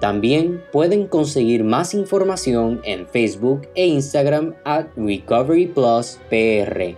También 0.00 0.64
pueden 0.72 1.06
conseguir 1.06 1.62
más 1.62 1.92
información 1.92 2.80
en 2.84 3.06
Facebook 3.06 3.68
e 3.74 3.86
Instagram 3.86 4.54
at 4.64 4.86
Recovery 4.96 5.66
Plus 5.66 6.18
PR. 6.30 6.96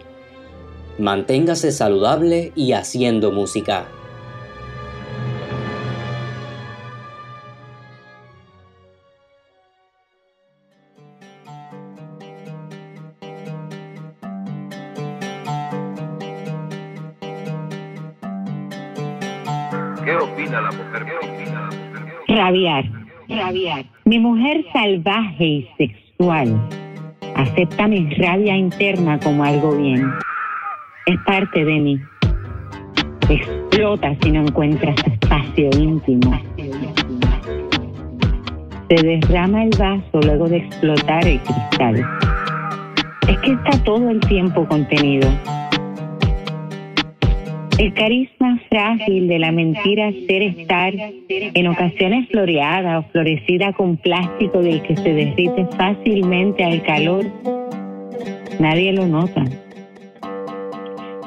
Manténgase 0.99 1.73
saludable 1.73 2.53
y 2.55 2.73
haciendo 2.73 3.33
música. 3.33 3.89
Rabiar, 22.43 22.85
rabiar. 23.29 23.85
Mi 24.05 24.19
mujer 24.19 24.65
salvaje 24.73 25.45
y 25.45 25.69
sexual 25.79 26.61
acepta 27.37 27.87
mi 27.87 28.13
rabia 28.17 28.57
interna 28.57 29.21
como 29.21 29.45
algo 29.45 29.77
bien. 29.77 30.13
Es 31.07 31.17
parte 31.25 31.65
de 31.65 31.79
mí. 31.79 32.01
Explota 33.29 34.17
si 34.21 34.33
no 34.33 34.41
encuentras 34.41 34.97
espacio 35.07 35.71
íntimo. 35.79 36.37
Se 38.89 39.07
derrama 39.07 39.63
el 39.63 39.71
vaso 39.79 40.21
luego 40.23 40.49
de 40.49 40.57
explotar 40.57 41.25
el 41.25 41.39
cristal. 41.43 42.05
Es 43.29 43.39
que 43.39 43.53
está 43.53 43.85
todo 43.85 44.11
el 44.11 44.19
tiempo 44.19 44.67
contenido. 44.67 45.29
El 47.83 47.93
carisma 47.95 48.61
frágil 48.69 49.27
de 49.27 49.41
la 49.41 49.51
mentira 49.51 50.13
ser 50.29 50.43
estar, 50.43 50.95
en 51.29 51.67
ocasiones 51.67 52.29
floreada 52.29 53.01
o 53.01 53.03
florecida 53.11 53.73
con 53.73 53.97
plástico 53.97 54.63
del 54.63 54.81
que 54.83 54.95
se 54.95 55.13
derrite 55.13 55.67
fácilmente 55.77 56.63
al 56.63 56.81
calor, 56.85 57.27
nadie 58.61 58.93
lo 58.93 59.09
nota. 59.09 59.43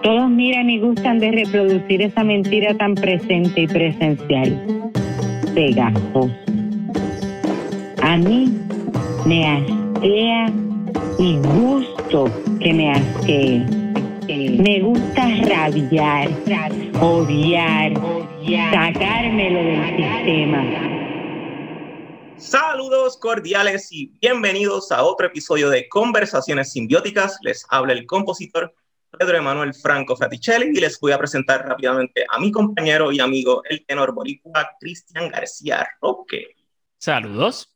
Todos 0.02 0.30
miran 0.30 0.70
y 0.70 0.80
gustan 0.80 1.20
de 1.20 1.32
reproducir 1.32 2.02
esa 2.04 2.24
mentira 2.24 2.74
tan 2.76 2.96
presente 2.96 3.64
y 3.64 3.68
presencial. 3.68 4.92
Pegajoso. 5.54 6.32
A 8.02 8.16
mí 8.16 8.46
me 9.26 9.46
asquea 9.46 10.54
y 11.20 11.36
gusto 11.36 12.32
que 12.62 12.74
me 12.74 12.92
asquee. 12.92 13.75
Me 14.58 14.80
gusta 14.80 15.22
rabiar, 15.50 16.30
odiar, 17.02 17.94
sacármelo 18.72 19.60
del 19.60 19.98
sistema. 19.98 20.64
Saludos 22.38 23.18
cordiales 23.18 23.92
y 23.92 24.14
bienvenidos 24.22 24.94
a 24.94 25.04
otro 25.04 25.28
episodio 25.28 25.70
de 25.70 25.90
Conversaciones 25.90 26.72
Simbióticas. 26.72 27.38
Les 27.42 27.66
habla 27.70 27.92
el 27.92 28.06
compositor 28.06 28.74
Pedro 29.20 29.38
Emanuel 29.38 29.74
Franco 29.74 30.16
Fraticelli 30.16 30.68
y 30.68 30.80
les 30.80 30.98
voy 31.02 31.12
a 31.12 31.18
presentar 31.18 31.68
rápidamente 31.68 32.26
a 32.30 32.40
mi 32.40 32.50
compañero 32.50 33.12
y 33.12 33.20
amigo, 33.20 33.62
el 33.70 33.86
tenor 33.86 34.14
boricua 34.14 34.70
Cristian 34.80 35.28
García 35.28 35.86
Roque. 36.02 36.56
Saludos. 36.98 37.75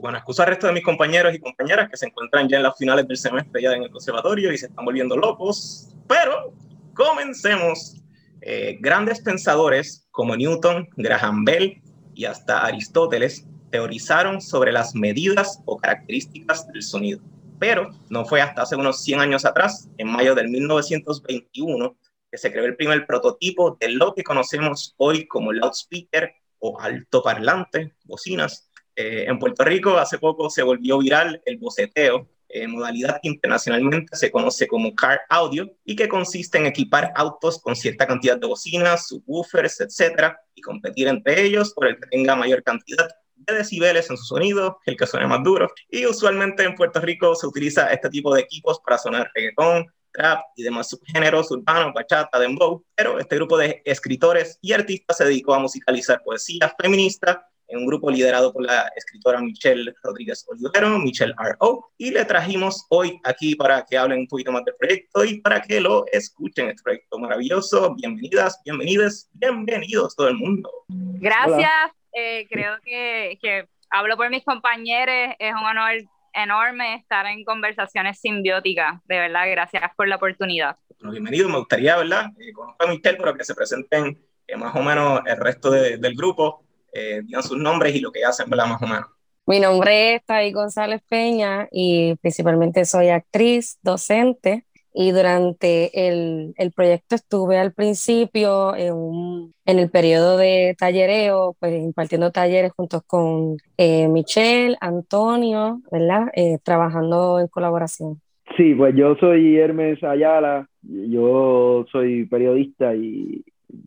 Bueno, 0.00 0.18
excusa 0.18 0.44
al 0.44 0.50
resto 0.50 0.66
de 0.66 0.72
mis 0.72 0.84
compañeros 0.84 1.34
y 1.34 1.40
compañeras 1.40 1.88
que 1.90 1.96
se 1.96 2.06
encuentran 2.06 2.48
ya 2.48 2.58
en 2.58 2.62
las 2.62 2.76
finales 2.76 3.06
del 3.08 3.16
semestre 3.16 3.62
ya 3.62 3.72
en 3.72 3.82
el 3.82 3.90
conservatorio 3.90 4.52
y 4.52 4.58
se 4.58 4.66
están 4.66 4.84
volviendo 4.84 5.16
locos, 5.16 5.88
pero 6.06 6.52
comencemos. 6.94 7.94
Eh, 8.40 8.78
grandes 8.80 9.20
pensadores 9.20 10.06
como 10.12 10.36
Newton, 10.36 10.88
Graham 10.96 11.44
Bell 11.44 11.82
y 12.14 12.24
hasta 12.24 12.64
Aristóteles 12.64 13.44
teorizaron 13.70 14.40
sobre 14.40 14.72
las 14.72 14.94
medidas 14.94 15.60
o 15.64 15.76
características 15.76 16.66
del 16.68 16.82
sonido. 16.82 17.20
Pero 17.58 17.90
no 18.08 18.24
fue 18.24 18.40
hasta 18.40 18.62
hace 18.62 18.76
unos 18.76 19.02
100 19.02 19.20
años 19.20 19.44
atrás, 19.44 19.88
en 19.98 20.08
mayo 20.08 20.34
del 20.34 20.48
1921, 20.48 21.96
que 22.30 22.38
se 22.38 22.52
creó 22.52 22.64
el 22.64 22.76
primer 22.76 23.06
prototipo 23.06 23.76
de 23.80 23.88
lo 23.90 24.14
que 24.14 24.22
conocemos 24.22 24.94
hoy 24.98 25.26
como 25.26 25.52
loudspeaker 25.52 26.32
o 26.60 26.80
altoparlante, 26.80 27.94
bocinas. 28.04 28.67
Eh, 29.00 29.26
en 29.28 29.38
Puerto 29.38 29.62
Rico 29.62 29.96
hace 29.96 30.18
poco 30.18 30.50
se 30.50 30.64
volvió 30.64 30.98
viral 30.98 31.40
el 31.44 31.56
boceteo, 31.58 32.28
eh, 32.48 32.66
modalidad 32.66 33.20
internacionalmente 33.22 34.16
se 34.16 34.28
conoce 34.32 34.66
como 34.66 34.92
car 34.92 35.20
audio 35.28 35.70
y 35.84 35.94
que 35.94 36.08
consiste 36.08 36.58
en 36.58 36.66
equipar 36.66 37.12
autos 37.14 37.62
con 37.62 37.76
cierta 37.76 38.08
cantidad 38.08 38.36
de 38.36 38.48
bocinas, 38.48 39.06
subwoofers, 39.06 39.82
etcétera, 39.82 40.40
y 40.52 40.62
competir 40.62 41.06
entre 41.06 41.40
ellos 41.42 41.72
por 41.74 41.86
el 41.86 41.94
que 41.94 42.08
tenga 42.08 42.34
mayor 42.34 42.64
cantidad 42.64 43.08
de 43.36 43.54
decibeles 43.54 44.10
en 44.10 44.16
su 44.16 44.24
sonido, 44.24 44.80
el 44.84 44.96
que 44.96 45.06
suene 45.06 45.28
más 45.28 45.44
duro. 45.44 45.70
Y 45.88 46.04
usualmente 46.04 46.64
en 46.64 46.74
Puerto 46.74 47.00
Rico 47.00 47.36
se 47.36 47.46
utiliza 47.46 47.92
este 47.92 48.10
tipo 48.10 48.34
de 48.34 48.40
equipos 48.40 48.80
para 48.84 48.98
sonar 48.98 49.30
reggaetón, 49.32 49.86
trap 50.10 50.40
y 50.56 50.64
demás 50.64 50.88
subgéneros 50.88 51.52
urbanos, 51.52 51.92
bachata, 51.94 52.40
dembow, 52.40 52.84
pero 52.96 53.20
este 53.20 53.36
grupo 53.36 53.56
de 53.58 53.80
escritores 53.84 54.58
y 54.60 54.72
artistas 54.72 55.18
se 55.18 55.24
dedicó 55.24 55.54
a 55.54 55.60
musicalizar 55.60 56.20
poesía 56.24 56.74
feminista 56.76 57.48
en 57.68 57.78
un 57.80 57.86
grupo 57.86 58.10
liderado 58.10 58.52
por 58.52 58.64
la 58.64 58.90
escritora 58.96 59.40
Michelle 59.40 59.94
Rodríguez 60.02 60.44
Olivero, 60.48 60.98
Michelle 60.98 61.34
R.O., 61.38 61.92
y 61.98 62.10
le 62.10 62.24
trajimos 62.24 62.86
hoy 62.88 63.20
aquí 63.24 63.54
para 63.54 63.84
que 63.84 63.98
hablen 63.98 64.20
un 64.20 64.26
poquito 64.26 64.50
más 64.52 64.64
del 64.64 64.74
proyecto 64.76 65.24
y 65.24 65.40
para 65.40 65.60
que 65.60 65.80
lo 65.80 66.06
escuchen, 66.10 66.70
este 66.70 66.82
proyecto 66.82 67.18
maravilloso. 67.18 67.94
Bienvenidas, 67.94 68.60
bienvenidas, 68.64 69.28
bienvenidos 69.32 70.16
todo 70.16 70.28
el 70.28 70.36
mundo. 70.36 70.70
Gracias, 70.88 71.92
eh, 72.12 72.46
creo 72.48 72.76
que, 72.82 73.38
que 73.40 73.68
hablo 73.90 74.16
por 74.16 74.30
mis 74.30 74.44
compañeros, 74.44 75.34
es 75.38 75.52
un 75.52 75.64
honor 75.64 75.92
enorme 76.32 76.94
estar 76.94 77.26
en 77.26 77.44
conversaciones 77.44 78.18
simbióticas, 78.18 79.00
de 79.04 79.18
verdad, 79.18 79.50
gracias 79.50 79.82
por 79.96 80.08
la 80.08 80.16
oportunidad. 80.16 80.76
Bueno, 81.00 81.12
bienvenidos, 81.12 81.50
me 81.50 81.58
gustaría, 81.58 81.96
¿verdad? 81.96 82.30
Eh, 82.38 82.52
conozco 82.52 82.84
a 82.84 82.86
Michelle, 82.86 83.18
pero 83.18 83.34
que 83.34 83.44
se 83.44 83.54
presenten 83.54 84.18
eh, 84.46 84.56
más 84.56 84.74
o 84.74 84.82
menos 84.82 85.20
el 85.26 85.36
resto 85.36 85.70
de, 85.70 85.98
del 85.98 86.14
grupo 86.14 86.64
eh, 86.92 87.22
digan 87.24 87.42
sus 87.42 87.58
nombres 87.58 87.94
y 87.94 88.00
lo 88.00 88.12
que 88.12 88.24
hacen, 88.24 88.48
¿verdad? 88.48 88.66
Más 88.66 88.82
o 88.82 88.86
menos. 88.86 89.06
Mi 89.48 89.60
nombre 89.60 90.16
es 90.16 90.24
Taí 90.26 90.52
González 90.52 91.00
Peña 91.08 91.68
y 91.72 92.14
principalmente 92.16 92.84
soy 92.84 93.08
actriz, 93.08 93.78
docente. 93.82 94.66
Y 94.92 95.12
durante 95.12 96.08
el, 96.08 96.54
el 96.56 96.72
proyecto 96.72 97.14
estuve 97.14 97.56
al 97.56 97.72
principio 97.72 98.74
en, 98.74 98.92
un, 98.92 99.54
en, 99.64 99.78
el 99.78 99.90
periodo 99.90 100.36
de 100.36 100.74
tallereo, 100.78 101.56
pues 101.60 101.72
impartiendo 101.72 102.30
talleres 102.30 102.72
junto 102.72 103.00
con 103.06 103.56
eh, 103.76 104.08
Michelle, 104.08 104.76
Antonio, 104.80 105.80
¿verdad? 105.90 106.28
Eh, 106.34 106.58
trabajando 106.62 107.38
en 107.38 107.48
colaboración. 107.48 108.20
sí, 108.56 108.74
pues 108.74 108.94
yo 108.96 109.14
soy 109.16 109.56
Hermes 109.56 110.02
Ayala, 110.02 110.68
yo 110.82 111.86
soy 111.90 112.26
periodista 112.26 112.94
y 112.94 113.44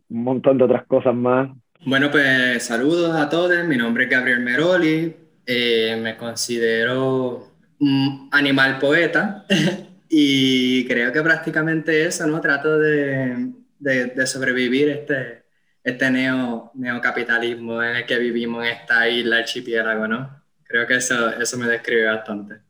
un 0.08 0.24
montón 0.24 0.58
de 0.58 0.64
otras 0.64 0.86
cosas 0.86 1.14
más. 1.14 1.50
Bueno, 1.84 2.10
pues 2.12 2.62
saludos 2.62 3.16
a 3.16 3.28
todos, 3.28 3.64
mi 3.64 3.76
nombre 3.76 4.04
es 4.04 4.10
Gabriel 4.10 4.38
Meroli, 4.38 5.16
eh, 5.44 5.98
me 6.00 6.16
considero 6.16 7.48
un 7.80 8.28
animal 8.30 8.78
poeta 8.78 9.44
y 10.08 10.86
creo 10.86 11.12
que 11.12 11.20
prácticamente 11.22 12.06
eso, 12.06 12.24
¿no? 12.28 12.40
Trato 12.40 12.78
de, 12.78 13.52
de, 13.80 14.26
sobrevivir 14.28 14.90
este, 14.90 15.42
este 15.82 16.08
neo, 16.08 16.70
neocapitalismo 16.74 17.82
en 17.82 17.96
el 17.96 18.06
que 18.06 18.18
vivimos 18.18 18.64
en 18.64 18.70
esta 18.70 19.08
isla 19.08 19.38
archipiélago, 19.38 20.06
¿no? 20.06 20.42
Creo 20.62 20.86
que 20.86 20.94
eso, 20.94 21.30
eso 21.30 21.58
me 21.58 21.66
describe 21.66 22.04
bastante. 22.04 22.60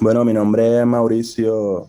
Bueno, 0.00 0.22
mi 0.22 0.34
nombre 0.34 0.80
es 0.80 0.84
Mauricio, 0.84 1.88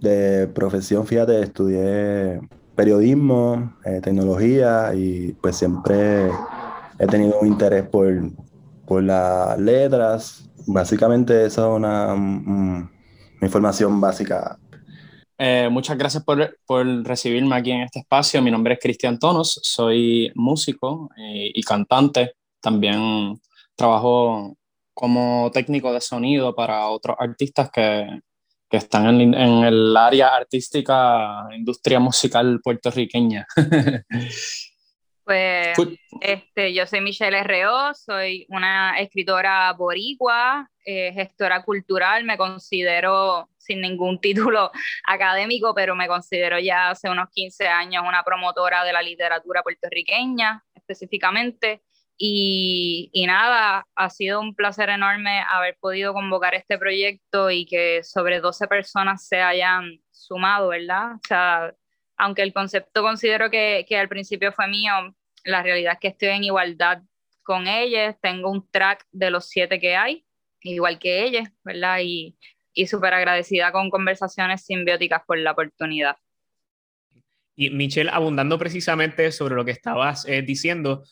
de 0.00 0.48
profesión, 0.48 1.06
fíjate, 1.06 1.40
estudié 1.40 2.40
periodismo, 2.82 3.76
eh, 3.84 4.00
tecnología 4.02 4.92
y 4.92 5.34
pues 5.34 5.54
siempre 5.54 6.28
he 6.98 7.06
tenido 7.06 7.38
un 7.38 7.46
interés 7.46 7.84
por, 7.84 8.12
por 8.84 9.04
las 9.04 9.56
letras. 9.56 10.50
Básicamente 10.66 11.46
esa 11.46 11.62
es 11.62 11.68
una, 11.68 12.90
información 13.40 14.00
básica. 14.00 14.58
Eh, 15.38 15.68
muchas 15.70 15.96
gracias 15.96 16.24
por, 16.24 16.58
por, 16.66 16.84
recibirme 17.04 17.54
aquí 17.54 17.70
en 17.70 17.82
este 17.82 18.00
espacio. 18.00 18.42
Mi 18.42 18.50
nombre 18.50 18.74
es 18.74 18.80
Cristian 18.80 19.16
Tonos, 19.16 19.60
soy 19.62 20.32
músico 20.34 21.08
y, 21.16 21.22
eh, 21.22 21.52
y 21.54 21.62
cantante. 21.62 22.32
También 22.60 23.40
trabajo 23.76 24.56
como 24.92 25.52
técnico 25.52 25.92
de 25.92 26.00
sonido 26.00 26.52
para 26.52 26.88
otros 26.88 27.16
artistas 27.20 27.70
que, 27.70 28.08
que 28.72 28.78
están 28.78 29.20
en, 29.20 29.34
en, 29.34 29.64
el 29.64 29.94
área 29.94 30.34
artística, 30.34 31.46
industria 31.54 32.00
musical 32.00 32.58
puertorriqueña. 32.64 33.46
Pues 35.24 35.78
este, 36.20 36.74
yo 36.74 36.84
soy 36.84 37.00
Michelle 37.00 37.38
R.O., 37.38 37.94
soy 37.94 38.44
una 38.48 38.98
escritora 38.98 39.72
boricua, 39.72 40.68
eh, 40.84 41.12
gestora 41.14 41.62
cultural, 41.62 42.24
me 42.24 42.36
considero 42.36 43.48
sin 43.56 43.80
ningún 43.80 44.20
título 44.20 44.72
académico, 45.06 45.72
pero 45.76 45.94
me 45.94 46.08
considero 46.08 46.58
ya 46.58 46.90
hace 46.90 47.08
unos 47.08 47.28
15 47.30 47.68
años 47.68 48.02
una 48.04 48.24
promotora 48.24 48.82
de 48.82 48.92
la 48.92 49.00
literatura 49.00 49.62
puertorriqueña 49.62 50.64
específicamente. 50.74 51.82
Y, 52.24 53.24
nada, 53.26 53.84
ha 53.96 54.08
sido 54.08 54.40
un 54.40 54.54
placer 54.54 54.90
enorme 54.90 55.40
haber 55.50 55.76
podido 55.80 56.12
convocar 56.12 56.54
este 56.54 56.78
proyecto 56.78 57.50
y 57.50 57.66
que 57.66 58.04
sobre 58.04 58.38
12 58.38 58.68
personas 58.68 59.26
se 59.26 59.40
hayan 59.40 59.98
sumado, 60.12 60.68
¿verdad? 60.68 61.16
O 61.16 61.20
sea, 61.26 61.74
aunque 62.16 62.42
el 62.42 62.52
concepto 62.52 63.02
considero 63.02 63.50
que, 63.50 63.84
que 63.88 63.96
al 63.98 64.08
principio 64.08 64.52
fue 64.52 64.68
mío, 64.68 64.92
la 65.42 65.64
realidad 65.64 65.94
es 65.94 65.98
que 65.98 66.08
estoy 66.08 66.28
en 66.28 66.44
igualdad 66.44 67.02
con 67.42 67.66
ellas, 67.66 68.14
tengo 68.22 68.52
un 68.52 68.70
track 68.70 69.04
de 69.10 69.32
los 69.32 69.48
siete 69.48 69.80
que 69.80 69.96
hay, 69.96 70.24
igual 70.60 71.00
que 71.00 71.24
ellas, 71.24 71.50
¿verdad? 71.64 71.98
Y, 72.04 72.38
y 72.72 72.86
súper 72.86 73.14
agradecida 73.14 73.72
con 73.72 73.90
conversaciones 73.90 74.64
simbióticas 74.64 75.22
por 75.26 75.38
la 75.38 75.50
oportunidad. 75.50 76.14
Y 77.56 77.70
Michelle, 77.70 78.10
abundando 78.10 78.58
precisamente 78.58 79.30
sobre 79.32 79.56
lo 79.56 79.64
que 79.64 79.72
estabas 79.72 80.24
eh, 80.26 80.42
diciendo, 80.42 81.02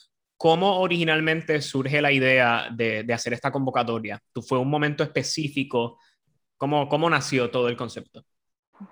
¿Cómo 0.43 0.81
originalmente 0.81 1.61
surge 1.61 2.01
la 2.01 2.11
idea 2.13 2.69
de, 2.73 3.03
de, 3.03 3.13
hacer 3.13 3.35
esta 3.35 3.53
convocatoria? 3.53 4.19
¿Tú 4.33 4.41
fue 4.41 4.59
un 4.59 4.71
momento 4.71 5.03
específico? 5.03 5.99
¿Cómo, 6.57 6.89
¿Cómo 6.89 7.11
nació 7.11 7.51
todo 7.51 7.69
el 7.69 7.77
concepto? 7.77 8.25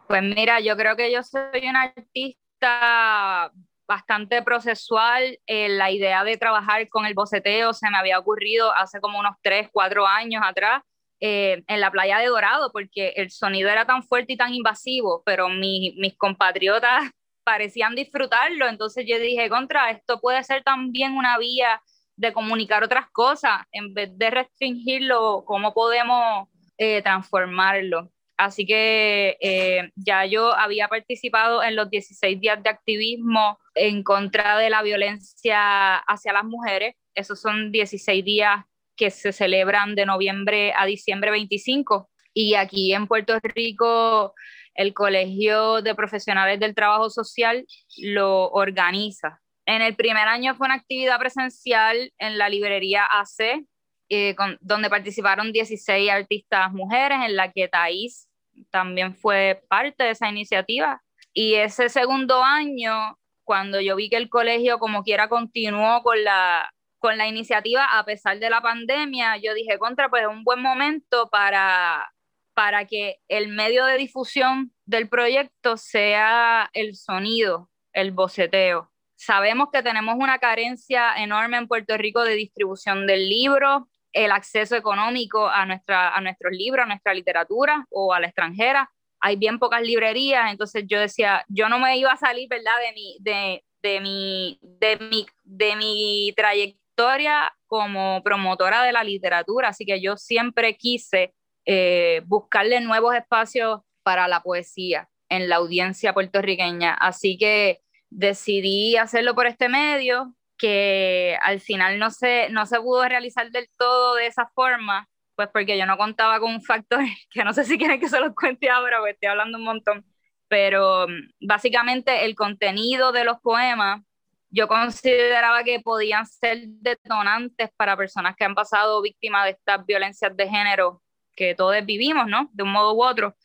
Pues 0.07 0.23
mira, 0.23 0.61
yo 0.61 0.77
creo 0.77 0.95
que 0.95 1.11
yo 1.11 1.23
soy 1.23 1.67
una 1.67 1.85
artista 1.85 3.51
bastante 3.87 4.43
procesual. 4.43 5.39
Eh, 5.47 5.71
la 5.71 5.91
idea 5.91 6.23
de 6.23 6.37
trabajar 6.37 6.87
con 6.91 7.07
el 7.07 7.15
boceteo 7.15 7.73
se 7.73 7.89
me 7.89 7.97
había 7.97 8.19
ocurrido 8.19 8.71
hace 8.75 9.01
como 9.01 9.19
unos 9.19 9.37
3, 9.41 9.71
4 9.73 10.07
años 10.07 10.43
atrás. 10.45 10.83
Eh, 11.19 11.65
en 11.67 11.81
la 11.81 11.91
playa 11.91 12.19
de 12.19 12.27
Dorado, 12.27 12.71
porque 12.73 13.15
el 13.17 13.31
sonido 13.31 13.71
era 13.71 13.87
tan 13.87 14.03
fuerte 14.03 14.35
y 14.35 14.37
tan 14.37 14.53
invasivo, 14.53 15.23
pero 15.25 15.49
mi, 15.49 15.95
mis 15.97 16.15
compatriotas 16.19 17.11
parecían 17.49 17.95
disfrutarlo, 17.95 18.69
entonces 18.69 19.07
yo 19.09 19.19
dije, 19.19 19.49
contra, 19.49 19.91
esto 19.91 20.21
puede 20.21 20.45
ser 20.45 20.63
también 20.63 21.13
una 21.15 21.39
vía 21.39 21.81
de 22.15 22.35
comunicar 22.35 22.85
otras 22.85 23.07
cosas, 23.11 23.63
en 23.73 23.95
vez 23.95 24.11
de 24.19 24.29
restringirlo, 24.29 25.45
¿cómo 25.47 25.73
podemos 25.73 26.49
eh, 26.77 27.01
transformarlo? 27.01 28.13
Así 28.37 28.67
que 28.67 29.39
eh, 29.41 29.91
ya 29.97 30.27
yo 30.27 30.55
había 30.55 30.89
participado 30.89 31.63
en 31.63 31.75
los 31.75 31.89
16 31.89 32.39
días 32.39 32.63
de 32.63 32.69
activismo 32.69 33.59
en 33.75 34.03
contra 34.03 34.59
de 34.59 34.69
la 34.69 34.83
violencia 34.83 35.97
hacia 35.97 36.35
las 36.35 36.45
mujeres. 36.45 36.97
Esos 37.15 37.41
son 37.41 37.73
16 37.73 38.23
días 38.27 38.63
que 38.95 39.11
se 39.11 39.33
celebran 39.33 39.95
de 39.95 40.05
noviembre 40.05 40.75
a 40.77 40.85
diciembre 40.85 41.31
25. 41.31 42.11
Y 42.35 42.57
aquí 42.57 42.93
en 42.93 43.07
Puerto 43.07 43.39
Rico 43.43 44.35
el 44.79 44.95
Colegio 44.95 45.83
de 45.83 45.97
Profesionales 45.97 46.61
del 46.61 46.77
Trabajo 46.77 47.11
Social 47.11 47.67
lo 47.97 48.49
organiza. 48.51 49.41
En 49.67 49.83
el 49.83 49.97
primer 49.97 50.29
año 50.29 50.55
fue 50.55 50.67
una 50.67 50.77
actividad 50.77 51.19
presencial 51.19 52.13
en 52.17 52.39
la 52.39 52.49
librería 52.49 53.05
AC, 53.05 53.67
eh, 54.09 54.37
donde 54.61 54.89
participaron 54.89 55.53
16 55.53 56.11
artistas 56.11 56.73
mujeres, 56.73 57.19
en 57.27 57.35
la 57.35 57.51
que 57.51 57.67
Thais 57.67 58.29
también 58.71 59.17
fue 59.17 59.61
parte 59.69 60.05
de 60.05 60.11
esa 60.11 60.29
iniciativa. 60.29 61.03
Y 61.33 61.55
ese 61.55 61.89
segundo 61.89 62.45
año, 62.45 63.19
cuando 63.43 63.81
yo 63.81 63.97
vi 63.97 64.09
que 64.09 64.17
el 64.17 64.29
colegio 64.29 64.79
como 64.79 65.03
quiera 65.03 65.29
continuó 65.29 66.05
con 66.05 66.23
la, 66.23 66.73
con 67.01 67.19
la 67.19 67.27
iniciativa 67.27 67.99
a 67.99 68.05
pesar 68.05 68.39
de 68.39 68.49
la 68.49 68.61
pandemia, 68.61 69.39
yo 69.39 69.55
dije, 69.55 69.77
contra, 69.77 70.09
pues 70.09 70.23
es 70.23 70.29
un 70.29 70.45
buen 70.45 70.63
momento 70.63 71.29
para 71.31 72.09
para 72.59 72.87
que 72.87 73.21
el 73.29 73.47
medio 73.47 73.85
de 73.85 73.97
difusión 73.99 74.73
del 74.85 75.09
proyecto 75.09 75.77
sea 75.77 76.69
el 76.73 76.97
sonido, 76.97 77.71
el 77.93 78.11
boceteo. 78.11 78.91
Sabemos 79.15 79.69
que 79.73 79.85
tenemos 79.85 80.17
una 80.19 80.41
carencia 80.41 81.15
enorme 81.19 81.57
en 81.57 81.69
Puerto 81.69 81.97
Rico 81.97 82.25
de 82.25 82.35
distribución 82.35 83.07
del 83.07 83.29
libro, 83.29 83.87
el 84.13 84.33
acceso 84.33 84.75
económico 84.75 85.47
a, 85.47 85.67
nuestra, 85.67 86.13
a 86.13 86.21
nuestros 86.21 86.53
libros, 86.53 86.83
a 86.83 86.89
nuestra 86.89 87.15
literatura 87.15 87.87
o 87.91 88.13
a 88.13 88.19
la 88.19 88.27
extranjera. 88.27 88.91
Hay 89.21 89.37
bien 89.37 89.61
pocas 89.61 89.83
librerías, 89.83 90.51
entonces 90.51 90.83
yo 90.89 90.99
decía, 90.99 91.45
yo 91.47 91.69
no 91.69 91.79
me 91.79 91.97
iba 91.97 92.11
a 92.11 92.17
salir, 92.17 92.49
¿verdad?, 92.49 92.75
de 92.85 92.93
mi, 92.93 93.19
de, 93.21 93.65
de 93.83 94.01
mi, 94.01 94.59
de 94.63 94.97
mi, 94.97 95.27
de 95.45 95.77
mi 95.77 96.35
trayectoria 96.37 97.55
como 97.69 98.21
promotora 98.25 98.83
de 98.83 98.91
la 98.91 99.05
literatura, 99.05 99.69
así 99.69 99.87
que 99.87 100.01
yo 100.01 100.17
siempre 100.17 100.77
quise 100.77 101.37
eh, 101.71 102.23
buscarle 102.25 102.81
nuevos 102.81 103.15
espacios 103.15 103.83
para 104.03 104.27
la 104.27 104.43
poesía 104.43 105.11
en 105.29 105.51
la 105.51 105.57
audiencia 105.57 106.15
puertorriqueña. 106.15 106.95
Así 106.95 107.37
que 107.37 107.83
decidí 108.09 108.97
hacerlo 108.97 109.35
por 109.35 109.47
este 109.47 109.69
medio, 109.69 110.35
que 110.57 111.37
al 111.43 111.61
final 111.61 111.99
no 111.99 112.11
se, 112.11 112.49
no 112.49 112.65
se 112.65 112.81
pudo 112.81 113.07
realizar 113.07 113.51
del 113.51 113.69
todo 113.77 114.15
de 114.15 114.29
esa 114.29 114.47
forma, 114.55 115.11
pues 115.37 115.51
porque 115.53 115.77
yo 115.77 115.85
no 115.85 115.99
contaba 115.99 116.41
con 116.41 116.55
un 116.55 116.63
factor 116.63 117.01
que 117.31 117.45
no 117.45 117.53
sé 117.53 117.65
si 117.65 117.77
quieren 117.77 118.01
que 118.01 118.09
se 118.09 118.19
los 118.19 118.35
cuente 118.35 118.71
ahora, 118.71 118.99
porque 119.01 119.13
estoy 119.13 119.29
hablando 119.29 119.59
un 119.59 119.65
montón, 119.65 120.07
pero 120.49 121.07
mm, 121.07 121.47
básicamente 121.47 122.25
el 122.25 122.35
contenido 122.35 123.13
de 123.13 123.25
los 123.25 123.41
poemas 123.41 124.01
yo 124.49 124.69
consideraba 124.69 125.65
que 125.65 125.81
podían 125.81 126.25
ser 126.25 126.63
detonantes 126.67 127.69
para 127.77 127.95
personas 127.95 128.35
que 128.37 128.47
han 128.47 128.55
pasado 128.55 129.03
víctimas 129.03 129.45
de 129.45 129.51
estas 129.51 129.85
violencias 129.85 130.35
de 130.35 130.49
género 130.49 131.03
que 131.39 131.55
todos 131.55 131.77
vivimos, 131.87 132.27
¿no? 132.27 132.51
De 132.53 132.65
un 132.65 132.73
modo 132.73 132.95
u 132.95 133.05
otro. 133.05 133.37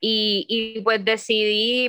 Y, 0.00 0.44
y 0.48 0.80
pues 0.82 1.04
decidí 1.04 1.88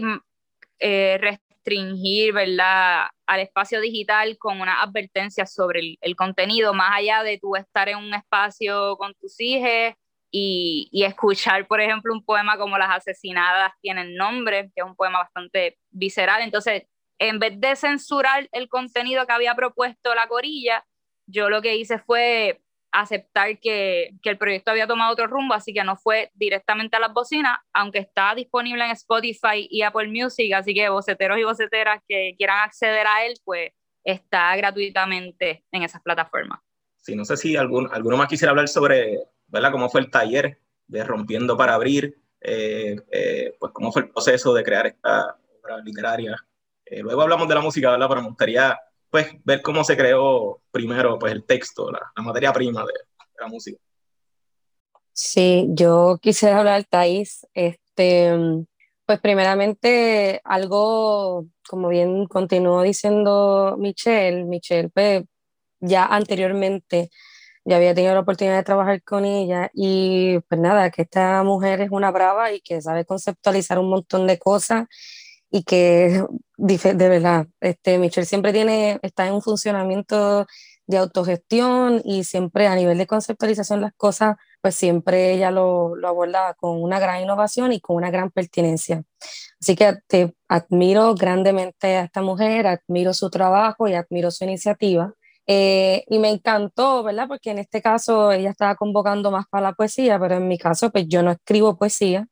eh, 0.79 1.17
restringir, 1.19 2.33
¿verdad? 2.33 3.07
Al 3.25 3.39
espacio 3.39 3.81
digital 3.81 4.37
con 4.37 4.61
una 4.61 4.81
advertencia 4.81 5.47
sobre 5.47 5.79
el, 5.79 5.97
el, 6.01 6.15
contenido, 6.15 6.73
más 6.73 6.91
allá 6.93 7.23
de 7.23 7.39
tú 7.39 7.55
estar 7.55 7.89
en 7.89 7.97
un 7.97 8.13
espacio 8.13 8.95
con 8.97 9.13
tus 9.15 9.39
hijos 9.39 9.95
y, 10.31 10.87
y, 10.91 11.03
escuchar, 11.03 11.67
por 11.67 11.81
ejemplo, 11.81 12.13
un 12.13 12.23
poema 12.23 12.57
como 12.57 12.77
Las 12.77 12.97
asesinadas 12.97 13.71
tienen 13.81 14.15
nombre, 14.15 14.71
que 14.75 14.81
es 14.81 14.85
un 14.85 14.95
poema 14.95 15.17
bastante 15.19 15.79
visceral. 15.89 16.43
Entonces, 16.43 16.83
en 17.17 17.39
vez 17.39 17.59
de 17.59 17.75
censurar 17.75 18.47
el 18.51 18.69
contenido 18.69 19.25
que 19.25 19.33
había 19.33 19.55
propuesto 19.55 20.13
la 20.13 20.27
corilla, 20.27 20.85
yo 21.25 21.49
lo 21.49 21.61
que 21.61 21.75
hice 21.75 21.97
fue 21.99 22.61
aceptar 22.91 23.59
que, 23.59 24.11
que, 24.21 24.29
el 24.29 24.37
proyecto 24.37 24.71
había 24.71 24.87
tomado 24.87 25.13
otro 25.13 25.27
rumbo, 25.27 25.53
así 25.53 25.73
que 25.73 25.83
no 25.83 25.95
fue 25.95 26.31
directamente 26.33 26.97
a 26.97 26.99
las 26.99 27.13
bocinas, 27.13 27.59
aunque 27.73 27.99
está 27.99 28.33
disponible 28.35 28.83
en 28.83 28.91
Spotify 28.91 29.67
y 29.69 29.81
Apple 29.81 30.07
Music, 30.07 30.53
así 30.53 30.73
que 30.73 30.89
boceteros 30.89 31.37
y 31.37 31.43
boceteras 31.43 32.01
que 32.07 32.35
quieran 32.37 32.59
acceder 32.59 33.05
a 33.07 33.25
él, 33.25 33.33
pues 33.43 33.71
está 34.03 34.55
gratuitamente 34.55 35.65
en 35.71 35.83
esas 35.83 36.01
plataformas. 36.01 36.59
Sí, 36.97 37.15
no 37.15 37.25
sé 37.25 37.37
si 37.37 37.55
algún, 37.55 37.89
alguno 37.91 38.17
más 38.17 38.27
quisiera 38.27 38.51
hablar 38.51 38.67
sobre, 38.67 39.19
¿verdad? 39.47 39.71
Cómo 39.71 39.89
fue 39.89 40.01
el 40.01 40.09
taller 40.09 40.59
de 40.87 41.03
Rompiendo 41.03 41.55
para 41.55 41.75
Abrir, 41.75 42.19
pues 42.39 43.71
cómo 43.73 43.91
fue 43.91 44.03
el 44.03 44.09
proceso 44.09 44.53
de 44.53 44.63
crear 44.63 44.87
esta 44.87 45.37
obra 45.61 45.77
literaria. 45.79 46.35
luego 46.89 47.21
hablamos 47.21 47.47
de 47.47 47.55
la 47.55 47.61
música, 47.61 47.91
¿verdad? 47.91 48.07
Pero 48.09 48.21
me 48.21 48.27
gustaría 48.29 48.79
pues 49.09 49.27
ver 49.43 49.61
cómo 49.61 49.83
se 49.83 49.97
creó 49.97 50.61
primero 50.71 51.17
pues 51.17 51.33
el 51.33 51.43
texto, 51.43 51.91
la, 51.91 51.99
materia 52.23 52.53
prima 52.53 52.85
de, 52.85 52.93
la 53.39 53.47
música. 53.47 53.77
Sí, 55.13 55.67
yo 55.71 56.17
quisiera 56.21 56.59
hablar, 56.59 56.85
Thais, 56.85 57.45
este, 57.53 58.31
pues 59.05 59.19
primeramente 59.19 60.41
algo, 60.43 61.47
como 61.67 61.89
bien 61.89 62.25
continuó 62.27 62.83
diciendo 62.83 63.75
Michelle, 63.77 64.45
Michelle 64.45 64.89
pues 64.89 65.23
ya 65.79 66.05
anteriormente 66.05 67.09
ya 67.65 67.77
había 67.77 67.93
tenido 67.93 68.13
la 68.13 68.21
oportunidad 68.21 68.57
de 68.57 68.63
trabajar 68.63 69.03
con 69.03 69.25
ella 69.25 69.69
y 69.73 70.39
pues 70.47 70.59
nada, 70.59 70.89
que 70.91 71.03
esta 71.03 71.43
mujer 71.43 71.81
es 71.81 71.91
una 71.91 72.11
brava 72.11 72.51
y 72.51 72.61
que 72.61 72.81
sabe 72.81 73.05
conceptualizar 73.05 73.79
un 73.79 73.89
montón 73.89 74.27
de 74.27 74.39
cosas 74.39 74.87
y 75.51 75.63
que 75.63 76.23
de 76.59 77.09
verdad, 77.09 77.47
este, 77.61 77.97
Michelle 77.97 78.25
siempre 78.25 78.51
tiene, 78.51 78.99
está 79.01 79.27
en 79.27 79.33
un 79.33 79.41
funcionamiento 79.41 80.45
de 80.87 80.97
autogestión 80.97 82.01
y 82.03 82.23
siempre 82.23 82.67
a 82.67 82.75
nivel 82.75 82.97
de 82.97 83.07
conceptualización 83.07 83.79
las 83.81 83.93
cosas, 83.95 84.35
pues 84.61 84.75
siempre 84.75 85.33
ella 85.33 85.51
lo, 85.51 85.95
lo 85.95 86.07
aborda 86.07 86.55
con 86.55 86.81
una 86.81 86.99
gran 86.99 87.21
innovación 87.21 87.71
y 87.71 87.79
con 87.79 87.95
una 87.95 88.11
gran 88.11 88.31
pertinencia. 88.31 89.03
Así 89.61 89.75
que 89.75 89.97
te 90.07 90.33
admiro 90.47 91.15
grandemente 91.15 91.95
a 91.97 92.03
esta 92.05 92.21
mujer, 92.21 92.67
admiro 92.67 93.13
su 93.13 93.29
trabajo 93.29 93.87
y 93.87 93.93
admiro 93.93 94.31
su 94.31 94.43
iniciativa. 94.43 95.13
Eh, 95.51 96.03
y 96.07 96.19
me 96.19 96.29
encantó, 96.29 97.03
¿verdad? 97.03 97.27
Porque 97.27 97.51
en 97.51 97.59
este 97.59 97.81
caso 97.81 98.31
ella 98.31 98.51
estaba 98.51 98.75
convocando 98.75 99.31
más 99.31 99.45
para 99.49 99.69
la 99.69 99.73
poesía, 99.73 100.19
pero 100.19 100.35
en 100.35 100.47
mi 100.47 100.57
caso, 100.59 100.91
pues 100.91 101.07
yo 101.07 101.23
no 101.23 101.31
escribo 101.31 101.77
poesía, 101.77 102.27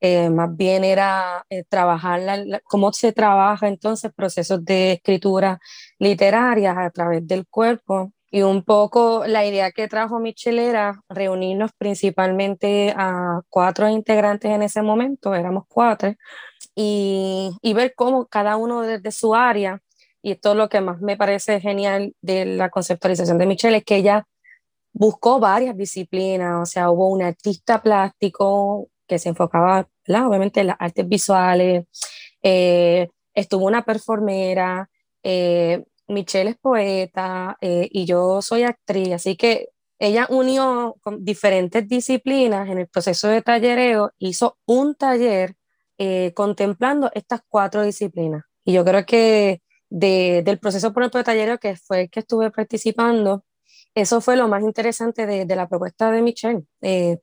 eh, 0.00 0.30
más 0.30 0.56
bien 0.56 0.84
era 0.84 1.44
eh, 1.50 1.64
trabajar 1.68 2.20
cómo 2.64 2.92
se 2.92 3.12
trabaja 3.12 3.68
entonces 3.68 4.12
procesos 4.14 4.64
de 4.64 4.92
escritura 4.92 5.60
literaria 5.98 6.84
a 6.84 6.90
través 6.90 7.26
del 7.26 7.46
cuerpo. 7.46 8.12
Y 8.32 8.42
un 8.42 8.62
poco 8.62 9.24
la 9.26 9.44
idea 9.44 9.72
que 9.72 9.88
trajo 9.88 10.20
Michelle 10.20 10.68
era 10.68 11.02
reunirnos 11.08 11.72
principalmente 11.76 12.94
a 12.96 13.40
cuatro 13.48 13.88
integrantes 13.88 14.52
en 14.52 14.62
ese 14.62 14.82
momento, 14.82 15.34
éramos 15.34 15.64
cuatro, 15.68 16.14
y, 16.76 17.50
y 17.60 17.72
ver 17.74 17.92
cómo 17.96 18.26
cada 18.26 18.56
uno 18.56 18.82
desde 18.82 19.10
su 19.10 19.34
área, 19.34 19.80
y 20.22 20.30
esto 20.32 20.52
es 20.52 20.56
lo 20.56 20.68
que 20.68 20.80
más 20.80 21.00
me 21.00 21.16
parece 21.16 21.60
genial 21.60 22.14
de 22.22 22.44
la 22.44 22.70
conceptualización 22.70 23.36
de 23.36 23.46
Michelle, 23.46 23.78
es 23.78 23.84
que 23.84 23.96
ella 23.96 24.24
buscó 24.92 25.40
varias 25.40 25.76
disciplinas, 25.76 26.62
o 26.62 26.66
sea, 26.66 26.90
hubo 26.90 27.08
un 27.08 27.22
artista 27.22 27.82
plástico, 27.82 28.88
que 29.10 29.18
se 29.18 29.28
enfocaba, 29.28 29.88
obviamente, 30.06 30.60
en 30.60 30.68
las 30.68 30.76
artes 30.78 31.08
visuales. 31.08 31.84
Eh, 32.44 33.08
estuvo 33.34 33.66
una 33.66 33.82
performera, 33.82 34.88
eh, 35.24 35.84
Michelle 36.06 36.50
es 36.50 36.56
poeta 36.58 37.58
eh, 37.60 37.88
y 37.90 38.04
yo 38.06 38.40
soy 38.40 38.62
actriz, 38.62 39.12
así 39.12 39.36
que 39.36 39.70
ella 39.98 40.28
unió 40.30 40.94
con 41.02 41.24
diferentes 41.24 41.88
disciplinas 41.88 42.68
en 42.68 42.78
el 42.78 42.86
proceso 42.86 43.26
de 43.26 43.42
tallereo, 43.42 44.12
hizo 44.18 44.58
un 44.64 44.94
taller 44.94 45.54
contemplando 46.34 47.10
estas 47.14 47.42
cuatro 47.46 47.82
disciplinas. 47.82 48.44
Y 48.64 48.72
yo 48.72 48.84
creo 48.86 49.04
que 49.04 49.60
del 49.90 50.58
proceso, 50.58 50.94
por 50.94 51.02
ejemplo, 51.02 51.18
de 51.18 51.24
tallereo, 51.24 51.58
que 51.58 51.76
fue 51.76 52.02
el 52.02 52.10
que 52.10 52.20
estuve 52.20 52.50
participando, 52.50 53.44
eso 53.94 54.22
fue 54.22 54.36
lo 54.38 54.48
más 54.48 54.62
interesante 54.62 55.26
de, 55.26 55.44
de 55.44 55.56
la 55.56 55.68
propuesta 55.68 56.10
de 56.10 56.22
Michelle, 56.22 56.64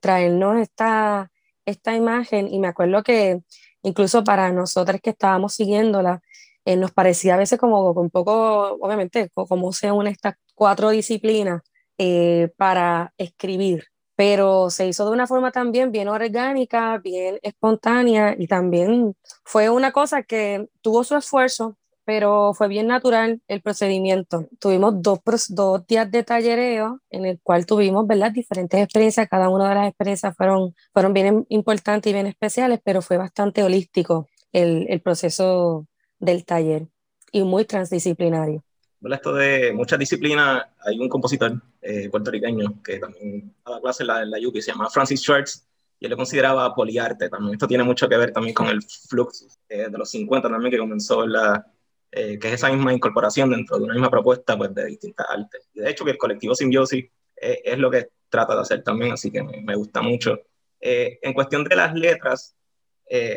traernos 0.00 0.60
esta, 0.60 1.32
esta 1.68 1.94
imagen 1.94 2.48
y 2.52 2.58
me 2.58 2.68
acuerdo 2.68 3.02
que 3.02 3.40
incluso 3.82 4.24
para 4.24 4.52
nosotras 4.52 5.00
que 5.02 5.10
estábamos 5.10 5.54
siguiéndola, 5.54 6.20
eh, 6.64 6.76
nos 6.76 6.92
parecía 6.92 7.34
a 7.34 7.38
veces 7.38 7.58
como 7.58 7.92
un 7.92 8.10
poco, 8.10 8.76
obviamente, 8.80 9.30
como 9.34 9.72
se 9.72 9.90
unen 9.92 10.12
estas 10.12 10.34
cuatro 10.54 10.90
disciplinas 10.90 11.62
eh, 11.98 12.50
para 12.56 13.12
escribir, 13.16 13.84
pero 14.16 14.70
se 14.70 14.86
hizo 14.86 15.04
de 15.06 15.12
una 15.12 15.26
forma 15.26 15.50
también 15.50 15.92
bien 15.92 16.08
orgánica, 16.08 16.98
bien 16.98 17.38
espontánea 17.42 18.34
y 18.38 18.46
también 18.46 19.14
fue 19.44 19.70
una 19.70 19.92
cosa 19.92 20.22
que 20.22 20.68
tuvo 20.82 21.04
su 21.04 21.16
esfuerzo, 21.16 21.76
pero 22.08 22.54
fue 22.54 22.68
bien 22.68 22.86
natural 22.86 23.42
el 23.48 23.60
procedimiento. 23.60 24.48
Tuvimos 24.58 24.94
dos, 25.02 25.20
dos 25.50 25.86
días 25.86 26.10
de 26.10 26.22
tallereo 26.22 27.02
en 27.10 27.26
el 27.26 27.38
cual 27.42 27.66
tuvimos 27.66 28.06
¿verdad? 28.06 28.32
diferentes 28.32 28.82
experiencias, 28.82 29.28
cada 29.28 29.50
una 29.50 29.68
de 29.68 29.74
las 29.74 29.88
experiencias 29.88 30.34
fueron, 30.34 30.74
fueron 30.94 31.12
bien 31.12 31.44
importantes 31.50 32.08
y 32.08 32.14
bien 32.14 32.26
especiales, 32.26 32.80
pero 32.82 33.02
fue 33.02 33.18
bastante 33.18 33.62
holístico 33.62 34.26
el, 34.52 34.86
el 34.88 35.02
proceso 35.02 35.86
del 36.18 36.46
taller 36.46 36.86
y 37.30 37.42
muy 37.42 37.66
transdisciplinario. 37.66 38.64
Esto 39.02 39.34
de 39.34 39.74
muchas 39.74 39.98
disciplinas, 39.98 40.64
hay 40.86 40.98
un 40.98 41.10
compositor 41.10 41.60
eh, 41.82 42.08
puertorriqueño 42.08 42.82
que 42.82 43.00
también 43.00 43.54
daba 43.62 43.82
clase 43.82 44.02
en 44.02 44.06
la, 44.06 44.22
en 44.22 44.30
la 44.30 44.38
UPI, 44.48 44.62
se 44.62 44.72
llama 44.72 44.88
Francis 44.88 45.20
Schwartz, 45.20 45.68
y 46.00 46.06
él 46.06 46.10
lo 46.10 46.16
consideraba 46.16 46.74
poliarte 46.74 47.28
también. 47.28 47.52
Esto 47.52 47.68
tiene 47.68 47.84
mucho 47.84 48.08
que 48.08 48.16
ver 48.16 48.32
también 48.32 48.54
con 48.54 48.68
el 48.68 48.80
flux 48.82 49.60
eh, 49.68 49.90
de 49.90 49.98
los 49.98 50.08
50 50.08 50.48
también, 50.48 50.70
que 50.70 50.78
comenzó 50.78 51.24
en 51.24 51.32
la, 51.32 51.66
eh, 52.10 52.38
que 52.38 52.48
es 52.48 52.54
esa 52.54 52.70
misma 52.70 52.94
incorporación 52.94 53.50
dentro 53.50 53.76
de 53.76 53.84
una 53.84 53.92
misma 53.92 54.10
propuesta 54.10 54.56
pues, 54.56 54.74
de 54.74 54.86
distintas 54.86 55.26
artes. 55.28 55.68
Y 55.74 55.80
de 55.80 55.90
hecho 55.90 56.06
que 56.06 56.12
el 56.12 56.18
colectivo 56.18 56.54
Symbiosis 56.54 57.04
eh, 57.36 57.60
es 57.64 57.78
lo 57.78 57.90
que 57.90 58.08
trata 58.30 58.54
de 58.54 58.62
hacer 58.62 58.82
también, 58.82 59.12
así 59.12 59.30
que 59.30 59.42
me, 59.42 59.74
gusta 59.74 60.00
mucho. 60.00 60.40
Eh, 60.80 61.18
en 61.20 61.34
cuestión 61.34 61.64
de 61.64 61.76
las 61.76 61.94
letras, 61.94 62.54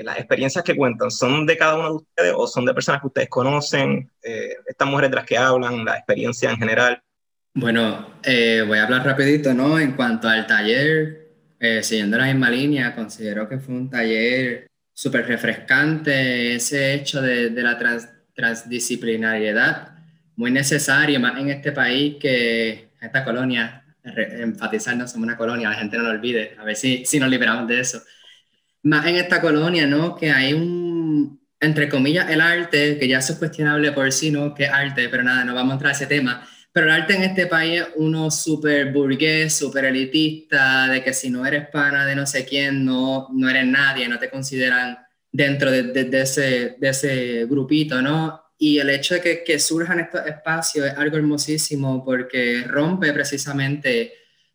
las 0.04 0.18
experiencias 0.18 0.66
que 0.66 0.76
cuentan, 0.76 1.10
¿son 1.10 1.46
de 1.46 1.58
cada 1.58 1.76
uno 1.76 1.88
de 1.88 1.96
ustedes 1.96 2.34
o 2.36 2.46
son 2.46 2.66
de 2.66 2.74
personas 2.74 3.00
que 3.00 3.08
ustedes 3.08 3.30
conocen? 3.30 4.12
estas 4.22 4.88
mujeres 4.88 5.12
de 5.12 5.16
las 5.16 5.26
que 5.26 5.38
hablan, 5.38 5.86
la 5.86 5.96
experiencia 5.96 6.52
en 6.52 6.58
general. 6.58 7.02
Bueno, 7.54 8.16
voy 8.22 8.78
a 8.78 8.84
hablar 8.84 9.06
rapidito, 9.06 9.54
¿no? 9.54 9.80
En 9.80 9.94
cuanto 9.94 10.28
al 10.28 10.46
taller, 10.46 11.30
siguiendo 11.84 12.18
la 12.18 12.26
misma 12.26 12.50
línea, 12.50 12.94
considero 12.94 13.48
que 13.48 13.60
fue 13.60 13.76
un 13.76 13.90
taller 13.90 14.68
súper 14.92 15.26
refrescante, 15.26 16.56
ese 16.56 16.94
hecho 16.94 17.22
de, 17.22 17.52
de 17.52 17.64
la 17.64 17.78
trans 17.78 18.10
transdisciplinariedad 18.36 19.92
muy 20.36 20.52
necesario, 20.52 21.20
más 21.20 21.40
en 21.40 21.50
este 21.50 21.72
país 21.72 22.16
que 22.20 22.90
esta 23.00 23.24
colonia, 23.24 23.84
enfatizarnos 24.04 25.12
somos 25.12 25.28
una 25.28 25.38
colonia, 25.38 25.70
la 25.70 25.76
gente 25.76 25.98
no 25.98 26.04
lo 26.04 26.10
olvide, 26.10 26.56
a 26.58 26.64
ver 26.64 26.76
si, 26.76 27.06
si 27.06 27.20
nos 27.20 27.30
liberamos 27.30 27.68
de 27.68 27.80
eso. 27.80 28.02
Más 28.84 29.06
en 29.06 29.18
esta 29.18 29.40
colonia, 29.42 29.86
¿no? 29.86 30.16
Que 30.16 30.32
hay 30.32 30.54
un, 30.54 31.40
entre 31.60 31.90
comillas, 31.90 32.30
el 32.30 32.42
arte, 32.42 32.98
que 32.98 33.08
ya 33.08 33.20
es 33.20 33.32
cuestionable 33.34 33.92
por 33.92 34.12
sí, 34.12 34.32
¿no? 34.32 34.56
Que 34.56 34.68
arte, 34.68 35.10
pero 35.10 35.24
nada, 35.24 35.44
no 35.46 35.54
vamos 35.54 35.72
a 35.72 35.74
entrar 35.76 35.92
a 35.92 35.96
ese 35.96 36.08
tema. 36.08 36.48
Pero 36.72 36.88
el 36.88 36.94
arte 36.94 37.16
en 37.16 37.24
este 37.24 37.48
país 37.48 37.82
es 37.82 37.88
uno 37.98 38.32
súper 38.32 38.92
burgués, 38.92 39.56
súper 39.56 39.86
elitista, 39.86 40.88
de 40.88 41.04
que 41.04 41.14
si 41.14 41.30
no 41.30 41.46
eres 41.46 41.68
pana 41.68 42.06
de 42.06 42.16
no 42.16 42.26
sé 42.26 42.46
quién, 42.46 42.84
no, 42.86 43.28
no 43.32 43.50
eres 43.50 43.68
nadie, 43.68 44.08
no 44.08 44.18
te 44.18 44.30
consideran 44.30 44.98
dentro 45.32 45.72
de, 45.72 45.84
de, 45.84 46.22
ese, 46.22 46.76
de 46.78 46.90
ese 46.90 47.46
grupito, 47.46 48.02
¿no? 48.02 48.42
Y 48.58 48.80
el 48.80 48.90
hecho 48.90 49.16
de 49.16 49.22
que, 49.22 49.44
que, 49.44 49.60
surjan 49.60 50.00
estos 50.00 50.26
espacios 50.26 50.88
es 50.88 50.98
algo 50.98 51.18
hermosísimo 51.18 52.04
porque 52.06 52.64
rompe 52.68 53.12
precisamente 53.14 54.14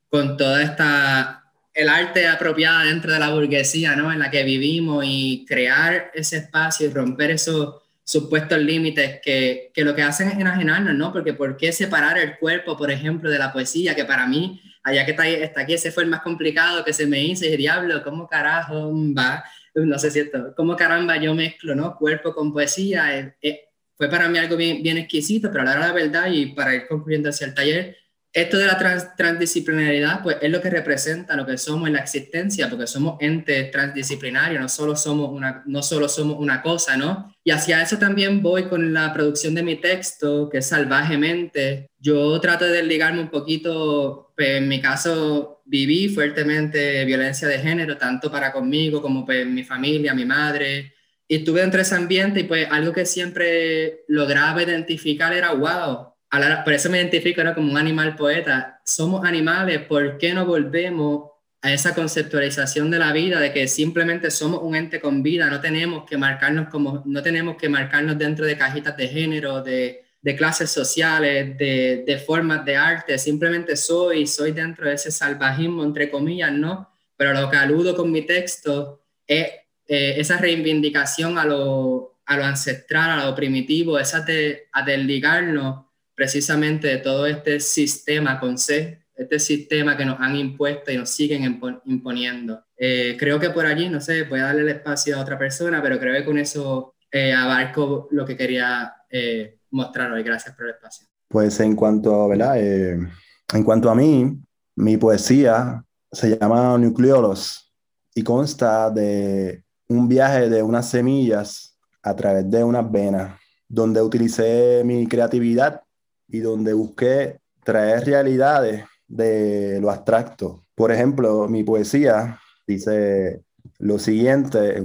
con 0.08 0.36
toda 0.36 0.62
esta, 0.62 1.44
el 1.74 1.88
arte 1.88 2.28
apropiada 2.28 2.84
dentro 2.84 3.12
de 3.12 3.18
la 3.18 3.30
burguesía, 3.30 3.96
¿no? 3.96 4.12
En 4.12 4.18
la 4.18 4.30
que 4.30 4.44
vivimos 4.44 5.04
y 5.06 5.44
crear 5.46 6.10
ese 6.14 6.38
espacio 6.38 6.86
y 6.86 6.92
romper 6.92 7.32
esos 7.32 7.82
supuestos 8.04 8.58
límites 8.58 9.18
que, 9.22 9.72
que 9.74 9.84
lo 9.84 9.94
que 9.94 10.02
hacen 10.02 10.28
es 10.28 10.38
enajenarnos, 10.38 10.94
¿no? 10.94 11.12
Porque 11.12 11.32
¿por 11.34 11.56
qué 11.56 11.72
separar 11.72 12.16
el 12.18 12.38
cuerpo, 12.38 12.76
por 12.76 12.90
ejemplo, 12.90 13.28
de 13.28 13.38
la 13.38 13.52
poesía? 13.52 13.96
Que 13.96 14.04
para 14.04 14.26
mí, 14.26 14.62
allá 14.84 15.04
que 15.04 15.10
está, 15.10 15.26
está 15.26 15.62
aquí, 15.62 15.74
ese 15.74 15.90
fue 15.90 16.04
el 16.04 16.10
más 16.10 16.20
complicado 16.20 16.84
que 16.84 16.92
se 16.92 17.06
me 17.06 17.20
hizo 17.24 17.44
y 17.44 17.56
diablo, 17.56 18.04
¿cómo 18.04 18.28
carajo 18.28 18.92
va? 19.12 19.44
No 19.84 19.98
sé 19.98 20.10
si 20.10 20.20
esto, 20.20 20.54
cómo 20.56 20.76
caramba 20.76 21.16
yo 21.16 21.34
mezclo, 21.34 21.74
¿no? 21.74 21.96
Cuerpo 21.96 22.34
con 22.34 22.52
poesía, 22.52 23.18
eh, 23.18 23.36
eh, 23.42 23.60
fue 23.96 24.08
para 24.08 24.28
mí 24.28 24.38
algo 24.38 24.56
bien, 24.56 24.82
bien 24.82 24.98
exquisito, 24.98 25.50
pero 25.50 25.62
a 25.62 25.64
la 25.64 25.78
la 25.78 25.92
verdad 25.92 26.30
y 26.30 26.46
para 26.54 26.74
ir 26.74 26.86
concluyendo 26.86 27.28
hacia 27.28 27.46
el 27.46 27.54
taller, 27.54 27.96
esto 28.36 28.58
de 28.58 28.66
la 28.66 28.76
trans, 28.76 29.16
transdisciplinaridad, 29.16 30.22
pues 30.22 30.36
es 30.42 30.50
lo 30.50 30.60
que 30.60 30.68
representa 30.68 31.36
lo 31.36 31.46
que 31.46 31.56
somos 31.56 31.86
en 31.86 31.94
la 31.94 32.00
existencia, 32.00 32.68
porque 32.68 32.86
somos 32.86 33.16
entes 33.20 33.70
transdisciplinarios, 33.70 34.60
no 34.60 34.68
solo 34.68 34.94
somos 34.94 35.30
una, 35.30 35.62
no 35.64 35.82
solo 35.82 36.06
somos 36.06 36.36
una 36.38 36.60
cosa, 36.60 36.98
¿no? 36.98 37.34
Y 37.42 37.50
hacia 37.50 37.80
eso 37.80 37.96
también 37.96 38.42
voy 38.42 38.64
con 38.64 38.92
la 38.92 39.10
producción 39.14 39.54
de 39.54 39.62
mi 39.62 39.76
texto, 39.76 40.50
que 40.50 40.60
salvajemente. 40.60 41.88
Yo 41.98 42.38
trato 42.38 42.66
de 42.66 42.72
desligarme 42.72 43.22
un 43.22 43.30
poquito, 43.30 44.34
pues 44.36 44.58
en 44.58 44.68
mi 44.68 44.82
caso 44.82 45.62
viví 45.64 46.10
fuertemente 46.10 47.06
violencia 47.06 47.48
de 47.48 47.58
género, 47.58 47.96
tanto 47.96 48.30
para 48.30 48.52
conmigo 48.52 49.00
como 49.00 49.24
pues 49.24 49.46
mi 49.46 49.64
familia, 49.64 50.12
mi 50.12 50.26
madre, 50.26 50.92
y 51.26 51.36
estuve 51.36 51.62
dentro 51.62 51.78
de 51.78 51.84
ese 51.84 51.94
ambiente 51.94 52.40
y 52.40 52.44
pues 52.44 52.68
algo 52.70 52.92
que 52.92 53.06
siempre 53.06 54.04
lograba 54.08 54.62
identificar 54.62 55.32
era, 55.32 55.54
wow, 55.54 56.15
por 56.64 56.72
eso 56.72 56.90
me 56.90 56.98
identifico 56.98 57.42
como 57.54 57.70
un 57.70 57.78
animal 57.78 58.16
poeta. 58.16 58.80
Somos 58.84 59.24
animales, 59.24 59.80
¿por 59.82 60.18
qué 60.18 60.34
no 60.34 60.46
volvemos 60.46 61.30
a 61.62 61.72
esa 61.72 61.94
conceptualización 61.94 62.90
de 62.90 62.98
la 62.98 63.12
vida, 63.12 63.40
de 63.40 63.52
que 63.52 63.66
simplemente 63.66 64.30
somos 64.30 64.60
un 64.62 64.76
ente 64.76 65.00
con 65.00 65.22
vida, 65.22 65.46
no 65.50 65.60
tenemos 65.60 66.04
que 66.08 66.16
marcarnos 66.16 66.68
como, 66.68 67.02
no 67.06 67.22
tenemos 67.22 67.56
que 67.56 67.68
marcarnos 67.68 68.16
dentro 68.18 68.46
de 68.46 68.56
cajitas 68.56 68.96
de 68.96 69.08
género, 69.08 69.62
de, 69.62 70.04
de 70.22 70.36
clases 70.36 70.70
sociales, 70.70 71.56
de, 71.58 72.04
de, 72.06 72.18
formas 72.18 72.64
de 72.64 72.76
arte, 72.76 73.18
simplemente 73.18 73.74
soy, 73.76 74.26
soy 74.26 74.52
dentro 74.52 74.88
de 74.88 74.94
ese 74.94 75.10
salvajismo, 75.10 75.82
entre 75.82 76.10
comillas, 76.10 76.52
¿no? 76.52 76.90
Pero 77.16 77.32
lo 77.32 77.50
que 77.50 77.56
aludo 77.56 77.96
con 77.96 78.12
mi 78.12 78.22
texto 78.22 79.00
es 79.26 79.48
eh, 79.88 80.14
esa 80.18 80.36
reivindicación 80.36 81.38
a 81.38 81.44
lo, 81.44 82.20
a 82.26 82.36
lo, 82.36 82.44
ancestral, 82.44 83.18
a 83.18 83.24
lo 83.24 83.34
primitivo, 83.34 83.98
esa 83.98 84.20
de, 84.20 84.68
a 84.72 84.84
desligarnos 84.84 85.85
precisamente 86.16 86.88
de 86.88 86.96
todo 86.96 87.26
este 87.26 87.60
sistema 87.60 88.40
con 88.40 88.56
C, 88.58 89.06
este 89.14 89.38
sistema 89.38 89.96
que 89.96 90.04
nos 90.04 90.18
han 90.18 90.34
impuesto 90.34 90.90
y 90.90 90.96
nos 90.96 91.10
siguen 91.10 91.60
imponiendo. 91.84 92.64
Eh, 92.76 93.16
creo 93.18 93.38
que 93.38 93.50
por 93.50 93.66
allí, 93.66 93.88
no 93.88 94.00
sé, 94.00 94.24
voy 94.24 94.40
a 94.40 94.44
darle 94.44 94.62
el 94.62 94.68
espacio 94.70 95.16
a 95.16 95.20
otra 95.20 95.38
persona, 95.38 95.80
pero 95.82 95.98
creo 95.98 96.14
que 96.14 96.24
con 96.24 96.38
eso 96.38 96.94
eh, 97.12 97.32
abarco 97.32 98.08
lo 98.10 98.24
que 98.24 98.36
quería 98.36 98.94
eh, 99.10 99.58
mostrar 99.70 100.10
hoy. 100.10 100.22
Gracias 100.22 100.54
por 100.56 100.66
el 100.66 100.72
espacio. 100.72 101.06
Pues 101.28 101.60
en 101.60 101.76
cuanto, 101.76 102.28
¿verdad? 102.28 102.58
en 102.58 103.64
cuanto 103.64 103.90
a 103.90 103.94
mí, 103.94 104.38
mi 104.76 104.96
poesía 104.96 105.84
se 106.10 106.38
llama 106.38 106.78
Nucleolos 106.78 107.74
y 108.14 108.22
consta 108.22 108.90
de 108.90 109.64
un 109.88 110.08
viaje 110.08 110.48
de 110.48 110.62
unas 110.62 110.88
semillas 110.88 111.78
a 112.02 112.14
través 112.14 112.48
de 112.50 112.62
unas 112.62 112.90
venas, 112.90 113.38
donde 113.68 114.00
utilicé 114.00 114.82
mi 114.84 115.06
creatividad 115.06 115.82
y 116.28 116.40
donde 116.40 116.72
busqué 116.72 117.40
traer 117.64 118.04
realidades 118.04 118.84
de 119.06 119.78
lo 119.80 119.90
abstracto. 119.90 120.62
Por 120.74 120.92
ejemplo, 120.92 121.48
mi 121.48 121.64
poesía 121.64 122.40
dice 122.66 123.44
lo 123.78 123.98
siguiente, 123.98 124.82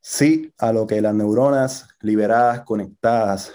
sí 0.00 0.52
a 0.58 0.72
lo 0.72 0.86
que 0.86 1.00
las 1.00 1.14
neuronas 1.14 1.88
liberadas, 2.00 2.62
conectadas, 2.62 3.52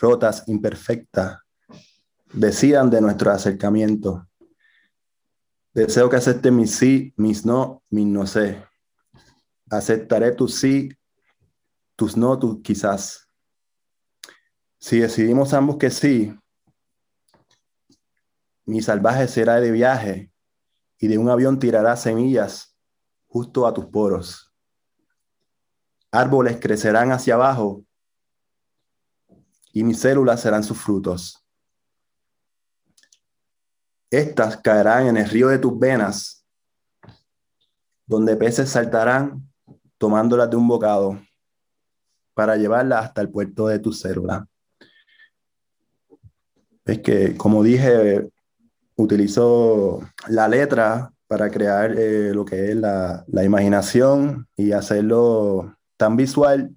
rotas, 0.00 0.44
imperfectas, 0.46 1.38
decidan 2.32 2.90
de 2.90 3.00
nuestro 3.00 3.30
acercamiento. 3.30 4.26
Deseo 5.74 6.08
que 6.08 6.16
acepte 6.16 6.50
mis 6.50 6.74
sí, 6.74 7.12
mis 7.16 7.44
no, 7.44 7.82
mis 7.90 8.06
no 8.06 8.26
sé. 8.26 8.64
Aceptaré 9.68 10.32
tus 10.32 10.54
sí, 10.54 10.88
tus 11.96 12.16
no, 12.16 12.38
tus 12.38 12.62
quizás. 12.62 13.25
Si 14.78 15.00
decidimos 15.00 15.52
ambos 15.54 15.78
que 15.78 15.90
sí, 15.90 16.38
mi 18.64 18.82
salvaje 18.82 19.28
será 19.28 19.60
de 19.60 19.70
viaje 19.70 20.32
y 20.98 21.08
de 21.08 21.18
un 21.18 21.30
avión 21.30 21.58
tirará 21.58 21.96
semillas 21.96 22.76
justo 23.26 23.66
a 23.66 23.74
tus 23.74 23.86
poros. 23.86 24.52
Árboles 26.10 26.58
crecerán 26.60 27.12
hacia 27.12 27.34
abajo 27.34 27.84
y 29.72 29.84
mis 29.84 30.00
células 30.00 30.40
serán 30.40 30.64
sus 30.64 30.78
frutos. 30.78 31.44
Estas 34.10 34.56
caerán 34.56 35.08
en 35.08 35.16
el 35.16 35.28
río 35.28 35.48
de 35.48 35.58
tus 35.58 35.78
venas, 35.78 36.46
donde 38.06 38.36
peces 38.36 38.70
saltarán 38.70 39.52
tomándolas 39.98 40.48
de 40.48 40.56
un 40.56 40.66
bocado 40.66 41.20
para 42.34 42.56
llevarlas 42.56 43.06
hasta 43.06 43.20
el 43.20 43.30
puerto 43.30 43.66
de 43.66 43.78
tu 43.78 43.92
célula. 43.92 44.48
Es 46.86 47.00
que, 47.00 47.36
como 47.36 47.62
dije, 47.62 48.28
utilizo 48.96 50.00
la 50.28 50.48
letra 50.48 51.12
para 51.26 51.50
crear 51.50 51.92
eh, 51.98 52.32
lo 52.32 52.44
que 52.44 52.70
es 52.70 52.76
la, 52.76 53.24
la, 53.26 53.44
imaginación 53.44 54.46
y 54.56 54.72
hacerlo 54.72 55.76
tan 55.96 56.16
visual 56.16 56.74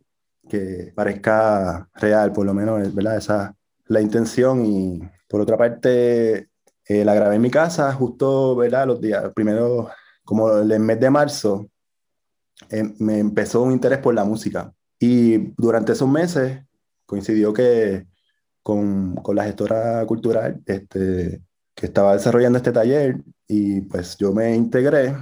que 0.49 0.91
parezca 0.95 1.87
real, 1.93 2.33
por 2.33 2.45
lo 2.45 2.53
menos, 2.53 2.93
¿verdad? 2.93 3.17
Esa 3.17 3.55
la 3.89 4.01
intención 4.01 4.65
y 4.65 5.01
por 5.27 5.41
otra 5.41 5.57
parte 5.57 6.49
eh, 6.85 7.05
la 7.05 7.13
grabé 7.13 7.35
en 7.35 7.41
mi 7.41 7.51
casa 7.51 7.91
justo, 7.93 8.55
¿verdad? 8.55 8.87
Los 8.87 9.01
días, 9.01 9.31
primero, 9.35 9.89
como 10.23 10.57
el 10.57 10.79
mes 10.79 10.99
de 10.99 11.09
marzo, 11.09 11.69
eh, 12.69 12.93
me 12.99 13.19
empezó 13.19 13.61
un 13.61 13.73
interés 13.73 13.99
por 13.99 14.13
la 14.13 14.23
música 14.23 14.73
y 14.99 15.53
durante 15.57 15.91
esos 15.91 16.07
meses 16.07 16.61
coincidió 17.05 17.51
que 17.51 18.05
con, 18.69 19.15
con 19.15 19.35
la 19.35 19.45
gestora 19.45 20.05
cultural, 20.05 20.61
este, 20.63 21.41
que 21.73 21.85
estaba 21.87 22.13
desarrollando 22.13 22.57
este 22.57 22.71
taller 22.71 23.17
y 23.47 23.81
pues 23.81 24.15
yo 24.15 24.31
me 24.31 24.55
integré 24.55 25.15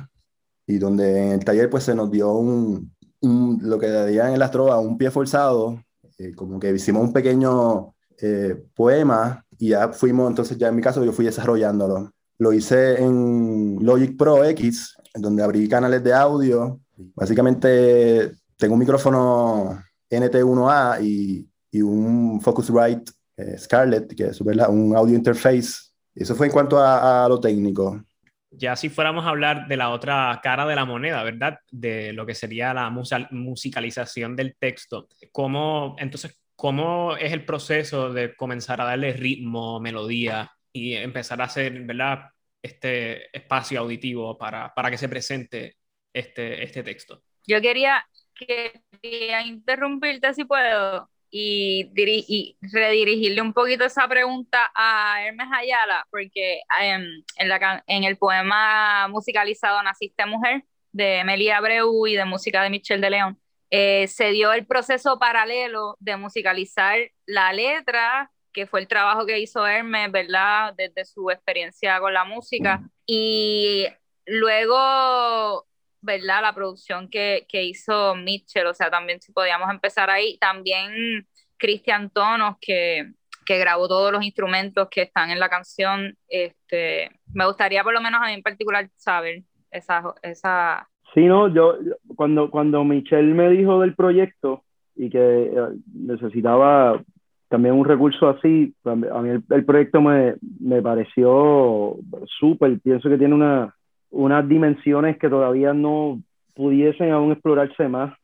y 0.66 0.78
donde 0.78 1.28
en 1.28 1.32
el 1.32 1.46
taller 1.46 1.70
pues 1.70 1.86
se 1.86 1.96
nos 1.96 2.12
dio 2.12 2.34
un, 2.34 2.92
lo 3.22 3.80
que 3.80 3.90
dirían 4.06 4.34
en 4.34 4.40
las 4.40 4.52
trovas, 4.52 4.84
un 4.84 4.98
pie 4.98 5.12
forzado, 5.12 5.82
eh, 6.18 6.34
como 6.36 6.60
que 6.60 6.72
hicimos 6.72 7.04
un 7.04 7.14
pequeño 7.14 7.94
eh, 8.20 8.62
poema 8.76 9.46
y 9.58 9.70
ya 9.70 9.94
fuimos, 9.94 10.30
entonces 10.30 10.58
ya 10.58 10.68
en 10.68 10.76
mi 10.76 10.82
caso 10.82 11.06
yo 11.06 11.14
fui 11.14 11.24
desarrollándolo. 11.24 12.12
Lo 12.40 12.52
hice 12.52 13.02
en 13.02 13.78
Logic 13.82 14.18
Pro 14.18 14.44
X, 14.44 14.94
donde 15.14 15.42
abrí 15.42 15.70
canales 15.70 16.04
de 16.04 16.14
audio. 16.14 16.82
Básicamente 17.16 18.34
tengo 18.58 18.74
un 18.74 18.80
micrófono 18.80 19.82
NT1A 20.12 21.02
y, 21.02 21.50
y 21.72 21.82
un 21.82 22.42
Focusrite 22.42 23.10
eh, 23.38 23.58
Scarlett, 23.58 24.16
que 24.16 24.26
es 24.26 24.42
un 24.42 24.96
audio 24.96 25.16
interface 25.16 25.88
eso 26.20 26.36
fue 26.36 26.48
en 26.48 26.52
cuanto 26.52 26.80
a, 26.80 27.28
lo 27.30 27.40
técnico. 27.40 28.04
Ya 28.50 28.76
si 28.76 28.90
fuéramos 28.90 29.26
a 29.26 29.30
hablar 29.30 29.68
de 29.68 29.78
la 29.78 29.90
otra 29.90 30.40
cara 30.42 30.66
de 30.66 30.76
la 30.76 30.86
moneda, 30.86 31.24
¿verdad? 31.24 31.60
De 31.70 32.12
lo 32.14 32.26
que 32.26 32.34
sería 32.34 32.74
la 32.74 32.90
musicalización 32.90 34.36
del 34.36 34.56
texto. 34.58 35.08
¿Cómo, 35.32 35.96
entonces, 36.00 36.42
cómo 36.56 37.16
es 37.18 37.34
el 37.34 37.46
proceso 37.46 38.12
de 38.12 38.36
comenzar 38.36 38.82
a 38.82 38.86
darle 38.86 39.14
ritmo, 39.14 39.80
melodía 39.80 40.52
y 40.74 40.94
empezar 40.94 41.40
a 41.42 41.46
hacer, 41.46 41.80
¿verdad? 41.82 42.30
Este 42.64 43.36
espacio 43.38 43.80
auditivo 43.82 44.38
para, 44.38 44.74
para 44.74 44.90
que 44.90 44.98
se 44.98 45.10
presente 45.10 45.78
este, 46.12 46.64
este 46.64 46.82
texto. 46.82 47.22
Yo 47.46 47.62
quería, 47.62 48.04
quería 48.34 49.46
interrumpirte 49.46 50.34
si 50.34 50.46
puedo 50.46 51.10
y, 51.30 51.92
y, 51.96 52.58
redirigirle 52.62 53.42
un 53.42 53.54
poquito 53.54 53.86
esa 53.86 54.08
pregunta 54.08 54.72
a 54.74 55.24
Hermes 55.24 55.48
Ayala, 55.52 56.06
porque 56.10 56.62
em, 56.82 57.24
en, 57.38 57.50
la, 57.50 57.84
en 57.88 58.04
el 58.04 58.18
poema 58.18 59.08
musicalizado 59.10 59.82
Naciste 59.84 60.26
Mujer 60.26 60.64
de 60.92 61.20
Emilia 61.20 61.58
Abreu 61.58 62.08
y 62.08 62.16
de 62.16 62.26
música 62.26 62.64
de 62.64 62.70
Michel 62.70 63.02
de 63.02 63.10
León, 63.10 63.40
eh, 63.70 64.08
se 64.08 64.32
dio 64.32 64.54
el 64.54 64.66
proceso 64.66 65.20
paralelo 65.20 65.98
de 66.00 66.16
musicalizar 66.16 66.98
la 67.26 67.52
letra, 67.52 68.32
que 68.54 68.66
fue 68.66 68.80
el 68.80 68.88
trabajo 68.88 69.26
que 69.26 69.40
hizo 69.40 69.68
Hermes, 69.68 70.12
¿verdad? 70.12 70.74
Desde 70.76 71.06
su 71.06 71.30
experiencia 71.30 72.00
con 72.00 72.14
la 72.14 72.24
música. 72.24 72.82
Y 73.06 73.86
luego 74.26 75.68
¿verdad? 76.02 76.42
La 76.42 76.54
producción 76.54 77.10
que, 77.10 77.46
que 77.50 77.64
hizo 77.64 78.16
Mitchell, 78.16 78.68
o 78.68 78.74
sea, 78.74 78.90
también 78.90 79.22
si 79.22 79.32
podíamos 79.32 79.70
empezar 79.70 80.10
ahí. 80.10 80.38
También 80.40 81.28
Cristian 81.58 82.10
Tonos, 82.10 82.58
que, 82.62 83.12
que 83.46 83.58
grabó 83.58 83.88
todos 83.88 84.12
los 84.12 84.24
instrumentos 84.24 84.88
que 84.90 85.04
están 85.04 85.30
en 85.30 85.40
la 85.40 85.50
canción. 85.50 86.16
Este, 86.28 87.10
me 87.34 87.46
gustaría 87.46 87.84
por 87.84 87.94
lo 87.94 88.02
menos 88.02 88.22
a 88.22 88.28
mí 88.28 88.34
en 88.34 88.44
particular 88.44 88.90
saber 88.96 89.44
esa... 89.72 90.04
esa... 90.22 90.88
Sí, 91.14 91.22
no, 91.26 91.48
yo, 91.48 91.78
cuando, 92.16 92.52
cuando 92.52 92.84
Michelle 92.84 93.34
me 93.34 93.50
dijo 93.50 93.80
del 93.80 93.96
proyecto 93.96 94.64
y 94.96 95.10
que 95.10 95.18
eh, 95.20 95.54
necesitaba 95.94 97.02
también 97.48 97.76
un 97.76 97.86
recurso 97.86 98.28
así, 98.28 98.76
a 98.84 98.94
mí 98.96 99.30
el, 99.30 99.42
el 99.50 99.66
proyecto 99.66 100.02
me, 100.02 100.36
me 100.60 100.82
pareció 100.82 101.96
súper, 102.40 102.78
pienso 102.82 103.10
que 103.10 103.18
tiene 103.18 103.36
una, 103.36 103.74
unas 104.12 104.48
dimensiones 104.48 105.18
que 105.18 105.30
todavía 105.30 105.74
no 105.74 106.22
pudiesen 106.54 107.12
aún 107.12 107.32
explorarse 107.32 107.88
más. 107.88 108.18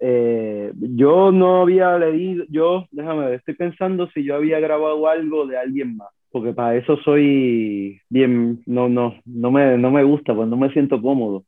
Eh, 0.00 0.72
yo 0.74 1.32
no 1.32 1.62
había 1.62 1.96
leído, 1.98 2.44
yo, 2.48 2.86
déjame 2.90 3.26
ver, 3.26 3.34
estoy 3.34 3.54
pensando 3.54 4.08
si 4.10 4.24
yo 4.24 4.34
había 4.34 4.60
grabado 4.60 5.08
algo 5.08 5.46
de 5.46 5.56
alguien 5.56 5.96
más, 5.96 6.08
porque 6.30 6.52
para 6.52 6.76
eso 6.76 6.96
soy 6.98 8.00
bien, 8.10 8.62
no, 8.66 8.88
no, 8.88 9.14
no 9.24 9.50
me, 9.50 9.78
no 9.78 9.90
me 9.90 10.04
gusta, 10.04 10.34
pues 10.34 10.48
no 10.48 10.56
me 10.56 10.72
siento 10.72 11.00
cómodo. 11.00 11.44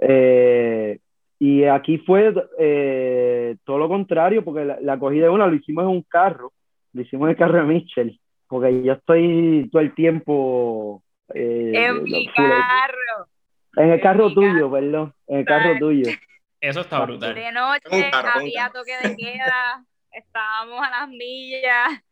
Eh, 0.00 0.98
y 1.38 1.64
aquí 1.64 1.98
fue 1.98 2.34
eh, 2.58 3.56
todo 3.64 3.78
lo 3.78 3.88
contrario, 3.88 4.44
porque 4.44 4.64
la, 4.64 4.80
la 4.80 4.98
cogida 4.98 5.24
de 5.24 5.30
una 5.30 5.46
lo 5.46 5.54
hicimos 5.54 5.84
en 5.84 5.90
un 5.90 6.02
carro, 6.02 6.52
lo 6.92 7.02
hicimos 7.02 7.26
en 7.26 7.30
el 7.30 7.36
carro 7.36 7.58
de 7.58 7.64
Mitchell, 7.64 8.18
porque 8.48 8.82
yo 8.82 8.94
estoy 8.94 9.68
todo 9.70 9.82
el 9.82 9.94
tiempo 9.94 11.02
eh, 11.34 11.72
en 11.74 12.02
mi 12.02 12.26
carro. 12.28 13.28
En 13.76 13.90
el 13.90 14.00
carro 14.00 14.32
tuyo, 14.32 14.70
perdón. 14.70 15.14
En 15.26 15.38
el 15.38 15.44
carro 15.44 15.78
tuyo. 15.78 16.10
Eso 16.60 16.80
está 16.80 17.04
brutal. 17.04 17.34
De 17.34 17.52
noche 17.52 18.10
había 18.12 18.70
toque 18.70 18.96
de 19.02 19.16
queda. 19.16 19.84
Estábamos 20.12 20.86
a 20.86 20.90
las 20.90 21.08
millas. 21.08 22.02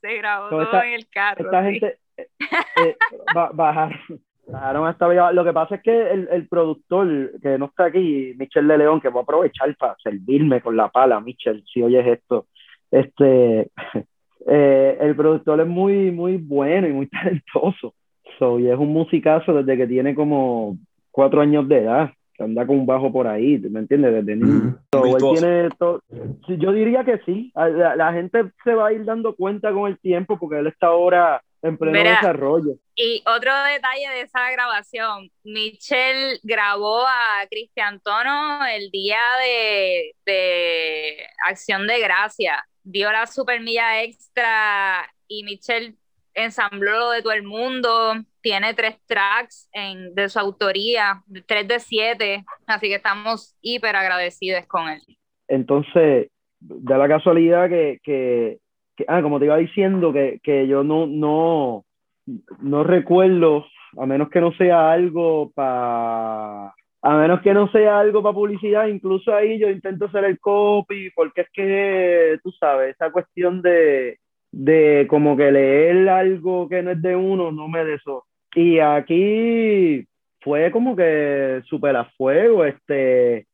Se 0.00 0.14
grabó 0.16 0.48
todo 0.48 0.82
en 0.82 0.92
el 0.92 1.08
carro. 1.08 1.44
Esta 1.44 1.62
gente 1.62 1.98
eh, 2.16 2.26
eh 2.84 2.96
bajar, 3.52 3.98
Claro, 4.46 4.88
está 4.88 5.08
bien. 5.08 5.22
Lo 5.34 5.44
que 5.44 5.52
pasa 5.52 5.76
es 5.76 5.82
que 5.82 6.10
el, 6.12 6.28
el, 6.30 6.46
productor 6.46 7.32
que 7.40 7.58
no 7.58 7.66
está 7.66 7.86
aquí, 7.86 8.32
Michel 8.36 8.68
de 8.68 8.78
León, 8.78 9.00
que 9.00 9.08
va 9.08 9.20
a 9.20 9.22
aprovechar 9.22 9.74
para 9.76 9.96
servirme 10.02 10.60
con 10.60 10.76
la 10.76 10.88
pala, 10.88 11.20
Michel, 11.20 11.64
si 11.66 11.82
oyes 11.82 12.06
esto, 12.06 12.46
este, 12.90 13.70
eh, 14.46 14.98
el 15.00 15.16
productor 15.16 15.60
es 15.60 15.66
muy, 15.66 16.12
muy 16.12 16.36
bueno 16.36 16.86
y 16.86 16.92
muy 16.92 17.06
talentoso. 17.08 17.94
So, 18.38 18.58
y 18.58 18.68
es 18.68 18.78
un 18.78 18.92
musicazo 18.92 19.54
desde 19.54 19.76
que 19.76 19.86
tiene 19.86 20.14
como 20.14 20.76
cuatro 21.10 21.40
años 21.40 21.66
de 21.68 21.78
edad, 21.78 22.10
que 22.34 22.44
anda 22.44 22.66
con 22.66 22.80
un 22.80 22.86
bajo 22.86 23.10
por 23.10 23.26
ahí, 23.26 23.58
¿me 23.58 23.80
entiendes? 23.80 24.12
Desde 24.12 24.36
niño. 24.36 24.78
tiene 25.32 25.68
yo 26.48 26.72
diría 26.72 27.04
que 27.04 27.18
sí, 27.24 27.50
la, 27.54 27.96
la, 27.96 28.12
gente 28.12 28.52
se 28.62 28.74
va 28.74 28.88
a 28.88 28.92
ir 28.92 29.04
dando 29.04 29.34
cuenta 29.34 29.72
con 29.72 29.90
el 29.90 29.98
tiempo 29.98 30.38
porque 30.38 30.58
él 30.58 30.66
está 30.66 30.88
ahora 30.88 31.42
en 31.62 31.76
pleno 31.78 31.98
desarrollo. 31.98 32.74
Y 32.94 33.22
otro 33.26 33.52
detalle 33.64 34.08
de 34.14 34.20
esa 34.22 34.50
grabación, 34.50 35.30
Michelle 35.44 36.38
grabó 36.42 37.06
a 37.06 37.46
Cristian 37.50 38.00
Tono 38.00 38.66
el 38.66 38.90
día 38.90 39.20
de, 39.42 40.14
de 40.24 41.16
Acción 41.46 41.86
de 41.86 42.00
Gracia, 42.00 42.64
dio 42.82 43.10
la 43.10 43.26
super 43.26 43.60
milla 43.60 44.02
extra 44.02 45.10
y 45.28 45.44
Michelle 45.44 45.94
ensambló 46.36 46.98
lo 46.98 47.10
de 47.10 47.22
todo 47.22 47.32
el 47.32 47.42
mundo, 47.42 48.14
tiene 48.40 48.74
tres 48.74 48.98
tracks 49.06 49.68
de 50.12 50.28
su 50.28 50.38
autoría, 50.38 51.22
tres 51.46 51.66
de 51.66 51.80
siete, 51.80 52.44
así 52.66 52.88
que 52.88 52.96
estamos 52.96 53.56
hiper 53.62 53.96
agradecidos 53.96 54.66
con 54.66 54.88
él. 54.88 55.00
Entonces, 55.48 56.28
da 56.60 56.98
la 56.98 57.08
casualidad 57.08 57.68
que, 57.68 57.98
que, 58.02 58.58
ah, 59.08 59.22
como 59.22 59.38
te 59.38 59.46
iba 59.46 59.56
diciendo, 59.56 60.12
que, 60.12 60.40
que 60.42 60.68
yo 60.68 60.84
no, 60.84 61.06
no, 61.06 61.84
no 62.60 62.84
recuerdo, 62.84 63.66
a 63.98 64.06
menos 64.06 64.28
que 64.30 64.40
no 64.40 64.52
sea 64.52 64.92
algo 64.92 65.50
para 65.54 66.74
a 67.02 67.16
menos 67.18 67.40
que 67.40 67.54
no 67.54 67.70
sea 67.70 68.00
algo 68.00 68.20
para 68.20 68.34
publicidad, 68.34 68.88
incluso 68.88 69.32
ahí 69.32 69.60
yo 69.60 69.68
intento 69.70 70.06
hacer 70.06 70.24
el 70.24 70.40
copy, 70.40 71.10
porque 71.14 71.42
es 71.42 71.48
que, 71.52 72.38
tú 72.42 72.50
sabes, 72.50 72.96
esa 72.96 73.12
cuestión 73.12 73.62
de, 73.62 74.18
de 74.56 75.06
como 75.08 75.36
que 75.36 75.52
leer 75.52 76.08
algo 76.08 76.66
que 76.68 76.82
no 76.82 76.92
es 76.92 77.02
de 77.02 77.14
uno, 77.14 77.52
no 77.52 77.68
me 77.68 77.92
eso. 77.92 78.24
Y 78.54 78.78
aquí 78.78 80.06
fue 80.40 80.70
como 80.70 80.96
que 80.96 81.60
súper 81.66 81.94
a 81.96 82.06
fuego, 82.16 82.64
este, 82.64 83.46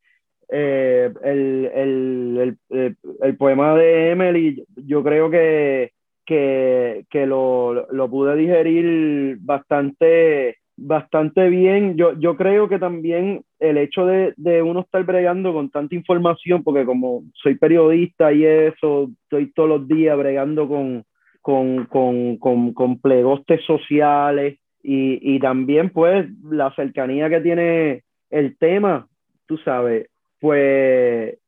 eh, 0.49 1.12
el, 1.25 1.71
el, 1.75 2.57
el, 2.71 2.97
el, 3.21 3.37
poema 3.37 3.75
de 3.75 4.11
Emily, 4.11 4.65
yo 4.77 5.03
creo 5.03 5.29
que, 5.29 5.91
que, 6.25 7.05
que 7.11 7.27
lo, 7.27 7.91
lo, 7.91 8.09
pude 8.09 8.37
digerir 8.37 9.38
bastante, 9.41 10.59
bastante 10.77 11.49
bien. 11.49 11.97
Yo, 11.97 12.19
yo 12.19 12.37
creo 12.37 12.69
que 12.69 12.79
también 12.79 13.45
el 13.59 13.79
hecho 13.79 14.07
de, 14.07 14.35
de, 14.37 14.63
uno 14.63 14.81
estar 14.81 15.05
bregando 15.05 15.53
con 15.53 15.71
tanta 15.71 15.95
información, 15.95 16.63
porque 16.63 16.85
como 16.85 17.23
soy 17.35 17.57
periodista 17.57 18.33
y 18.33 18.45
eso, 18.45 19.11
estoy 19.25 19.53
todos 19.53 19.69
los 19.69 19.89
días 19.89 20.17
bregando 20.19 20.69
con, 20.69 21.05
con, 21.41 21.87
con, 21.87 22.37
con, 22.39 22.73
con 22.73 23.01
plegostes 23.01 23.65
sociales 23.65 24.59
y, 24.83 25.37
y 25.37 25.39
también 25.39 25.91
pues 25.91 26.27
la 26.45 26.75
cercanía 26.75 27.29
que 27.29 27.41
tiene 27.41 28.03
el 28.31 28.57
tema, 28.59 29.07
tú 29.47 29.59
sabes, 29.59 30.09
pues 30.41 31.39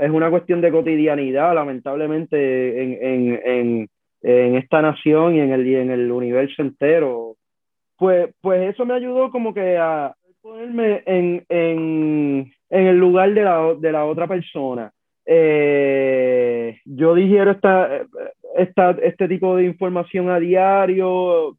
es 0.00 0.10
una 0.10 0.30
cuestión 0.30 0.60
de 0.60 0.70
cotidianidad, 0.70 1.54
lamentablemente, 1.54 2.82
en, 2.82 2.98
en, 3.00 3.40
en, 3.44 3.88
en 4.22 4.56
esta 4.56 4.82
nación 4.82 5.36
y 5.36 5.40
en 5.40 5.52
el, 5.52 5.66
y 5.66 5.76
en 5.76 5.90
el 5.90 6.10
universo 6.10 6.62
entero. 6.62 7.36
Pues, 8.02 8.34
pues 8.40 8.74
eso 8.74 8.84
me 8.84 8.94
ayudó 8.94 9.30
como 9.30 9.54
que 9.54 9.78
a 9.78 10.12
ponerme 10.40 11.04
en, 11.06 11.46
en, 11.48 12.52
en 12.68 12.86
el 12.88 12.98
lugar 12.98 13.32
de 13.32 13.44
la, 13.44 13.74
de 13.78 13.92
la 13.92 14.06
otra 14.06 14.26
persona. 14.26 14.90
Eh, 15.24 16.80
yo 16.84 17.14
digiero 17.14 17.52
esta, 17.52 18.00
esta, 18.56 18.90
este 19.02 19.28
tipo 19.28 19.54
de 19.54 19.66
información 19.66 20.30
a 20.30 20.40
diario. 20.40 21.56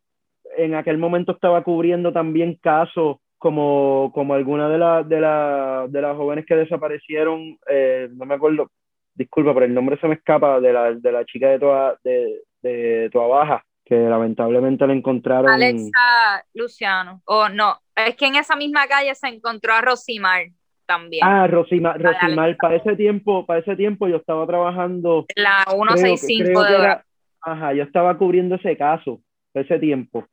En 0.58 0.76
aquel 0.76 0.98
momento 0.98 1.32
estaba 1.32 1.64
cubriendo 1.64 2.12
también 2.12 2.60
casos 2.62 3.20
como, 3.38 4.12
como 4.14 4.36
de, 4.36 4.78
la, 4.78 5.02
de, 5.02 5.22
la, 5.22 5.86
de 5.88 6.02
las 6.02 6.18
jóvenes 6.18 6.46
que 6.46 6.58
desaparecieron, 6.58 7.58
eh, 7.70 8.10
no 8.12 8.26
me 8.26 8.36
acuerdo, 8.36 8.70
disculpa, 9.16 9.54
pero 9.54 9.66
el 9.66 9.74
nombre 9.74 9.96
se 9.96 10.10
me 10.10 10.16
escapa, 10.16 10.60
de 10.60 10.74
la, 10.74 10.92
de 10.92 11.12
la 11.14 11.24
chica 11.24 11.52
de 11.52 11.60
toda, 11.60 11.98
de, 12.04 12.42
de 12.62 13.10
Baja, 13.14 13.64
que 13.86 13.96
lamentablemente 13.96 14.88
la 14.88 14.94
encontraron. 14.94 15.50
Alexa 15.52 16.46
Luciano, 16.54 17.22
o 17.26 17.50
no, 17.50 17.80
es 17.96 18.16
que 18.16 18.28
en 18.28 18.36
esa 18.36 18.56
misma 18.56 18.88
calle 18.88 19.14
se 19.16 19.28
encontró 19.28 19.74
a 19.74 19.82
Rosimar 19.82 20.48
también. 20.86 21.26
Ah, 21.26 21.48
Rosimar, 21.48 22.02
Rosimar 22.02 22.56
para 22.58 22.76
ese 22.76 22.96
tiempo, 22.96 23.46
para 23.46 23.60
ese 23.60 23.76
tiempo 23.76 24.08
yo 24.08 24.18
estaba 24.18 24.46
trabajando. 24.48 25.26
La 25.36 25.66
165 25.70 26.64
de 26.64 26.76
era, 26.76 27.06
Ajá, 27.42 27.74
yo 27.74 27.84
estaba 27.84 28.18
cubriendo 28.18 28.56
ese 28.56 28.78
caso, 28.78 29.22
ese 29.54 29.80
tiempo. 29.80 30.26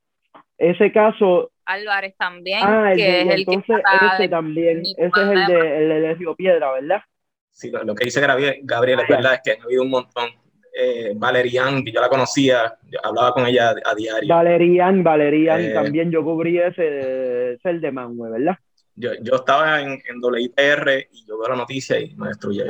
Ese 0.57 0.93
caso 0.93 1.51
Álvarez 1.71 2.17
también, 2.17 2.61
ah, 2.63 2.93
que 2.95 3.21
es 3.23 3.29
el 3.29 3.41
entonces 3.41 3.77
ese 4.15 4.29
también, 4.29 4.81
ese 4.81 5.07
es 5.07 5.17
el 5.17 5.47
de, 5.47 5.77
el 5.77 6.03
de 6.03 6.15
Río 6.15 6.35
Piedra, 6.35 6.73
¿verdad? 6.73 7.03
Sí, 7.51 7.71
lo, 7.71 7.95
que 7.95 8.05
dice 8.05 8.21
Gabriel, 8.21 8.61
Gabriel 8.63 9.01
es 9.01 9.09
verdad, 9.09 9.35
es 9.35 9.41
que 9.45 9.53
han 9.53 9.63
habido 9.63 9.83
un 9.83 9.91
montón. 9.91 10.31
Eh, 10.73 11.13
Valerian, 11.17 11.85
que 11.85 11.93
yo 11.93 12.01
la 12.01 12.09
conocía, 12.09 12.77
yo 12.89 12.99
hablaba 13.03 13.33
con 13.33 13.47
ella 13.47 13.75
a, 13.85 13.95
diario. 13.95 14.29
Valerian, 14.29 15.03
Valerian, 15.03 15.61
eh, 15.61 15.73
también 15.73 16.11
yo 16.11 16.23
cubrí 16.23 16.59
ese, 16.59 17.55
ese 17.55 17.71
el 17.71 17.81
de 17.81 17.91
Manue, 17.91 18.31
¿verdad? 18.31 18.57
Yo, 18.95 19.11
yo 19.23 19.37
estaba 19.37 19.81
en, 19.81 19.93
en 19.93 20.23
WIPR 20.23 21.09
y 21.11 21.27
yo 21.27 21.39
veo 21.39 21.49
la 21.49 21.57
noticia 21.57 21.99
y 21.99 22.15
me 22.15 22.29
destruye. 22.29 22.65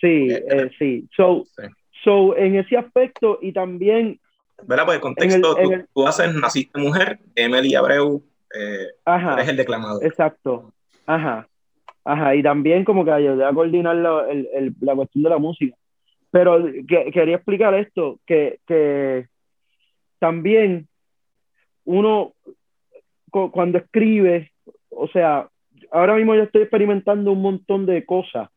Sí, 0.00 0.28
eh, 0.30 0.44
eh, 0.50 0.70
sí. 0.78 1.08
So, 1.16 1.44
sí. 1.56 1.64
so, 2.04 2.36
en 2.36 2.56
ese 2.56 2.76
aspecto 2.76 3.38
y 3.40 3.52
también 3.52 4.20
¿verdad? 4.62 4.84
Pues 4.84 4.96
el 4.96 5.00
contexto, 5.00 5.56
el, 5.56 5.64
tú, 5.64 5.72
el... 5.72 5.88
tú, 5.94 6.06
haces 6.06 6.34
Naciste 6.34 6.78
Mujer, 6.78 7.18
Emily 7.34 7.74
Abreu, 7.74 8.22
eh, 8.54 8.86
Ajá, 9.04 9.40
es 9.40 9.48
el 9.48 9.56
declamador. 9.56 10.04
Exacto, 10.04 10.72
ajá, 11.06 11.48
ajá, 12.04 12.34
y 12.34 12.42
también 12.42 12.84
como 12.84 13.04
que 13.04 13.10
ayudé 13.10 13.44
a 13.44 13.52
coordinar 13.52 13.96
la, 13.96 14.26
el, 14.30 14.74
la 14.80 14.94
cuestión 14.94 15.24
de 15.24 15.30
la 15.30 15.38
música. 15.38 15.76
Pero 16.34 16.64
que, 16.88 17.12
quería 17.12 17.36
explicar 17.36 17.74
esto, 17.74 18.18
que, 18.26 18.58
que 18.66 19.28
también 20.18 20.88
uno 21.84 22.32
cuando 23.30 23.78
escribe, 23.78 24.50
o 24.90 25.06
sea, 25.06 25.46
ahora 25.92 26.16
mismo 26.16 26.34
yo 26.34 26.42
estoy 26.42 26.62
experimentando 26.62 27.30
un 27.30 27.40
montón 27.40 27.86
de 27.86 28.04
cosas. 28.04 28.48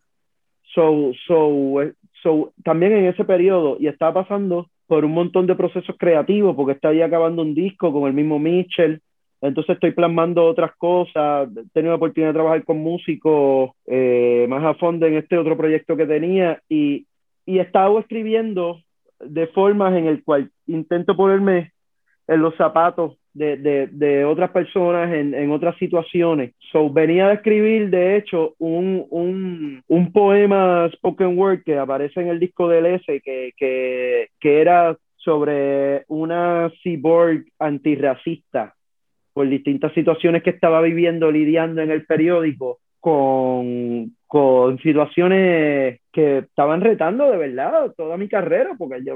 So, 0.74 1.12
so, 1.28 1.84
so, 2.24 2.52
también 2.64 2.94
en 2.94 3.06
ese 3.06 3.24
periodo, 3.26 3.78
y 3.80 3.86
estaba 3.86 4.24
pasando 4.24 4.72
por 4.88 5.06
un 5.06 5.12
montón 5.12 5.46
de 5.46 5.54
procesos 5.54 5.96
creativos, 6.00 6.56
porque 6.56 6.74
estoy 6.74 7.04
acabando 7.04 7.44
un 7.44 7.54
disco 7.54 7.94
con 7.94 8.08
el 8.08 8.14
mismo 8.14 8.40
Mitchell, 8.40 9.02
entonces 9.40 9.76
estoy 9.76 9.92
plasmando 9.92 10.46
otras 10.46 10.76
cosas, 10.78 11.48
he 11.56 11.70
tenido 11.74 11.92
la 11.92 11.98
oportunidad 11.98 12.30
de 12.30 12.40
trabajar 12.40 12.66
con 12.66 12.80
músicos 12.80 13.70
eh, 13.86 14.48
más 14.50 14.64
a 14.64 14.74
fondo 14.74 15.06
en 15.06 15.14
este 15.14 15.38
otro 15.38 15.56
proyecto 15.56 15.96
que 15.96 16.08
tenía 16.08 16.60
y, 16.68 17.06
y 17.48 17.58
he 17.58 17.62
estado 17.62 17.98
escribiendo 17.98 18.82
de 19.20 19.48
formas 19.48 19.96
en 19.96 20.06
el 20.06 20.24
cual 20.24 20.52
intento 20.68 21.16
ponerme 21.16 21.72
en 22.28 22.42
los 22.42 22.56
zapatos 22.56 23.18
de, 23.34 23.56
de, 23.56 23.88
de 23.88 24.26
otras 24.26 24.52
personas 24.52 25.12
en, 25.14 25.34
en, 25.34 25.50
otras 25.52 25.78
situaciones. 25.78 26.54
So, 26.72 26.90
venía 26.92 27.28
a 27.28 27.34
escribir, 27.34 27.90
de 27.90 28.18
hecho, 28.18 28.54
un, 28.60 29.06
un, 29.10 29.82
un, 29.88 30.12
poema 30.12 30.90
spoken 30.94 31.38
word 31.38 31.64
que 31.64 31.78
aparece 31.78 32.20
en 32.20 32.28
el 32.28 32.40
disco 32.40 32.68
del 32.68 32.86
S, 32.86 33.22
que, 33.24 33.54
que, 33.56 34.28
que 34.40 34.62
era 34.62 34.98
sobre 35.16 36.04
una 36.08 36.70
cyborg 36.84 37.46
antirracista 37.60 38.76
por 39.34 39.48
distintas 39.48 39.94
situaciones 39.94 40.44
que 40.44 40.50
estaba 40.50 40.82
viviendo, 40.82 41.32
lidiando 41.32 41.82
en 41.82 41.92
el 41.92 42.06
periódico 42.06 42.80
con, 43.00 44.17
con 44.28 44.78
situaciones 44.80 46.02
que 46.12 46.40
estaban 46.40 46.82
retando 46.82 47.32
de 47.32 47.38
verdad 47.38 47.94
toda 47.96 48.18
mi 48.18 48.28
carrera, 48.28 48.72
porque 48.78 49.02
yo 49.06 49.16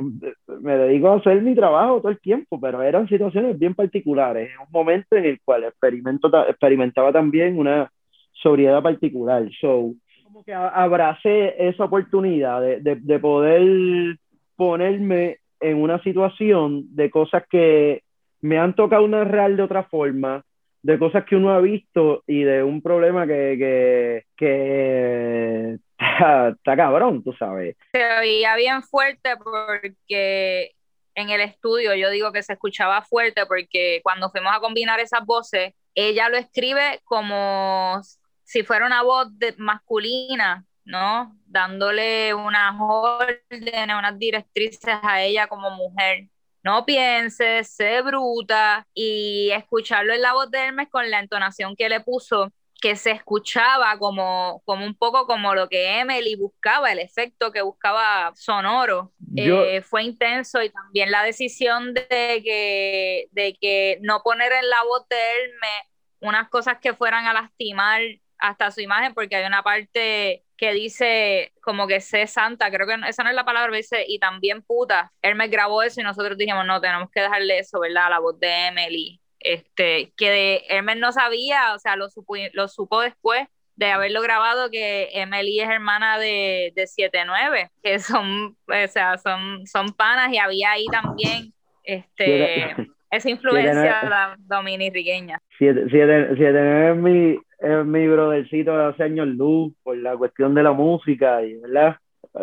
me 0.62 0.78
dedico 0.78 1.10
a 1.10 1.17
hacer 1.17 1.41
mi 1.41 1.54
trabajo 1.54 2.00
todo 2.00 2.12
el 2.12 2.19
tiempo, 2.21 2.60
pero 2.62 2.82
eran 2.82 3.10
situaciones 3.10 3.60
bien 3.60 3.76
particulares, 3.76 4.50
en 4.50 4.60
un 4.60 4.71
momento 4.71 5.17
en 5.17 5.26
el 5.26 5.39
cual 5.43 5.65
experimento, 5.65 6.32
experimentaba 6.47 7.12
también 7.12 7.60
una 7.60 7.91
sobriedad 8.32 8.82
particular. 8.82 9.43
So, 9.60 9.93
como 10.24 10.45
que 10.45 10.54
abracé 10.54 11.56
esa 11.67 11.84
oportunidad 11.84 12.62
de, 12.62 12.80
de, 12.80 12.95
de 12.95 13.19
poder 13.19 14.17
ponerme 14.56 15.39
en 15.60 15.82
una 15.82 16.02
situación 16.04 16.86
de 16.95 17.10
cosas 17.10 17.43
que 17.50 18.04
me 18.39 18.58
han 18.58 18.76
tocado 18.76 19.08
narrar 19.08 19.56
de 19.56 19.63
otra 19.63 19.84
forma, 19.84 20.43
de 20.84 20.98
cosas 20.98 21.26
que 21.26 21.36
uno 21.36 21.52
ha 21.52 21.60
visto 21.60 22.24
y 22.28 22.44
de 22.44 22.63
un 22.63 22.82
problema 22.82 23.28
que, 23.28 23.56
que, 23.58 24.26
que 24.36 25.80
está, 25.98 26.76
cabrón, 26.76 27.24
tú 27.24 27.34
sabes. 27.34 27.76
Se 27.91 28.04
veía 28.20 28.56
bien 28.56 28.82
fuerte 28.84 29.38
porque 29.38 30.72
en 31.15 31.30
el 31.30 31.41
estudio, 31.41 31.94
yo 31.96 32.10
digo 32.10 32.32
que 32.32 32.44
se 32.44 32.54
escuchaba 32.54 33.02
fuerte 33.04 33.46
porque 33.46 34.00
cuando 34.04 34.30
fuimos 34.30 34.54
a 34.56 34.60
combinar 34.60 35.00
esas 35.00 35.26
voces, 35.26 35.74
ella 35.94 36.30
lo 36.30 36.38
escribe 36.38 37.02
como 37.04 38.00
si 38.44 38.63
fuera 38.63 38.86
una 38.86 39.04
voz 39.04 39.28
masculina, 39.58 40.65
¿no? 40.84 41.38
Dándole 41.46 42.34
unas 42.34 42.76
órdenes, 42.80 43.86
unas 43.86 44.17
directrices 44.17 44.96
a 45.04 45.22
ella 45.22 45.48
como 45.48 45.70
mujer. 45.72 46.28
No 46.63 46.86
pienses, 46.86 47.74
sé 47.76 48.02
bruta 48.02 48.88
y 48.93 49.50
escucharlo 49.52 50.13
en 50.13 50.21
la 50.21 50.34
voz 50.34 50.52
de 50.52 50.60
Hermes 50.60 50.89
con 50.89 51.10
la 51.10 51.19
entonación 51.19 51.76
que 51.76 51.89
le 51.89 52.02
puso 52.02 52.52
que 52.82 52.95
se 52.95 53.12
escuchaba 53.12 53.97
como, 54.00 54.62
como 54.65 54.86
un 54.86 54.95
poco 54.95 55.28
como 55.28 55.54
lo 55.54 55.69
que 55.69 56.00
Emily 56.00 56.36
buscaba, 56.36 56.91
el 56.91 57.00
efecto 57.00 57.52
que 57.52 57.62
buscaba 57.62 58.34
sonoro. 58.36 59.13
Eh, 59.38 59.82
fue 59.82 60.04
intenso 60.04 60.62
y 60.63 60.71
también 60.71 61.12
la 61.12 61.24
decisión 61.24 61.93
de 61.93 62.41
que, 62.43 63.28
de 63.32 63.56
que 63.62 64.00
no 64.02 64.24
poner 64.24 64.52
en 64.52 64.67
la 64.67 64.84
voz 64.84 65.08
de 65.10 65.15
Hermes 65.15 65.91
unas 66.21 66.50
cosas 66.50 66.78
que 66.82 66.93
fueran 66.93 67.28
a 67.28 67.34
lastimar 67.34 68.02
hasta 68.41 68.71
su 68.71 68.82
imagen, 68.82 69.13
porque 69.13 69.38
hay 69.38 69.45
una 69.45 69.63
parte 69.63 70.43
que 70.58 70.73
dice 70.73 71.54
como 71.62 71.88
que 71.88 72.01
sé 72.01 72.27
santa, 72.27 72.69
creo 72.69 72.86
que 72.86 72.95
esa 73.08 73.23
no 73.23 73.30
es 73.30 73.36
la 73.36 73.45
palabra, 73.45 73.75
dice, 73.75 74.04
y 74.08 74.19
también 74.19 74.62
puta. 74.62 75.12
Hermes 75.21 75.49
grabó 75.49 75.82
eso 75.82 76.01
y 76.01 76.04
nosotros 76.04 76.38
dijimos, 76.38 76.65
no, 76.65 76.82
tenemos 76.82 77.10
que 77.12 77.21
dejarle 77.21 77.60
eso, 77.60 77.80
¿verdad? 77.80 78.10
La 78.10 78.19
voz 78.19 78.39
de 78.39 78.67
Emily 78.67 79.21
este, 79.43 80.13
que 80.17 80.30
de 80.30 80.63
Hermes 80.69 80.97
no 80.97 81.12
sabía, 81.12 81.73
o 81.73 81.80
sea, 81.80 81.95
lo 81.95 82.10
supo, 82.10 82.36
lo 82.54 82.67
supo 82.67 83.01
después 83.01 83.47
de 83.75 83.91
haberlo 83.91 84.21
grabado 84.21 84.69
que 84.69 85.10
Emily 85.13 85.60
es 85.60 85.69
hermana 85.69 86.19
de, 86.19 86.71
de 86.75 86.84
7-9, 86.84 87.69
que 87.82 87.99
son, 87.99 88.56
o 88.67 88.88
sea, 88.88 89.17
son, 89.17 89.65
son 89.65 89.93
panas 89.93 90.32
y 90.32 90.38
había 90.38 90.71
ahí 90.71 90.86
también 90.91 91.54
este, 91.84 92.75
esa 93.10 93.30
influencia 93.30 94.38
dominiriqueña. 94.39 95.39
7-9 95.60 96.91
es 96.91 96.97
mi, 96.97 97.39
es 97.62 97.86
mi 97.86 98.08
brothercito 98.08 98.76
de 98.76 98.86
hace 98.86 99.04
años 99.04 99.28
luz 99.28 99.74
por 99.84 99.95
la 99.97 100.17
cuestión 100.17 100.54
de 100.56 100.63
la 100.63 100.71
música, 100.71 101.43
y, 101.43 101.56
¿verdad? 101.58 101.97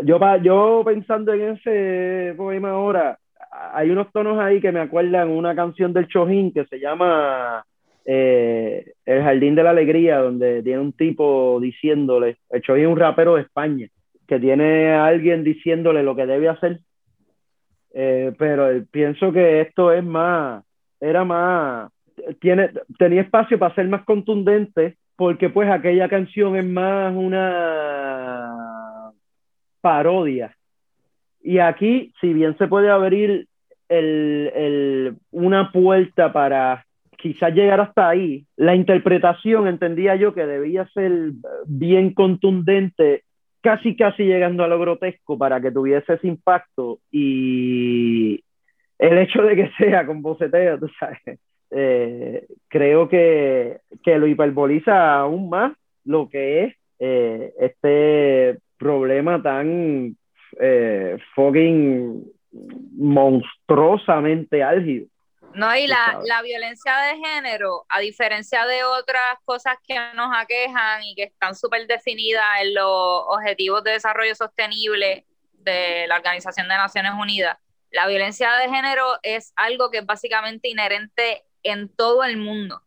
Yo, 0.05 0.19
yo 0.43 0.83
pensando 0.85 1.33
en 1.33 1.57
ese 1.57 2.35
poema 2.37 2.71
ahora, 2.71 3.19
hay 3.73 3.91
unos 3.91 4.13
tonos 4.13 4.39
ahí 4.39 4.61
que 4.61 4.71
me 4.71 4.81
acuerdan 4.81 5.31
una 5.31 5.55
canción 5.55 5.93
del 5.93 6.07
Chojín 6.07 6.53
que 6.53 6.67
se 6.67 6.79
llama 6.79 7.65
eh, 8.05 8.93
El 9.05 9.23
Jardín 9.23 9.55
de 9.55 9.63
la 9.63 9.71
Alegría, 9.71 10.19
donde 10.19 10.63
tiene 10.63 10.81
un 10.81 10.93
tipo 10.93 11.59
diciéndole, 11.61 12.37
el 12.51 12.63
Chojín 12.63 12.85
es 12.85 12.91
un 12.91 12.99
rapero 12.99 13.35
de 13.35 13.43
España, 13.43 13.89
que 14.27 14.39
tiene 14.39 14.93
a 14.93 15.07
alguien 15.07 15.43
diciéndole 15.43 16.03
lo 16.03 16.15
que 16.15 16.27
debe 16.27 16.49
hacer. 16.49 16.81
Eh, 17.93 18.33
pero 18.39 18.69
pienso 18.91 19.33
que 19.33 19.63
esto 19.63 19.91
es 19.91 20.05
más, 20.05 20.63
era 21.01 21.25
más, 21.25 21.91
tiene, 22.41 22.71
tenía 22.99 23.23
espacio 23.23 23.59
para 23.59 23.75
ser 23.75 23.89
más 23.89 24.05
contundente, 24.05 24.97
porque 25.19 25.51
pues 25.51 25.69
aquella 25.69 26.09
canción 26.09 26.55
es 26.55 26.65
más 26.65 27.13
una 27.13 28.53
parodia. 29.81 30.57
Y 31.43 31.59
aquí, 31.59 32.13
si 32.21 32.33
bien 32.33 32.57
se 32.57 32.69
puede 32.69 32.89
abrir 32.89 33.49
el, 33.89 34.53
el, 34.55 35.17
una 35.33 35.73
puerta 35.73 36.33
para 36.33 36.87
quizás 37.17 37.53
llegar 37.53 37.81
hasta 37.81 38.09
ahí, 38.09 38.47
la 38.55 38.77
interpretación 38.77 39.67
entendía 39.67 40.15
yo 40.15 40.35
que 40.35 40.47
debía 40.47 40.87
ser 40.95 41.33
bien 41.67 42.15
contundente, 42.15 43.25
casi 43.61 43.97
casi 43.97 44.23
llegando 44.23 44.63
a 44.63 44.69
lo 44.69 44.79
grotesco 44.79 45.37
para 45.37 45.61
que 45.61 45.73
tuviese 45.73 46.13
ese 46.13 46.29
impacto 46.29 47.01
y 47.11 48.41
el 49.01 49.19
hecho 49.19 49.43
de 49.43 49.57
que 49.57 49.71
sea 49.77 50.07
con 50.07 50.23
boceteo, 50.23 50.79
tú 50.79 50.89
sabes, 50.97 51.41
eh, 51.71 52.47
creo 52.69 53.09
que, 53.09 53.81
que, 54.03 54.19
lo 54.19 54.27
hiperboliza 54.27 55.17
aún 55.17 55.51
más 55.51 55.73
lo 56.05 56.29
que 56.29 56.65
es 56.65 56.75
eh, 56.99 57.53
este 57.61 58.59
problema 58.79 59.43
tan 59.43 60.17
eh, 60.61 61.19
fucking 61.35 62.25
monstruosamente 62.97 64.63
álgido. 64.63 65.07
No, 65.55 65.75
y 65.75 65.87
la, 65.87 66.21
la, 66.25 66.43
violencia 66.43 66.93
de 66.99 67.17
género, 67.17 67.85
a 67.89 68.01
diferencia 68.01 68.67
de 68.67 68.85
otras 68.85 69.39
cosas 69.45 69.77
que 69.87 69.95
nos 70.15 70.31
aquejan 70.37 71.03
y 71.05 71.15
que 71.15 71.25
están 71.25 71.55
súper 71.55 71.87
definidas 71.87 72.45
en 72.63 72.75
los 72.75 73.25
objetivos 73.29 73.83
de 73.83 73.93
desarrollo 73.93 74.35
sostenible 74.35 75.25
de 75.53 76.07
la 76.07 76.17
Organización 76.17 76.69
de 76.69 76.77
Naciones 76.77 77.13
Unidas, 77.19 77.59
la 77.91 78.07
violencia 78.07 78.53
de 78.55 78.69
género 78.69 79.05
es 79.23 79.53
algo 79.57 79.91
que 79.91 79.99
es 79.99 80.07
básicamente 80.07 80.69
inherente 80.69 81.45
en 81.71 81.89
todo 81.89 82.25
el 82.25 82.37
mundo. 82.37 82.83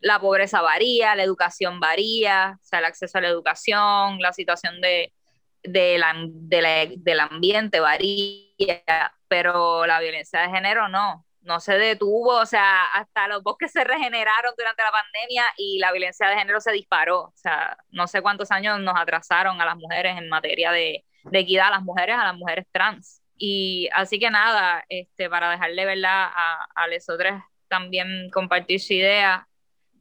La 0.00 0.20
pobreza 0.20 0.60
varía, 0.60 1.14
la 1.14 1.22
educación 1.22 1.80
varía, 1.80 2.58
o 2.60 2.64
sea, 2.64 2.80
el 2.80 2.84
acceso 2.84 3.18
a 3.18 3.20
la 3.20 3.28
educación, 3.28 4.18
la 4.20 4.32
situación 4.32 4.80
de, 4.80 5.12
de 5.62 5.98
la, 5.98 6.14
del 6.18 7.20
ambiente 7.20 7.80
varía, 7.80 9.12
pero 9.28 9.86
la 9.86 10.00
violencia 10.00 10.40
de 10.40 10.50
género 10.50 10.88
no, 10.88 11.24
no 11.44 11.60
se 11.60 11.76
detuvo, 11.78 12.40
o 12.40 12.46
sea, 12.46 12.84
hasta 12.94 13.28
los 13.28 13.42
bosques 13.42 13.72
se 13.72 13.84
regeneraron 13.84 14.54
durante 14.56 14.82
la 14.82 14.90
pandemia 14.90 15.44
y 15.56 15.78
la 15.78 15.92
violencia 15.92 16.28
de 16.28 16.36
género 16.36 16.60
se 16.60 16.72
disparó, 16.72 17.20
o 17.22 17.32
sea, 17.36 17.76
no 17.90 18.06
sé 18.06 18.22
cuántos 18.22 18.50
años 18.50 18.80
nos 18.80 18.94
atrasaron 18.96 19.60
a 19.60 19.64
las 19.66 19.76
mujeres 19.76 20.16
en 20.18 20.28
materia 20.28 20.72
de, 20.72 21.04
equidad 21.32 21.68
a 21.68 21.70
las 21.70 21.82
mujeres, 21.82 22.16
a 22.16 22.24
las 22.24 22.36
mujeres 22.36 22.66
trans. 22.70 23.22
Y 23.36 23.88
así 23.92 24.18
que 24.18 24.30
nada, 24.30 24.84
este, 24.88 25.28
para 25.28 25.50
dejarle 25.50 25.84
¿verdad? 25.86 26.30
a, 26.34 26.66
a 26.74 26.86
les 26.86 27.08
otras 27.08 27.42
también 27.74 28.30
compartir 28.30 28.80
su 28.80 28.92
idea, 28.92 29.48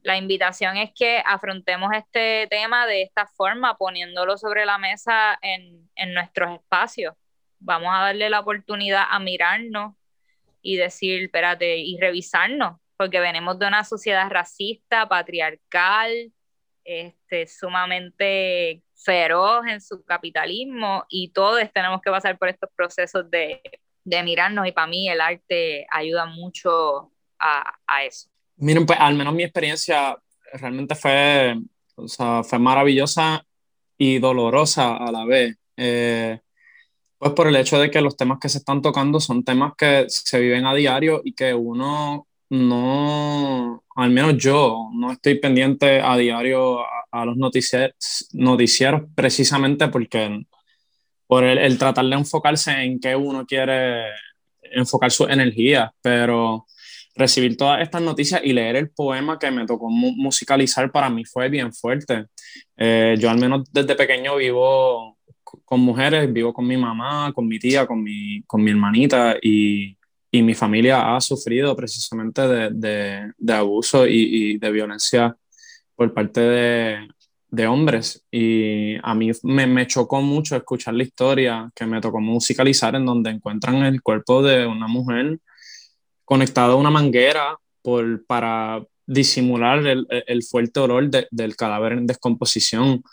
la 0.04 0.16
invitación 0.16 0.78
es 0.78 0.92
que 0.94 1.24
afrontemos 1.26 1.90
este 1.96 2.46
tema 2.52 2.86
de 2.86 3.02
esta 3.02 3.26
forma, 3.26 3.78
poniéndolo 3.78 4.38
sobre 4.38 4.64
la 4.64 4.78
mesa 4.78 5.40
en, 5.42 5.90
en 5.96 6.14
nuestros 6.14 6.54
espacios. 6.60 7.16
Vamos 7.58 7.90
a 7.92 8.02
darle 8.02 8.30
la 8.30 8.42
oportunidad 8.42 9.06
a 9.10 9.20
mirarnos 9.20 9.96
y 10.62 10.76
decir, 10.76 11.24
espérate, 11.24 11.78
y 11.78 11.98
revisarnos, 12.00 12.80
porque 12.96 13.20
venimos 13.20 13.58
de 13.58 13.68
una 13.68 13.84
sociedad 13.84 14.30
racista, 14.30 15.10
patriarcal, 15.10 16.32
este, 16.84 17.48
sumamente 17.48 18.84
feroz 18.94 19.66
en 19.68 19.82
su 19.82 20.06
capitalismo 20.06 21.06
y 21.10 21.32
todos 21.32 21.60
tenemos 21.74 22.02
que 22.02 22.12
pasar 22.12 22.38
por 22.38 22.50
estos 22.50 22.70
procesos 22.76 23.32
de, 23.32 23.62
de 24.04 24.22
mirarnos 24.22 24.68
y 24.68 24.74
para 24.74 24.88
mí 24.88 25.10
el 25.10 25.22
arte 25.22 25.88
ayuda 25.90 26.26
mucho 26.26 27.13
a, 27.44 27.76
a 27.86 28.06
eso. 28.06 28.30
Miren, 28.58 28.86
pues 28.86 28.98
al 29.00 29.16
menos 29.16 29.34
mi 29.34 29.44
experiencia 29.44 30.18
realmente 30.54 30.96
fue, 30.96 31.56
o 31.96 32.08
sea, 32.08 32.44
fue 32.44 32.60
maravillosa 32.60 33.46
y 33.98 34.20
dolorosa 34.20 34.96
a 34.96 35.12
la 35.12 35.26
vez. 35.26 35.58
Eh, 35.76 36.40
pues 37.18 37.34
por 37.34 37.48
el 37.48 37.56
hecho 37.56 37.80
de 37.80 37.90
que 37.90 38.02
los 38.02 38.16
temas 38.16 38.40
que 38.40 38.50
se 38.50 38.60
están 38.60 38.82
tocando 38.82 39.20
son 39.20 39.44
temas 39.44 39.74
que 39.78 40.06
se 40.08 40.40
viven 40.40 40.66
a 40.66 40.74
diario 40.74 41.22
y 41.24 41.34
que 41.34 41.54
uno 41.54 42.28
no, 42.50 43.84
al 43.96 44.12
menos 44.12 44.38
yo, 44.38 44.90
no 44.94 45.12
estoy 45.12 45.40
pendiente 45.40 46.02
a 46.02 46.16
diario 46.18 46.82
a, 47.12 47.26
los 47.26 47.36
noticieros, 47.36 47.96
noticieros 48.34 49.04
precisamente 49.16 49.88
porque 49.88 50.46
por 51.26 51.44
el, 51.44 51.58
el, 51.58 51.78
tratar 51.80 52.06
de 52.06 52.16
enfocarse 52.16 52.72
en 52.72 53.00
qué 53.00 53.16
uno 53.16 53.46
quiere 53.46 54.04
enfocar 54.62 55.10
su 55.12 55.26
energía, 55.26 55.92
pero 56.02 56.68
recibir 57.16 57.58
todas 57.58 57.82
estas 57.82 58.02
noticias 58.02 58.42
y 58.44 58.54
leer 58.54 58.76
el 58.76 58.90
poema 58.90 59.38
que 59.38 59.52
me 59.52 59.66
tocó 59.66 59.90
musicalizar 59.90 60.92
para 60.92 61.10
mí 61.10 61.26
fue 61.26 61.50
bien 61.50 61.74
fuerte. 61.74 62.26
Eh, 62.78 63.16
yo 63.20 63.30
al 63.30 63.40
menos 63.40 63.72
desde 63.72 63.96
pequeño 63.96 64.36
vivo 64.38 65.18
con 65.66 65.80
mujeres, 65.82 66.32
vivo 66.32 66.54
con 66.54 66.68
mi 66.68 66.78
mamá, 66.78 67.32
con 67.34 67.48
mi 67.48 67.60
tía, 67.60 67.86
con 67.86 68.02
mi, 68.02 68.42
con 68.44 68.64
mi 68.64 68.72
hermanita 68.72 69.36
y, 69.42 69.98
y 70.32 70.42
mi 70.42 70.56
familia 70.56 71.16
ha 71.16 71.22
sufrido 71.22 71.76
precisamente 71.76 72.48
de, 72.48 72.70
de, 72.72 73.32
de 73.38 73.54
abuso 73.54 74.08
y, 74.08 74.54
y, 74.54 74.58
de 74.58 74.72
violencia 74.72 75.36
por 75.96 76.12
parte 76.14 76.42
de, 76.42 77.08
de, 77.50 77.68
hombres. 77.68 78.26
Y 78.32 78.96
a 79.04 79.14
mí 79.14 79.30
me, 79.44 79.68
me, 79.68 79.86
chocó 79.86 80.22
mucho 80.22 80.56
escuchar 80.56 80.96
la 80.96 81.04
historia 81.04 81.70
que 81.76 81.86
me 81.86 82.02
tocó 82.02 82.20
musicalizar 82.20 82.96
en 82.96 83.06
donde 83.06 83.30
encuentran 83.30 83.76
el 83.84 84.02
cuerpo 84.02 84.42
de 84.42 84.66
una 84.66 84.88
mujer 84.88 85.40
conectado 86.26 86.74
a 86.74 86.78
una 86.78 86.90
manguera 86.90 87.58
por, 87.82 88.26
para 88.26 88.84
disimular 89.06 89.86
el, 89.86 90.08
el 90.10 90.44
fuerte 90.44 90.80
olor 90.80 91.10
de, 91.10 91.28
del 91.32 91.56
cadáver 91.56 91.94
en 91.94 92.08
descomposición 92.08 93.04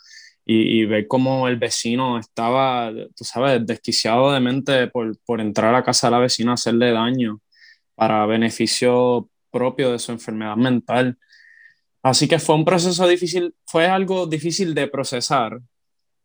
y, 0.45 0.81
y, 0.81 0.87
ver 0.87 1.07
cómo 1.07 1.49
el 1.49 1.57
vecino 1.57 2.19
estaba, 2.19 2.91
tú 3.15 3.25
sabes, 3.25 3.65
desquiciado 3.67 4.33
de 4.33 4.41
mente 4.41 4.89
por, 4.89 5.19
por 5.25 5.41
entrar 5.41 5.75
a 5.75 5.85
casa 5.85 6.07
de 6.09 6.13
la 6.13 6.19
vecina 6.19 6.53
a 6.53 6.55
hacerle 6.55 6.93
daño 6.93 7.41
para 7.95 8.27
beneficio 8.27 9.29
propio 9.51 9.93
de 9.93 9.99
su 9.99 10.13
enfermedad 10.13 10.57
mental. 10.57 11.19
Así 12.03 12.27
que 12.29 12.39
fue 12.39 12.55
un 12.55 12.65
proceso 12.65 13.07
difícil, 13.07 13.55
fue 13.67 13.87
algo 13.87 14.27
difícil 14.27 14.75
de 14.75 14.89
procesar, 14.89 15.61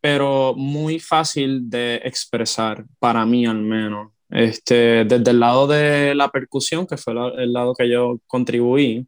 pero 0.00 0.54
muy 0.56 0.98
fácil 0.98 1.68
de 1.68 1.96
expresar, 2.04 2.86
para 2.98 3.26
mí 3.26 3.46
al 3.46 3.60
menos. 3.60 4.15
Este, 4.28 5.04
desde 5.04 5.30
el 5.30 5.40
lado 5.40 5.66
de 5.66 6.14
la 6.14 6.30
percusión, 6.30 6.86
que 6.86 6.96
fue 6.96 7.14
el 7.36 7.52
lado 7.52 7.74
que 7.74 7.88
yo 7.88 8.18
contribuí, 8.26 9.06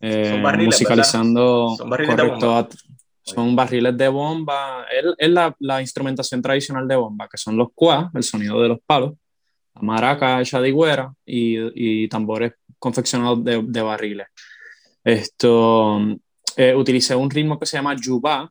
eh, 0.00 0.42
musicalizando, 0.58 1.74
son 1.76 1.90
barriles 1.90 2.14
correcto, 2.14 2.46
de 2.46 2.46
bomba. 2.46 2.68
son 3.22 3.56
barriles 3.56 3.96
de 3.96 4.08
bomba, 4.08 4.86
es, 5.18 5.28
la, 5.30 5.54
la, 5.60 5.80
instrumentación 5.80 6.42
tradicional 6.42 6.88
de 6.88 6.96
bomba, 6.96 7.28
que 7.28 7.38
son 7.38 7.56
los 7.56 7.68
cuas, 7.74 8.10
el 8.14 8.22
sonido 8.22 8.60
de 8.62 8.68
los 8.68 8.78
palos, 8.86 9.14
la 9.74 9.82
maraca 9.82 10.40
hecha 10.40 10.60
de 10.60 10.68
higuera 10.68 11.12
y, 11.24 12.04
y 12.04 12.08
tambores 12.08 12.52
confeccionados 12.78 13.44
de, 13.44 13.62
de 13.62 13.82
barriles. 13.82 14.26
Esto, 15.02 16.00
eh, 16.56 16.74
utilicé 16.74 17.14
un 17.14 17.30
ritmo 17.30 17.58
que 17.58 17.66
se 17.66 17.76
llama 17.76 17.96
yuba, 17.96 18.50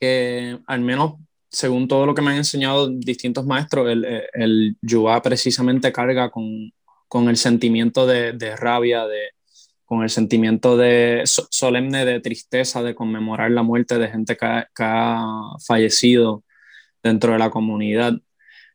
que 0.00 0.58
al 0.66 0.80
menos 0.80 1.14
según 1.52 1.86
todo 1.86 2.06
lo 2.06 2.14
que 2.14 2.22
me 2.22 2.30
han 2.30 2.38
enseñado 2.38 2.88
distintos 2.88 3.46
maestros, 3.46 3.88
el, 3.90 4.04
el 4.32 4.76
yuba 4.80 5.20
precisamente 5.20 5.92
carga 5.92 6.30
con, 6.30 6.72
con 7.08 7.28
el 7.28 7.36
sentimiento 7.36 8.06
de, 8.06 8.32
de, 8.32 8.56
rabia, 8.56 9.06
de, 9.06 9.20
con 9.84 10.02
el 10.02 10.08
sentimiento 10.08 10.78
de 10.78 11.22
solemne 11.24 12.06
de 12.06 12.20
tristeza, 12.20 12.82
de 12.82 12.94
conmemorar 12.94 13.50
la 13.50 13.62
muerte 13.62 13.98
de 13.98 14.08
gente 14.08 14.34
que 14.34 14.46
ha, 14.46 14.68
que 14.74 14.82
ha 14.82 15.22
fallecido 15.66 16.42
dentro 17.02 17.34
de 17.34 17.38
la 17.38 17.50
comunidad. 17.50 18.14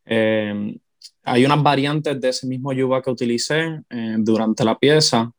Eh, 0.05 0.77
hay 1.23 1.45
unas 1.45 1.63
variantes 1.63 2.21
de 2.21 2.29
ese 2.29 2.45
mismo 2.45 2.71
yuba 2.73 3.01
que 3.01 3.09
utilicé 3.09 3.81
eh, 3.89 4.15
durante 4.19 4.63
la 4.63 4.77
pieza, 4.77 5.31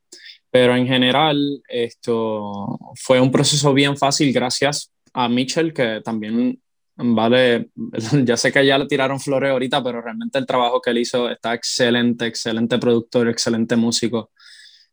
pero 0.50 0.74
en 0.74 0.88
general 0.88 1.62
esto 1.68 2.78
fue 2.96 3.20
un 3.20 3.30
proceso 3.30 3.72
bien 3.72 3.96
fácil 3.96 4.32
gracias 4.32 4.92
a 5.12 5.28
Mitchell, 5.28 5.72
que 5.72 6.00
también 6.04 6.60
vale, 6.98 7.70
ya 8.24 8.36
sé 8.36 8.52
que 8.52 8.66
ya 8.66 8.78
le 8.78 8.86
tiraron 8.86 9.20
flores 9.20 9.50
ahorita, 9.50 9.82
pero 9.82 10.02
realmente 10.02 10.38
el 10.38 10.46
trabajo 10.46 10.80
que 10.80 10.90
él 10.90 10.98
hizo 10.98 11.30
está 11.30 11.54
excelente, 11.54 12.26
excelente 12.26 12.78
productor, 12.78 13.28
excelente 13.28 13.76
músico. 13.76 14.30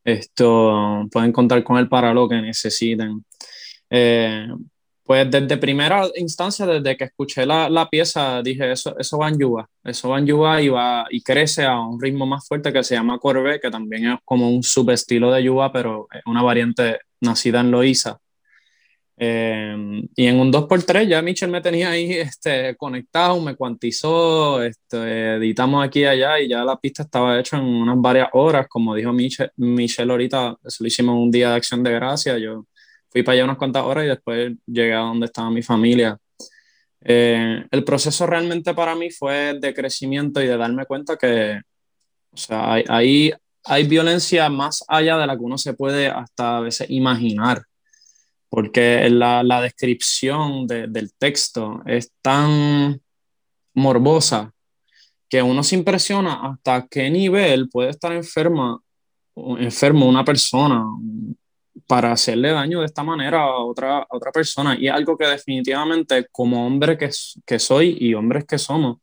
Esto 0.04 1.08
pueden 1.12 1.32
contar 1.32 1.64
con 1.64 1.78
él 1.78 1.90
para 1.90 2.14
lo 2.14 2.30
que 2.30 2.42
necesiten. 2.42 3.26
Eh, 3.90 4.48
pues 5.06 5.30
desde 5.30 5.58
primera 5.58 6.08
instancia, 6.16 6.66
desde 6.66 6.98
que 6.98 7.06
escuché 7.06 7.46
la, 7.46 7.70
la, 7.70 7.90
pieza, 7.90 8.42
dije, 8.42 8.72
eso, 8.72 8.98
eso 8.98 9.20
va 9.20 9.30
en 9.30 9.38
yuba, 9.38 9.70
eso 9.84 10.10
va 10.10 10.18
en 10.18 10.26
yuba 10.26 10.62
y, 10.62 10.70
va, 10.70 11.06
y 11.12 11.22
crece 11.22 11.64
a 11.64 11.80
un 11.80 12.02
ritmo 12.02 12.26
más 12.26 12.48
fuerte 12.48 12.74
que 12.74 12.84
se 12.84 12.96
llama 12.96 13.20
corbe, 13.20 13.60
que 13.60 13.70
también 13.70 14.08
es 14.08 14.20
como 14.26 14.50
un 14.50 14.64
subestilo 14.64 15.32
de 15.32 15.44
yuba, 15.44 15.72
pero 15.72 16.08
es 16.12 16.24
una 16.26 16.42
variante 16.42 17.00
nacida 17.22 17.60
en 17.62 17.70
Loíza. 17.70 18.18
Eh, 19.18 20.04
y 20.16 20.26
en 20.28 20.40
un 20.40 20.52
2x3 20.52 21.08
ya 21.08 21.22
Michel 21.22 21.50
me 21.50 21.62
tenía 21.62 21.90
ahí 21.92 22.12
este, 22.12 22.76
conectado, 22.76 23.40
me 23.40 23.56
cuantizó, 23.56 24.62
este, 24.62 25.36
editamos 25.36 25.86
aquí 25.86 26.02
y 26.02 26.06
allá 26.06 26.40
y 26.40 26.50
ya 26.50 26.66
la 26.66 26.78
pista 26.78 27.04
estaba 27.04 27.40
hecha 27.40 27.58
en 27.58 27.64
unas 27.64 28.00
varias 28.00 28.30
horas, 28.34 28.68
como 28.68 28.94
dijo 28.94 29.14
Michel, 29.14 29.52
Michel 29.56 30.12
ahorita, 30.12 30.58
eso 30.66 30.84
lo 30.84 30.88
hicimos 30.88 31.16
un 31.16 31.32
día 31.32 31.50
de 31.50 31.56
acción 31.56 31.82
de 31.84 31.92
gracia, 31.94 32.38
yo 32.38 32.66
fui 33.10 33.24
para 33.24 33.36
allá 33.36 33.46
unas 33.46 33.58
cuantas 33.58 33.84
horas 33.84 34.06
y 34.06 34.08
después 34.10 34.54
llegué 34.66 34.94
a 34.94 35.00
donde 35.00 35.28
estaba 35.28 35.50
mi 35.50 35.62
familia. 35.62 36.18
Eh, 37.08 37.64
el 37.70 37.84
proceso 37.84 38.26
realmente 38.26 38.74
para 38.74 38.96
mí 38.96 39.12
fue 39.12 39.58
de 39.60 39.74
crecimiento 39.74 40.42
y 40.42 40.48
de 40.48 40.58
darme 40.58 40.86
cuenta 40.86 41.16
que, 41.18 41.62
o 42.32 42.38
sea, 42.38 42.74
hay, 42.74 43.32
hay, 43.64 43.84
violencia 43.88 44.50
más 44.50 44.84
allá 44.88 45.18
de 45.18 45.28
la 45.28 45.38
que 45.38 45.44
uno 45.44 45.58
se 45.58 45.76
puede 45.76 46.08
hasta 46.08 46.58
a 46.58 46.62
veces 46.62 46.90
imaginar, 46.90 47.64
porque 48.56 49.10
la, 49.10 49.44
la 49.44 49.62
descripción 49.62 50.66
del 50.66 51.14
texto 51.18 51.84
es 51.86 52.12
tan 52.22 53.02
morbosa 53.74 54.54
que 55.30 55.42
uno 55.42 55.62
se 55.62 55.76
impresiona 55.76 56.40
hasta 56.42 56.88
qué 56.88 57.10
nivel 57.10 57.70
puede 57.70 57.90
estar 57.90 58.14
enferma 58.14 58.80
enfermo 59.60 60.08
una 60.08 60.24
persona, 60.24 60.86
para 61.88 62.12
hacerle 62.12 62.52
daño 62.52 62.80
de 62.80 62.86
esta 62.86 63.04
manera 63.04 63.42
a 63.42 63.58
otra, 63.58 64.00
a 64.00 64.08
otra 64.10 64.32
persona. 64.32 64.78
Y 64.80 64.88
algo 64.88 65.18
que 65.18 65.28
definitivamente 65.28 66.28
como 66.32 66.66
hombre 66.66 66.98
que, 66.98 67.10
que 67.46 67.60
soy 67.60 67.98
y 68.00 68.14
hombres 68.14 68.46
que 68.46 68.58
somos, 68.58 68.98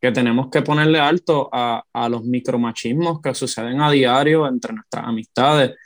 que 0.00 0.10
tenemos 0.10 0.48
que 0.50 0.62
ponerle 0.62 0.98
alto 0.98 1.48
a, 1.52 1.84
a 1.92 2.08
los 2.08 2.24
micromachismos 2.24 3.20
que 3.20 3.34
suceden 3.34 3.80
a 3.80 3.90
diario 3.90 4.46
entre 4.48 4.72
nuestras 4.72 5.06
amistades. 5.06 5.76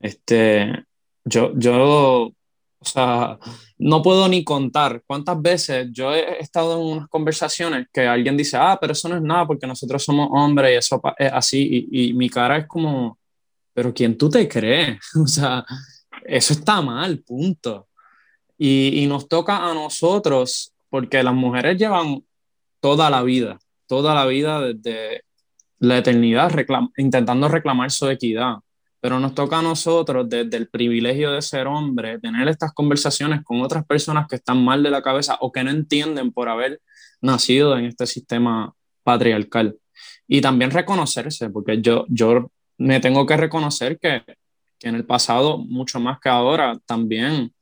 Este, 0.00 0.84
yo, 1.24 1.52
yo, 1.56 2.32
o 2.86 2.88
sea, 2.88 3.38
no 3.78 4.00
puedo 4.00 4.28
ni 4.28 4.44
contar 4.44 5.02
cuántas 5.06 5.40
veces 5.42 5.88
yo 5.90 6.14
he 6.14 6.38
estado 6.40 6.80
en 6.80 6.96
unas 6.96 7.08
conversaciones 7.08 7.88
que 7.92 8.06
alguien 8.06 8.36
dice, 8.36 8.56
ah, 8.56 8.78
pero 8.80 8.92
eso 8.92 9.08
no 9.08 9.16
es 9.16 9.22
nada 9.22 9.46
porque 9.46 9.66
nosotros 9.66 10.04
somos 10.04 10.28
hombres 10.32 10.72
y 10.72 10.76
eso 10.76 11.00
es 11.18 11.32
así. 11.32 11.88
Y, 11.90 12.10
y 12.10 12.14
mi 12.14 12.30
cara 12.30 12.58
es 12.58 12.66
como, 12.66 13.18
pero 13.74 13.92
¿quién 13.92 14.16
tú 14.16 14.30
te 14.30 14.48
crees? 14.48 14.98
O 15.22 15.26
sea, 15.26 15.64
eso 16.24 16.52
está 16.52 16.80
mal, 16.80 17.18
punto. 17.20 17.88
Y, 18.56 19.02
y, 19.02 19.06
nos 19.06 19.28
toca 19.28 19.68
a 19.68 19.74
nosotros, 19.74 20.72
porque 20.88 21.22
las 21.22 21.34
mujeres 21.34 21.76
llevan 21.76 22.24
toda 22.80 23.10
la 23.10 23.22
vida, 23.22 23.58
toda 23.86 24.14
la 24.14 24.24
vida 24.26 24.60
desde 24.60 25.24
la 25.78 25.98
eternidad 25.98 26.50
intentando 26.96 27.48
reclamar 27.48 27.90
su 27.90 28.08
equidad. 28.08 28.56
Pero 29.06 29.20
nos 29.20 29.36
toca 29.36 29.60
a 29.60 29.62
nosotros, 29.62 30.28
desde 30.28 30.56
el 30.56 30.66
privilegio 30.66 31.30
de 31.30 31.40
ser 31.40 31.68
hombre, 31.68 32.18
tener 32.18 32.48
estas 32.48 32.72
conversaciones 32.72 33.44
con 33.44 33.60
otras 33.60 33.86
personas 33.86 34.26
que 34.26 34.34
están 34.34 34.64
mal 34.64 34.82
de 34.82 34.90
la 34.90 35.00
cabeza 35.00 35.38
o 35.42 35.52
que 35.52 35.62
no 35.62 35.70
entienden 35.70 36.32
por 36.32 36.48
haber 36.48 36.80
nacido 37.20 37.78
en 37.78 37.84
este 37.84 38.04
sistema 38.04 38.74
patriarcal. 39.04 39.76
Y 40.26 40.40
también 40.40 40.72
reconocerse, 40.72 41.50
porque 41.50 41.80
yo, 41.80 42.04
yo 42.08 42.50
me 42.78 42.98
tengo 42.98 43.24
que 43.26 43.36
reconocer 43.36 43.96
que, 44.00 44.24
que, 44.76 44.88
en 44.88 44.96
el 44.96 45.04
pasado, 45.04 45.58
mucho 45.58 46.00
más 46.00 46.18
que 46.18 46.28
ahora, 46.28 46.76
también 46.84 47.54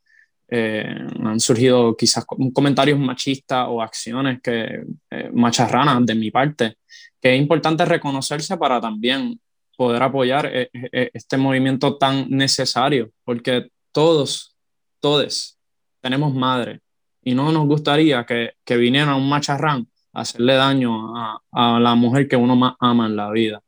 eh, 0.47 0.97
han 1.23 1.39
surgido 1.39 1.95
quizás 1.95 2.25
comentarios 2.55 2.97
machistas 2.97 3.67
o 3.69 3.83
acciones 3.83 4.39
que 4.41 4.83
eh, 5.11 5.29
macharranas 5.31 6.07
de 6.07 6.15
mi 6.15 6.31
parte, 6.31 6.77
que 7.21 7.35
es 7.35 7.39
importante 7.39 7.85
reconocerse 7.85 8.57
para 8.57 8.81
también 8.81 9.39
poder 9.75 10.03
apoyar 10.03 10.49
eh, 10.51 10.69
este 11.13 11.37
movimiento 11.37 11.97
tan 11.97 12.29
necesario, 12.29 13.11
porque 13.23 13.69
todos, 13.91 14.55
todos 14.99 15.57
tenemos 16.01 16.33
madre 16.33 16.81
y 17.23 17.33
no 17.33 17.51
nos 17.51 17.67
gustaría 17.67 18.25
que, 18.25 18.53
que 18.63 18.77
viniera 18.77 19.15
un 19.15 19.27
macharrán 19.27 19.87
a 20.13 20.21
hacerle 20.21 20.53
daño 20.53 21.15
a, 21.17 21.41
a 21.51 21.79
la 21.79 21.95
mujer 21.95 22.27
que 22.27 22.35
uno 22.35 22.55
más 22.55 22.75
ama 22.79 23.07
en 23.07 23.15
la 23.15 23.31
vida. 23.31 23.61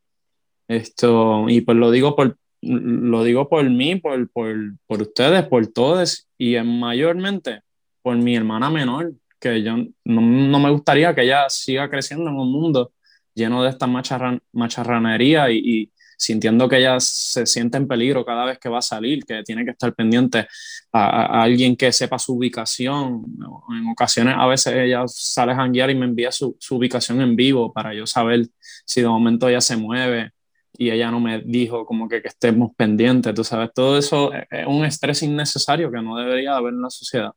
Esto, 0.67 1.49
y 1.49 1.61
pues 1.61 1.77
lo 1.77 1.91
digo 1.91 2.15
por, 2.15 2.37
lo 2.61 3.23
digo 3.23 3.49
por 3.49 3.69
mí, 3.69 3.95
por, 3.95 4.29
por, 4.29 4.55
por 4.85 5.01
ustedes, 5.01 5.47
por 5.47 5.67
todos 5.67 6.27
y 6.37 6.57
mayormente 6.57 7.61
por 8.01 8.17
mi 8.17 8.35
hermana 8.35 8.69
menor, 8.69 9.13
que 9.39 9.63
yo 9.63 9.77
no, 9.77 10.21
no, 10.21 10.59
me 10.59 10.69
gustaría 10.69 11.13
que 11.13 11.23
ella 11.23 11.49
siga 11.49 11.89
creciendo 11.89 12.29
en 12.29 12.35
un 12.35 12.51
mundo 12.51 12.91
lleno 13.33 13.63
de 13.63 13.69
esta 13.69 13.85
macharran, 13.85 14.41
macharranería 14.51 15.51
y, 15.51 15.57
y, 15.57 15.91
sintiendo 16.17 16.67
que 16.67 16.77
ella 16.77 16.99
se 16.99 17.45
siente 17.45 17.77
en 17.77 17.87
peligro 17.87 18.25
cada 18.25 18.45
vez 18.45 18.59
que 18.59 18.69
va 18.69 18.79
a 18.79 18.81
salir, 18.81 19.23
que 19.23 19.43
tiene 19.43 19.63
que 19.63 19.71
estar 19.71 19.93
pendiente 19.93 20.47
a, 20.91 21.39
a 21.39 21.43
alguien 21.43 21.75
que 21.77 21.91
sepa 21.91 22.19
su 22.19 22.33
ubicación. 22.33 23.23
En 23.69 23.87
ocasiones 23.89 24.35
a 24.37 24.47
veces 24.47 24.73
ella 24.73 25.03
sale 25.07 25.53
a 25.53 25.55
janguear 25.55 25.91
y 25.91 25.95
me 25.95 26.05
envía 26.05 26.31
su, 26.31 26.57
su 26.59 26.75
ubicación 26.75 27.21
en 27.21 27.35
vivo 27.35 27.71
para 27.71 27.93
yo 27.93 28.07
saber 28.07 28.47
si 28.85 29.01
de 29.01 29.07
momento 29.07 29.47
ella 29.47 29.61
se 29.61 29.77
mueve 29.77 30.31
y 30.77 30.91
ella 30.91 31.09
no 31.11 31.19
me 31.19 31.39
dijo 31.39 31.85
como 31.85 32.07
que, 32.07 32.21
que 32.21 32.27
estemos 32.27 32.71
pendientes, 32.75 33.33
tú 33.33 33.43
sabes, 33.43 33.71
todo 33.73 33.97
eso 33.97 34.31
es 34.33 34.67
un 34.67 34.85
estrés 34.85 35.23
innecesario 35.23 35.91
que 35.91 36.01
no 36.01 36.17
debería 36.17 36.55
haber 36.55 36.73
en 36.73 36.81
la 36.81 36.89
sociedad. 36.89 37.31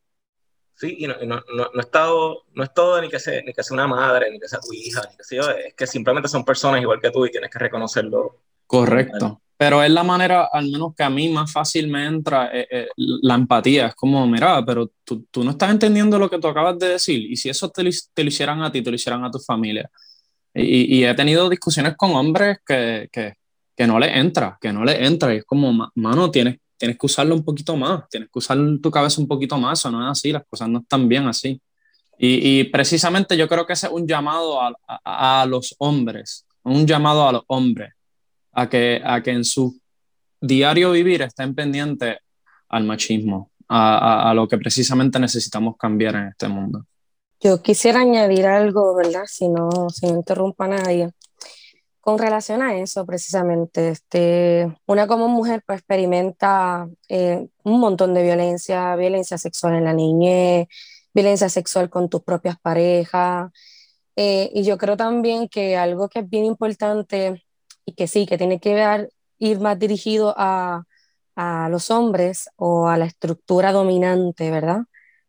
Sí, 0.75 0.97
y 0.99 1.07
no, 1.07 1.15
no, 1.27 1.43
no, 1.55 1.71
no, 1.75 1.81
es 1.81 1.91
todo, 1.91 2.45
no 2.55 2.65
es 2.65 2.73
todo 2.73 3.03
ni 3.03 3.11
que, 3.11 3.19
sea, 3.19 3.43
ni 3.43 3.53
que 3.53 3.63
sea 3.63 3.75
una 3.75 3.87
madre, 3.87 4.31
ni 4.31 4.41
que 4.41 4.49
sea 4.49 4.61
tu 4.61 4.73
hija, 4.73 5.03
ni 5.11 5.17
que 5.17 5.25
sea 5.25 5.43
yo, 5.43 5.51
es 5.51 5.75
que 5.75 5.87
simplemente 5.87 6.27
son 6.27 6.43
personas 6.43 6.81
igual 6.81 7.01
que 7.03 7.11
tú 7.11 7.27
y 7.27 7.31
tienes 7.31 7.51
que 7.51 7.59
reconocerlo. 7.59 8.41
Correcto. 8.71 9.41
Pero 9.57 9.83
es 9.83 9.91
la 9.91 10.05
manera, 10.05 10.49
al 10.53 10.71
menos 10.71 10.95
que 10.97 11.03
a 11.03 11.11
mí 11.11 11.29
más 11.29 11.53
fácil 11.53 11.89
me 11.89 12.07
entra 12.07 12.51
eh, 12.53 12.69
eh, 12.71 12.89
la 12.97 13.35
empatía. 13.35 13.89
Es 13.89 13.95
como, 13.97 14.25
mira, 14.29 14.65
pero 14.65 14.93
tú, 15.03 15.27
tú, 15.29 15.43
no 15.43 15.51
estás 15.51 15.73
entendiendo 15.73 16.21
lo 16.21 16.31
que 16.31 16.39
tú 16.39 16.47
acabas 16.47 16.79
de 16.79 16.91
decir. 16.91 17.21
Y 17.29 17.37
si 17.37 17.49
eso 17.49 17.69
te, 17.69 17.83
te 18.15 18.23
lo 18.23 18.29
hicieran 18.29 18.63
a 18.63 18.71
ti, 18.71 18.81
te 18.81 18.91
lo 18.91 18.95
hicieran 18.95 19.25
a 19.25 19.31
tu 19.31 19.41
familia. 19.41 19.91
Y, 20.55 20.99
y, 20.99 21.05
he 21.05 21.13
tenido 21.15 21.49
discusiones 21.49 21.97
con 21.97 22.13
hombres 22.13 22.59
que, 22.65 23.09
que, 23.13 23.35
que, 23.77 23.87
no 23.89 23.99
le 23.99 24.17
entra, 24.17 24.57
que 24.61 24.73
no 24.73 24.85
le 24.85 25.05
entra. 25.05 25.35
Y 25.35 25.39
es 25.39 25.45
como, 25.45 25.91
mano, 25.97 26.31
tienes, 26.31 26.59
tienes 26.77 26.97
que 26.97 27.07
usarlo 27.07 27.35
un 27.35 27.45
poquito 27.45 27.77
más, 27.77 28.09
tienes 28.09 28.31
que 28.33 28.39
usar 28.39 28.57
tu 28.81 28.91
cabeza 28.91 29.21
un 29.21 29.27
poquito 29.27 29.59
más, 29.59 29.81
eso 29.81 29.91
no 29.91 30.05
es 30.05 30.13
así, 30.13 30.31
las 30.31 30.45
cosas 30.49 30.69
no 30.69 30.79
están 30.79 31.09
bien 31.09 31.27
así. 31.27 31.61
Y, 32.19 32.61
y 32.61 32.65
precisamente 32.65 33.37
yo 33.37 33.49
creo 33.49 33.67
que 33.67 33.73
ese 33.73 33.89
es 33.89 33.93
un 33.93 34.07
llamado 34.07 34.61
a, 34.61 34.73
a, 34.87 35.43
a, 35.43 35.47
los 35.47 35.75
hombres, 35.79 36.47
un 36.63 36.87
llamado 36.87 37.29
a 37.29 37.33
los 37.33 37.43
hombres, 37.49 37.93
a 38.53 38.69
que, 38.69 39.01
a 39.05 39.23
que 39.23 39.31
en 39.31 39.45
su 39.45 39.79
diario 40.41 40.93
vivir 40.93 41.23
estén 41.23 41.55
pendientes 41.55 42.17
al 42.69 42.85
machismo, 42.85 43.51
a, 43.69 44.31
a 44.31 44.35
lo 44.35 44.49
que 44.49 44.59
precisamente 44.59 45.19
necesitamos 45.19 45.77
cambiar 45.77 46.15
en 46.17 46.29
este 46.29 46.49
mundo. 46.49 46.85
Yo 47.43 47.63
quisiera 47.63 48.01
añadir 48.01 48.47
algo, 48.47 48.95
¿verdad? 48.95 49.25
Si 49.27 49.49
no, 49.49 49.89
si 49.91 50.07
no 50.07 50.17
interrumpa 50.17 50.67
a 50.67 50.69
nadie. 50.69 51.11
con 52.01 52.19
relación 52.19 52.63
a 52.63 52.77
eso, 52.77 53.05
precisamente, 53.05 53.91
este, 53.91 54.75
una 54.87 55.07
como 55.07 55.29
mujer 55.29 55.63
pues, 55.67 55.79
experimenta 55.81 56.89
eh, 57.09 57.47
un 57.63 57.81
montón 57.81 58.15
de 58.15 58.23
violencia, 58.23 58.97
violencia 58.97 59.37
sexual 59.39 59.75
en 59.75 59.85
la 59.85 59.93
niñez, 59.93 60.67
violencia 61.13 61.49
sexual 61.49 61.91
con 61.91 62.09
tus 62.09 62.23
propias 62.23 62.59
parejas. 62.61 63.51
Eh, 64.17 64.51
y 64.55 64.65
yo 64.65 64.79
creo 64.79 64.97
también 64.97 65.49
que 65.49 65.77
algo 65.77 66.09
que 66.09 66.21
es 66.21 66.29
bien 66.29 66.47
importante 66.47 67.45
que 67.93 68.07
sí, 68.07 68.27
que 68.27 68.39
tiene 68.39 68.61
que 68.61 68.75
ver, 68.75 69.11
ir 69.39 69.61
más 69.61 69.79
dirigido 69.79 70.35
a, 70.37 70.85
a 71.37 71.69
los 71.71 71.91
hombres 71.91 72.51
o 72.57 72.89
a 72.89 72.97
la 72.99 73.07
estructura 73.07 73.73
dominante, 73.73 74.51
¿verdad? 74.51 74.83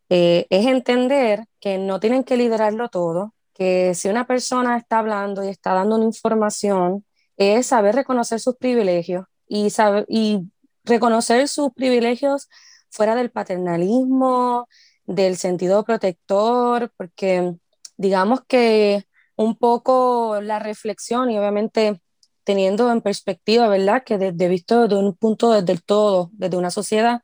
Eh, 0.10 0.46
es 0.50 0.66
entender 0.68 1.46
que 1.62 1.78
no 1.78 2.00
tienen 2.02 2.24
que 2.26 2.38
liderarlo 2.38 2.90
todo, 2.90 3.34
que 3.54 3.94
si 3.96 4.10
una 4.10 4.28
persona 4.28 4.78
está 4.78 5.00
hablando 5.00 5.44
y 5.44 5.48
está 5.50 5.74
dando 5.74 5.96
una 5.96 6.06
información, 6.06 7.06
es 7.38 7.68
saber 7.68 7.96
reconocer 7.96 8.40
sus 8.42 8.58
privilegios 8.58 9.26
y, 9.48 9.70
saber, 9.70 10.06
y 10.10 10.52
reconocer 10.84 11.48
sus 11.48 11.72
privilegios 11.74 12.50
fuera 12.90 13.16
del 13.16 13.32
paternalismo, 13.32 14.68
del 15.06 15.38
sentido 15.38 15.84
protector, 15.86 16.92
porque 16.98 17.54
digamos 17.98 18.42
que 18.48 19.06
un 19.38 19.56
poco 19.58 20.42
la 20.42 20.60
reflexión 20.60 21.32
y 21.32 21.40
obviamente 21.40 22.02
teniendo 22.44 22.92
en 22.92 23.02
perspectiva, 23.02 23.68
¿verdad? 23.68 24.04
Que 24.04 24.18
desde 24.18 24.48
visto 24.48 24.88
de 24.88 24.96
un 24.96 25.16
punto 25.16 25.52
desde 25.52 25.74
el 25.74 25.84
todo, 25.84 26.30
desde 26.34 26.58
una 26.58 26.72
sociedad, 26.72 27.22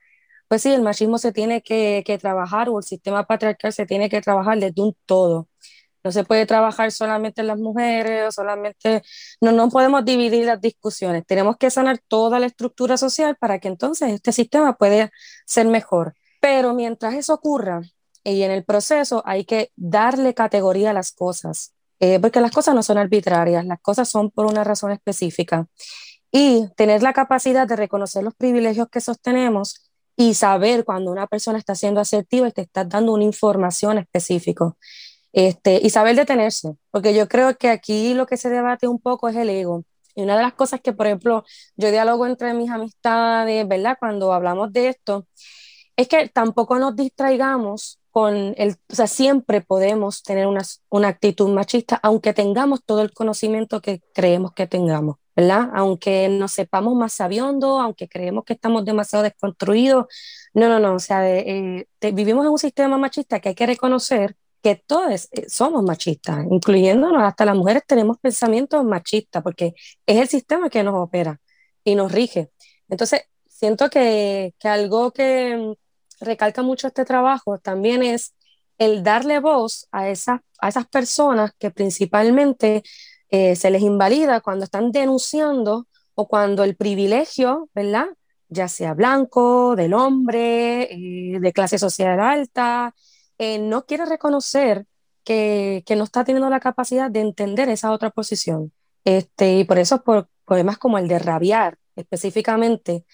pues 0.47 0.61
sí, 0.63 0.71
el 0.73 0.81
machismo 0.81 1.17
se 1.17 1.33
tiene 1.33 1.61
que, 1.61 2.03
que 2.05 2.17
trabajar 2.17 2.69
o 2.69 2.77
el 2.79 2.83
sistema 2.83 3.25
patriarcal 3.27 3.73
se 3.73 3.85
tiene 3.85 4.09
que 4.09 4.21
trabajar 4.21 4.59
desde 4.59 4.81
un 4.81 4.95
todo. 5.05 5.49
No 6.03 6.11
se 6.11 6.23
puede 6.23 6.45
trabajar 6.45 6.91
solamente 6.91 7.41
en 7.41 7.47
las 7.47 7.57
mujeres, 7.59 8.27
o 8.29 8.31
solamente, 8.31 9.03
no, 9.41 9.51
no 9.51 9.69
podemos 9.69 10.05
dividir 10.05 10.45
las 10.45 10.61
discusiones. 10.61 11.25
Tenemos 11.25 11.57
que 11.57 11.69
sanar 11.69 11.99
toda 12.07 12.39
la 12.39 12.45
estructura 12.45 12.97
social 12.97 13.35
para 13.37 13.59
que 13.59 13.67
entonces 13.67 14.13
este 14.13 14.31
sistema 14.31 14.77
pueda 14.77 15.11
ser 15.45 15.67
mejor. 15.67 16.15
Pero 16.39 16.73
mientras 16.73 17.13
eso 17.15 17.33
ocurra 17.33 17.81
y 18.23 18.43
en 18.43 18.51
el 18.51 18.63
proceso 18.63 19.23
hay 19.25 19.45
que 19.45 19.71
darle 19.75 20.33
categoría 20.33 20.91
a 20.91 20.93
las 20.93 21.11
cosas, 21.11 21.73
eh, 21.99 22.19
porque 22.19 22.41
las 22.41 22.51
cosas 22.51 22.75
no 22.75 22.83
son 22.83 22.97
arbitrarias, 22.97 23.65
las 23.65 23.79
cosas 23.81 24.09
son 24.09 24.31
por 24.31 24.45
una 24.45 24.63
razón 24.63 24.91
específica. 24.91 25.67
Y 26.31 26.67
tener 26.75 27.01
la 27.03 27.13
capacidad 27.13 27.67
de 27.67 27.75
reconocer 27.75 28.23
los 28.23 28.35
privilegios 28.35 28.89
que 28.89 29.01
sostenemos 29.01 29.89
y 30.15 30.33
saber 30.33 30.83
cuando 30.83 31.11
una 31.11 31.27
persona 31.27 31.57
está 31.59 31.75
siendo 31.75 32.01
asertiva 32.01 32.47
y 32.47 32.51
te 32.51 32.61
está 32.61 32.83
dando 32.83 33.13
una 33.13 33.23
información 33.23 33.97
específica. 33.97 34.73
Este, 35.33 35.79
y 35.83 35.89
saber 35.91 36.15
detenerse, 36.15 36.75
porque 36.89 37.13
yo 37.13 37.27
creo 37.27 37.57
que 37.57 37.69
aquí 37.69 38.13
lo 38.15 38.25
que 38.25 38.37
se 38.37 38.49
debate 38.49 38.87
un 38.87 38.99
poco 38.99 39.29
es 39.29 39.35
el 39.35 39.49
ego. 39.49 39.83
Y 40.15 40.23
una 40.23 40.35
de 40.35 40.41
las 40.41 40.53
cosas 40.53 40.81
que, 40.81 40.93
por 40.93 41.05
ejemplo, 41.05 41.45
yo 41.75 41.91
dialogo 41.91 42.25
entre 42.25 42.53
mis 42.55 42.71
amistades, 42.71 43.67
¿verdad? 43.67 43.97
Cuando 43.99 44.33
hablamos 44.33 44.73
de 44.73 44.89
esto, 44.89 45.27
es 45.95 46.07
que 46.07 46.29
tampoco 46.29 46.79
nos 46.79 46.95
distraigamos 46.95 47.99
con 48.17 48.55
el, 48.57 48.77
o 48.91 48.95
sea, 48.95 49.05
siempre 49.05 49.61
podemos 49.61 50.23
tener 50.23 50.47
una, 50.47 50.63
una 50.89 51.09
actitud 51.09 51.49
machista, 51.49 51.99
aunque 52.01 52.33
tengamos 52.33 52.83
todo 52.83 53.03
el 53.03 53.13
conocimiento 53.13 53.79
que 53.79 54.01
creemos 54.11 54.53
que 54.53 54.65
tengamos, 54.65 55.17
¿verdad? 55.35 55.69
Aunque 55.75 56.27
nos 56.27 56.53
sepamos 56.53 56.95
más 56.95 57.13
sabiondo, 57.13 57.79
aunque 57.79 58.09
creemos 58.09 58.43
que 58.43 58.53
estamos 58.53 58.83
demasiado 58.85 59.21
desconstruidos. 59.21 60.07
No, 60.55 60.67
no, 60.67 60.79
no, 60.79 60.95
o 60.95 60.99
sea, 60.99 61.29
eh, 61.29 61.85
vivimos 62.11 62.43
en 62.43 62.51
un 62.53 62.57
sistema 62.57 62.97
machista 62.97 63.39
que 63.39 63.49
hay 63.49 63.55
que 63.55 63.67
reconocer 63.67 64.35
que 64.63 64.81
todos 64.87 65.29
eh, 65.31 65.45
somos 65.47 65.83
machistas, 65.83 66.43
incluyéndonos, 66.49 67.21
hasta 67.21 67.45
las 67.45 67.55
mujeres 67.55 67.83
tenemos 67.85 68.17
pensamientos 68.17 68.83
machistas, 68.83 69.43
porque 69.43 69.75
es 70.07 70.17
el 70.17 70.27
sistema 70.27 70.71
que 70.71 70.81
nos 70.81 70.95
opera 70.95 71.39
y 71.83 71.93
nos 71.93 72.11
rige. 72.11 72.49
Entonces, 72.89 73.21
siento 73.47 73.91
que, 73.91 74.55
que 74.57 74.67
algo 74.69 75.11
que 75.11 75.75
recalca 76.19 76.61
mucho 76.63 76.87
este 76.87 77.05
trabajo 77.05 77.57
también 77.59 78.03
es 78.03 78.33
el 78.77 79.03
darle 79.03 79.39
voz 79.39 79.87
a, 79.91 80.09
esa, 80.09 80.43
a 80.59 80.69
esas 80.69 80.87
personas 80.87 81.51
que 81.57 81.71
principalmente 81.71 82.83
eh, 83.29 83.55
se 83.55 83.71
les 83.71 83.81
invalida 83.81 84.41
cuando 84.41 84.65
están 84.65 84.91
denunciando 84.91 85.87
o 86.15 86.27
cuando 86.27 86.63
el 86.63 86.75
privilegio, 86.75 87.69
¿verdad? 87.73 88.07
Ya 88.49 88.67
sea 88.67 88.93
blanco, 88.93 89.75
del 89.75 89.93
hombre, 89.93 90.83
eh, 90.93 91.39
de 91.39 91.53
clase 91.53 91.77
social 91.77 92.19
alta, 92.19 92.95
eh, 93.37 93.59
no 93.59 93.85
quiere 93.85 94.05
reconocer 94.05 94.85
que, 95.23 95.83
que, 95.85 95.95
no 95.95 96.05
está 96.05 96.23
teniendo 96.23 96.49
la 96.49 96.59
capacidad 96.59 97.11
de 97.11 97.19
entender 97.21 97.69
esa 97.69 97.91
otra 97.91 98.09
posición. 98.11 98.71
Este, 99.03 99.59
y 99.59 99.63
por 99.65 99.77
eso, 99.79 100.03
por 100.03 100.29
poemas 100.45 100.77
como 100.77 100.97
el 100.97 101.07
de 101.07 101.19
Rabiar, 101.19 101.77
específicamente, 101.95 103.05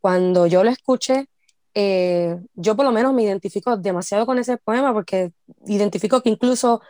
cuando 0.00 0.46
yo 0.46 0.64
lo 0.64 0.70
escuché, 0.70 1.28
eh, 1.74 2.36
yo 2.54 2.76
por 2.76 2.84
lo 2.84 2.92
menos 2.92 3.14
me 3.14 3.22
identifico 3.22 3.76
demasiado 3.76 4.26
con 4.26 4.38
ese 4.38 4.56
poema 4.56 4.92
porque 4.92 5.32
identifico 5.66 6.22
que 6.22 6.30
incluso 6.30 6.80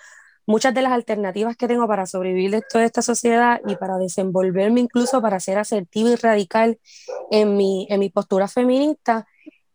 muchas 0.46 0.74
de 0.74 0.82
las 0.82 0.92
alternativas 0.92 1.56
que 1.56 1.68
tengo 1.68 1.86
para 1.86 2.06
sobrevivir 2.06 2.50
de 2.50 2.62
toda 2.62 2.84
esta 2.84 3.02
sociedad 3.02 3.60
y 3.66 3.76
para 3.76 3.98
desenvolverme 3.98 4.80
incluso 4.80 5.22
para 5.22 5.38
ser 5.40 5.58
asertivo 5.58 6.08
y 6.08 6.16
radical 6.16 6.78
en 7.30 7.56
mi, 7.56 7.86
en 7.90 8.00
mi 8.00 8.10
postura 8.10 8.48
feminista 8.48 9.26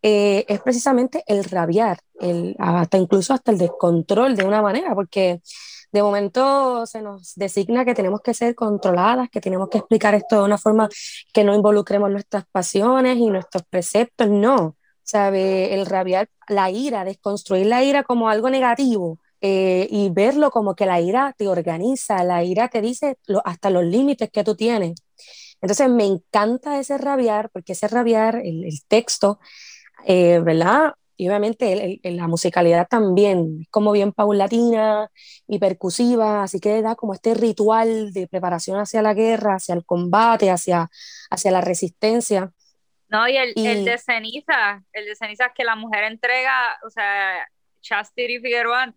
eh, 0.02 0.44
es 0.48 0.60
precisamente 0.60 1.24
el 1.26 1.44
rabiar, 1.44 1.98
el, 2.20 2.54
hasta 2.58 2.98
incluso 2.98 3.34
hasta 3.34 3.50
el 3.50 3.58
descontrol 3.58 4.36
de 4.36 4.44
una 4.44 4.62
manera, 4.62 4.94
porque 4.94 5.40
de 5.92 6.02
momento 6.02 6.86
se 6.86 7.02
nos 7.02 7.34
designa 7.34 7.84
que 7.84 7.94
tenemos 7.94 8.20
que 8.20 8.34
ser 8.34 8.54
controladas, 8.54 9.30
que 9.30 9.40
tenemos 9.40 9.68
que 9.68 9.78
explicar 9.78 10.14
esto 10.14 10.36
de 10.36 10.44
una 10.44 10.58
forma 10.58 10.88
que 11.32 11.42
no 11.42 11.54
involucremos 11.54 12.10
nuestras 12.10 12.44
pasiones 12.52 13.16
y 13.16 13.30
nuestros 13.30 13.64
preceptos, 13.68 14.28
no. 14.28 14.76
¿Sabe? 15.06 15.74
El 15.74 15.86
rabiar, 15.86 16.28
la 16.48 16.70
ira, 16.70 17.04
desconstruir 17.04 17.66
la 17.66 17.84
ira 17.84 18.02
como 18.04 18.28
algo 18.28 18.50
negativo, 18.50 19.20
eh, 19.40 19.86
y 19.90 20.10
verlo 20.10 20.50
como 20.50 20.74
que 20.74 20.86
la 20.86 21.00
ira 21.00 21.34
te 21.38 21.48
organiza, 21.48 22.24
la 22.24 22.42
ira 22.44 22.68
te 22.68 22.80
dice 22.82 23.16
hasta 23.44 23.70
los 23.70 23.84
límites 23.84 24.30
que 24.30 24.44
tú 24.44 24.56
tienes. 24.56 24.94
Entonces 25.60 25.88
me 25.90 26.06
encanta 26.06 26.80
ese 26.80 26.98
rabiar, 26.98 27.50
porque 27.52 27.72
ese 27.74 27.88
rabiar, 27.88 28.36
el, 28.44 28.64
el 28.64 28.84
texto, 28.88 29.38
eh, 30.06 30.40
¿verdad? 30.44 30.94
Y 31.16 31.28
obviamente 31.28 32.00
la 32.04 32.28
musicalidad 32.28 32.88
también, 32.88 33.60
es 33.62 33.68
como 33.70 33.92
bien 33.92 34.12
paulatina 34.12 35.10
y 35.48 35.58
percusiva, 35.58 36.42
así 36.42 36.60
que 36.60 36.82
da 36.82 36.94
como 36.96 37.14
este 37.14 37.34
ritual 37.34 38.12
de 38.12 38.28
preparación 38.28 38.78
hacia 38.80 39.02
la 39.02 39.14
guerra, 39.14 39.56
hacia 39.56 39.74
el 39.74 39.84
combate, 39.86 40.50
hacia, 40.50 40.90
hacia 41.30 41.50
la 41.52 41.62
resistencia. 41.62 42.52
No, 43.08 43.28
y 43.28 43.36
el, 43.36 43.52
el 43.56 43.84
de 43.84 43.98
ceniza, 43.98 44.82
el 44.92 45.06
de 45.06 45.14
ceniza 45.14 45.52
que 45.54 45.64
la 45.64 45.76
mujer 45.76 46.04
entrega, 46.04 46.78
o 46.84 46.90
sea, 46.90 47.46
Chastity 47.80 48.40
Figueroa 48.40 48.92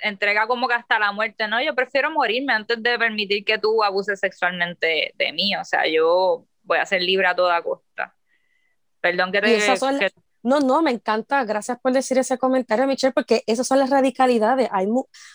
entrega 0.00 0.48
como 0.48 0.66
que 0.66 0.74
hasta 0.74 0.98
la 0.98 1.12
muerte, 1.12 1.46
¿no? 1.46 1.62
Yo 1.62 1.74
prefiero 1.74 2.10
morirme 2.10 2.52
antes 2.52 2.82
de 2.82 2.98
permitir 2.98 3.44
que 3.44 3.58
tú 3.58 3.84
abuses 3.84 4.18
sexualmente 4.18 5.14
de 5.16 5.32
mí, 5.32 5.54
o 5.54 5.64
sea, 5.64 5.86
yo 5.86 6.46
voy 6.64 6.78
a 6.78 6.86
ser 6.86 7.02
libre 7.02 7.26
a 7.28 7.36
toda 7.36 7.62
costa. 7.62 8.16
Perdón 9.00 9.32
que 9.32 9.40
te... 9.40 9.58
Que, 9.58 10.12
no, 10.42 10.60
no, 10.60 10.82
me 10.82 10.90
encanta. 10.90 11.44
Gracias 11.44 11.78
por 11.80 11.92
decir 11.92 12.18
ese 12.18 12.36
comentario, 12.38 12.86
Michelle, 12.86 13.12
porque 13.12 13.44
esas 13.46 13.66
son 13.66 13.78
las 13.78 13.90
radicalidades. 13.90 14.68
Hay, 14.72 14.86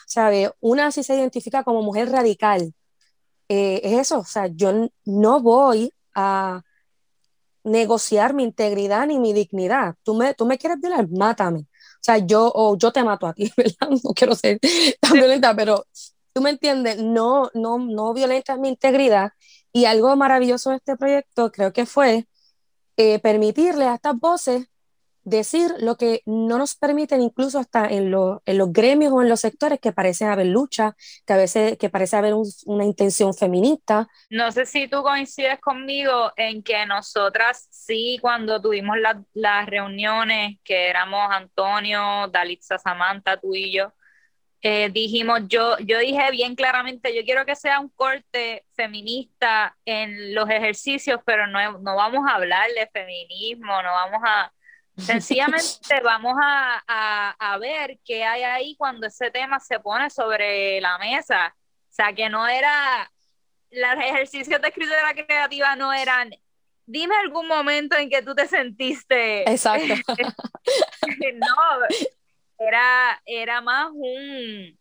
¿sabe? 0.05 0.51
Una 0.59 0.91
sí 0.91 1.03
se 1.03 1.15
identifica 1.15 1.63
como 1.63 1.81
mujer 1.81 2.09
radical. 2.09 2.73
Eh, 3.49 3.79
es 3.83 3.99
eso, 3.99 4.19
o 4.19 4.25
sea, 4.25 4.47
yo 4.47 4.89
no 5.05 5.41
voy 5.41 5.93
a 6.13 6.61
negociar 7.67 8.33
mi 8.33 8.43
integridad 8.43 9.07
ni 9.07 9.19
mi 9.19 9.33
dignidad. 9.33 9.95
Tú 10.03 10.15
me, 10.15 10.33
tú 10.33 10.45
me 10.45 10.57
quieres 10.57 10.79
violar, 10.79 11.07
mátame. 11.09 11.59
O 11.59 12.01
sea, 12.01 12.17
yo, 12.17 12.51
o 12.53 12.77
yo 12.77 12.91
te 12.91 13.03
mato 13.03 13.27
a 13.27 13.33
ti, 13.33 13.51
¿verdad? 13.57 13.89
No 14.03 14.13
quiero 14.15 14.35
ser 14.35 14.59
tan 14.99 15.13
violenta, 15.13 15.55
pero 15.55 15.85
tú 16.33 16.41
me 16.41 16.51
entiendes, 16.51 17.01
no, 17.01 17.49
no, 17.53 17.77
no 17.79 18.13
violentas 18.13 18.57
mi 18.59 18.69
integridad. 18.69 19.31
Y 19.73 19.85
algo 19.85 20.15
maravilloso 20.15 20.71
de 20.71 20.77
este 20.77 20.95
proyecto 20.97 21.51
creo 21.51 21.73
que 21.73 21.85
fue 21.85 22.27
eh, 22.97 23.19
permitirle 23.19 23.85
a 23.85 23.95
estas 23.95 24.15
voces 24.19 24.67
decir 25.27 25.73
lo 25.79 25.97
que 25.97 26.21
no 26.25 26.57
nos 26.57 26.75
permiten 26.75 27.21
incluso 27.21 27.59
hasta 27.59 27.85
en, 27.85 28.13
en 28.45 28.57
los 28.57 28.71
gremios 28.71 29.11
o 29.11 29.21
en 29.21 29.27
los 29.27 29.41
sectores 29.41 29.79
que 29.79 29.91
parece 29.91 30.23
haber 30.23 30.47
lucha, 30.47 30.95
que 31.25 31.33
a 31.33 31.37
veces 31.37 31.77
que 31.77 31.89
parece 31.89 32.15
haber 32.15 32.33
una 32.65 32.85
intención 32.85 33.33
feminista. 33.33 34.07
No 34.29 34.51
sé 34.53 34.65
si 34.65 34.87
tú 34.87 35.03
coincides 35.03 35.59
conmigo 35.59 36.31
en 36.37 36.63
que 36.63 36.85
nosotras 36.85 37.67
sí, 37.69 38.17
cuando 38.21 38.61
tuvimos 38.61 38.97
las 39.33 39.65
reuniones, 39.65 40.57
que 40.63 40.87
éramos 40.87 41.27
Antonio, 41.29 42.27
Dalitza, 42.31 42.77
Samantha, 42.77 43.35
tú 43.35 43.53
y 43.53 43.73
yo, 43.73 43.91
eh, 44.61 44.89
dijimos, 44.89 45.41
yo, 45.47 45.77
yo 45.79 45.99
dije 45.99 46.31
bien 46.31 46.55
claramente, 46.55 47.13
yo 47.13 47.23
quiero 47.25 47.45
que 47.45 47.55
sea 47.55 47.81
un 47.81 47.89
corte 47.89 48.65
feminista 48.75 49.77
en 49.83 50.33
los 50.33 50.49
ejercicios, 50.49 51.19
pero 51.25 51.47
no, 51.47 51.79
no 51.79 51.95
vamos 51.97 52.25
a 52.27 52.35
hablar 52.35 52.69
de 52.71 52.87
feminismo, 52.93 53.81
no 53.83 53.91
vamos 53.91 54.21
a 54.25 54.51
Sencillamente 54.97 56.01
vamos 56.03 56.35
a, 56.41 57.35
a, 57.37 57.57
ver 57.59 57.99
qué 58.03 58.23
hay 58.23 58.43
ahí 58.43 58.75
cuando 58.77 59.07
ese 59.07 59.29
tema 59.29 59.59
se 59.59 59.79
pone 59.79 60.09
sobre 60.09 60.81
la 60.81 60.97
mesa. 60.97 61.55
O 61.55 61.93
sea, 61.93 62.13
que 62.13 62.29
no 62.29 62.47
era 62.47 63.09
los 63.71 64.03
ejercicios 64.03 64.61
de 64.61 64.67
escritura 64.67 65.13
creativa 65.13 65.75
no 65.75 65.93
eran, 65.93 66.31
dime 66.85 67.15
algún 67.15 67.47
momento 67.47 67.95
en 67.95 68.09
que 68.09 68.21
tú 68.21 68.33
te 68.33 68.47
sentiste. 68.47 69.49
Exacto. 69.49 69.93
no, 71.35 71.55
era, 72.57 73.21
era 73.25 73.61
más 73.61 73.89
un, 73.93 74.77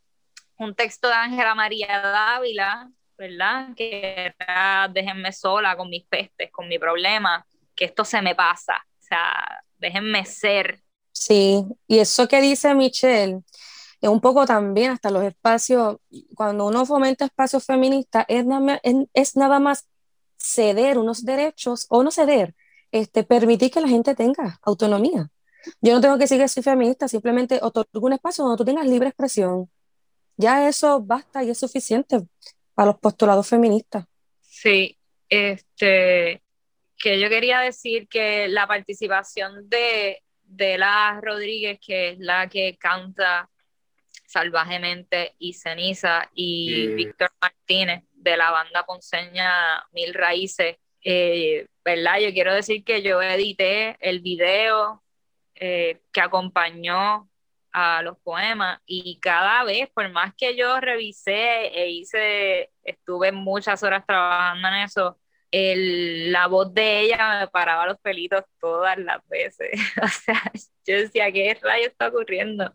un 0.59 0.75
texto 0.75 1.09
de 1.09 1.15
Ángela 1.15 1.55
María 1.55 2.01
Dávila, 2.01 2.91
¿verdad? 3.19 3.69
Que 3.77 4.35
era 4.39 4.89
déjenme 4.93 5.33
sola 5.33 5.77
con 5.77 5.89
mis 5.89 6.05
pestes, 6.05 6.51
con 6.51 6.69
mi 6.69 6.79
problema, 6.79 7.47
que 7.75 7.87
esto 7.87 8.05
se 8.05 8.23
me 8.23 8.35
pasa. 8.35 8.77
O 8.77 9.03
sea, 9.03 9.63
déjenme 9.79 10.25
ser. 10.25 10.83
Sí, 11.13 11.65
y 11.87 11.99
eso 11.99 12.29
que 12.29 12.41
dice 12.41 12.75
Michelle, 12.75 13.41
es 14.01 14.09
un 14.09 14.21
poco 14.21 14.45
también 14.47 14.93
hasta 14.93 15.11
los 15.11 15.25
espacios, 15.25 15.97
cuando 16.35 16.67
uno 16.67 16.85
fomenta 16.85 17.25
espacios 17.25 17.65
feministas, 17.65 18.25
es, 18.29 18.45
es, 19.15 19.37
nada 19.37 19.59
más 19.59 19.89
ceder 20.39 20.99
unos 20.99 21.25
derechos 21.25 21.87
o 21.89 22.03
no 22.03 22.11
ceder, 22.11 22.55
este, 22.93 23.25
permitir 23.25 23.71
que 23.71 23.81
la 23.81 23.89
gente 23.89 24.15
tenga 24.15 24.59
autonomía. 24.63 25.31
Yo 25.81 25.95
no 25.95 26.01
tengo 26.01 26.17
que 26.17 26.25
decir 26.25 26.39
que 26.39 26.49
soy 26.49 26.63
feminista, 26.63 27.09
simplemente 27.09 27.59
otorgo 27.63 28.07
un 28.07 28.13
espacio 28.13 28.45
donde 28.45 28.59
tú 28.59 28.65
tengas 28.65 28.87
libre 28.87 29.09
expresión. 29.09 29.71
Ya 30.37 30.69
eso 30.69 31.01
basta 31.01 31.43
y 31.43 31.51
es 31.51 31.59
suficiente 31.59 32.27
para 32.75 32.89
los 32.89 32.99
postulados 32.99 33.49
feministas. 33.49 34.05
Sí, 34.41 34.99
este, 35.29 36.43
que 36.99 37.21
yo 37.21 37.29
quería 37.29 37.61
decir 37.61 38.09
que 38.09 38.49
la 38.49 38.67
participación 38.67 39.69
de, 39.69 40.23
de 40.43 40.79
la 40.79 41.21
Rodríguez, 41.23 41.79
que 41.85 42.11
es 42.11 42.19
la 42.19 42.49
que 42.49 42.77
canta 42.77 43.51
salvajemente 44.27 45.35
y 45.39 45.53
ceniza, 45.53 46.29
y 46.35 46.89
Víctor 46.89 47.31
Martínez 47.41 48.05
de 48.13 48.37
la 48.37 48.51
banda 48.51 48.85
ponceña 48.85 49.85
Mil 49.93 50.13
Raíces, 50.15 50.77
eh, 51.03 51.69
¿verdad? 51.85 52.19
Yo 52.19 52.33
quiero 52.33 52.53
decir 52.53 52.83
que 52.83 53.03
yo 53.03 53.23
edité 53.23 53.97
el 54.01 54.21
video 54.21 55.03
eh, 55.55 56.01
que 56.13 56.21
acompañó 56.21 57.31
a 57.73 58.03
los 58.03 58.19
poemas 58.19 58.81
y 58.87 59.19
cada 59.21 59.63
vez, 59.63 59.89
por 59.95 60.11
más 60.11 60.35
que 60.35 60.57
yo 60.57 60.81
revisé 60.81 61.67
e 61.67 61.91
hice, 61.91 62.71
estuve 62.83 63.33
muchas 63.33 63.83
horas 63.83 64.05
trabajando 64.07 64.69
en 64.69 64.75
eso, 64.75 65.19
la 66.33 66.47
voz 66.49 66.73
de 66.75 67.01
ella 67.01 67.41
me 67.41 67.49
paraba 67.49 67.87
los 67.87 67.99
pelitos 68.01 68.45
todas 68.61 68.99
las 68.99 69.27
veces. 69.29 69.71
o 70.03 70.09
sea, 70.09 70.43
yo 70.87 70.97
decía, 70.97 71.31
¿qué 71.33 71.59
rayo 71.63 71.87
está 71.87 72.09
ocurriendo? 72.09 72.73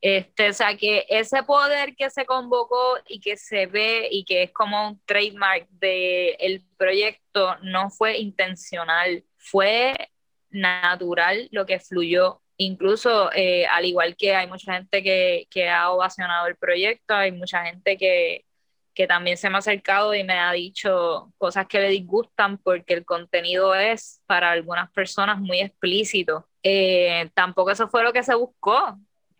Este, 0.00 0.50
o 0.50 0.52
sea, 0.52 0.76
que 0.76 1.06
ese 1.08 1.42
poder 1.44 1.96
que 1.96 2.10
se 2.10 2.26
convocó 2.26 2.98
y 3.08 3.20
que 3.20 3.38
se 3.38 3.66
ve 3.66 4.08
y 4.10 4.24
que 4.24 4.42
es 4.42 4.52
como 4.52 4.88
un 4.88 5.00
trademark 5.06 5.66
del 5.70 6.36
el 6.38 6.62
proyecto 6.76 7.56
no 7.62 7.88
fue 7.88 8.18
intencional, 8.18 9.24
fue 9.38 9.94
natural 10.50 11.48
lo 11.52 11.64
que 11.64 11.80
fluyó. 11.80 12.42
Incluso, 12.58 13.32
eh, 13.32 13.66
al 13.66 13.86
igual 13.86 14.14
que 14.16 14.34
hay 14.34 14.46
mucha 14.46 14.74
gente 14.74 15.02
que, 15.02 15.46
que, 15.50 15.70
ha 15.70 15.90
ovacionado 15.90 16.48
el 16.48 16.56
proyecto, 16.56 17.14
hay 17.14 17.32
mucha 17.32 17.64
gente 17.64 17.96
que, 17.96 18.44
que 18.94 19.06
también 19.06 19.36
se 19.36 19.50
me 19.50 19.56
ha 19.56 19.58
acercado 19.58 20.14
y 20.14 20.24
me 20.24 20.38
ha 20.38 20.52
dicho 20.52 21.32
cosas 21.36 21.66
que 21.66 21.80
le 21.80 21.88
disgustan 21.88 22.58
porque 22.58 22.94
el 22.94 23.04
contenido 23.04 23.74
es 23.74 24.22
para 24.26 24.50
algunas 24.52 24.90
personas 24.92 25.38
muy 25.40 25.60
explícito. 25.60 26.48
Eh, 26.62 27.30
tampoco 27.34 27.70
eso 27.70 27.88
fue 27.88 28.04
lo 28.04 28.12
que 28.12 28.22
se 28.22 28.34
buscó. 28.34 28.98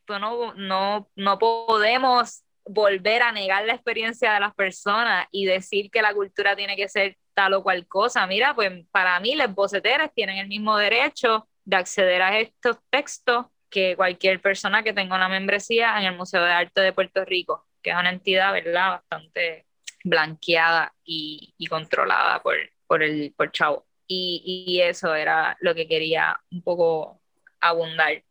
No, 0.09 0.55
no, 0.55 1.09
no 1.15 1.39
podemos 1.39 2.43
volver 2.67 3.23
a 3.23 3.33
negar 3.33 3.65
la 3.65 3.75
experiencia 3.75 4.33
de 4.35 4.41
las 4.41 4.55
personas 4.55 5.27
y 5.31 5.47
decir 5.47 5.91
que 5.91 6.03
la 6.03 6.15
cultura 6.15 6.57
tiene 6.57 6.77
que 6.77 6.89
ser 6.89 7.17
tal 7.35 7.55
o 7.55 7.63
cual 7.63 7.87
cosa. 7.87 8.27
Mira, 8.27 8.55
pues 8.55 8.73
para 8.91 9.19
mí 9.21 9.35
las 9.35 9.55
boceteras 9.55 10.11
tienen 10.15 10.39
el 10.39 10.49
mismo 10.49 10.77
derecho 10.77 11.49
de 11.65 11.77
acceder 11.77 12.23
a 12.23 12.39
estos 12.39 12.79
textos 12.91 13.47
que 13.71 13.97
cualquier 13.97 14.41
persona 14.41 14.83
que 14.83 14.93
tenga 14.93 15.17
una 15.17 15.29
membresía 15.29 15.99
en 15.99 16.07
el 16.07 16.17
Museo 16.17 16.43
de 16.45 16.53
Arte 16.53 16.81
de 16.81 16.93
Puerto 16.93 17.25
Rico, 17.25 17.67
que 17.85 17.91
es 17.91 17.97
una 17.97 18.11
entidad, 18.11 18.53
¿verdad?, 18.53 18.91
bastante 18.91 19.67
blanqueada 20.03 20.93
y, 21.05 21.55
y 21.57 21.67
controlada 21.67 22.43
por, 22.43 22.57
por 22.87 23.03
el 23.03 23.33
por 23.37 23.53
Chavo. 23.53 23.87
Y, 24.07 24.67
y, 24.67 24.81
eso 24.81 25.15
era 25.15 25.57
lo 25.61 25.75
que 25.75 25.87
quería 25.87 26.39
un 26.51 26.63
poco 26.63 27.21
abundar. 27.61 28.23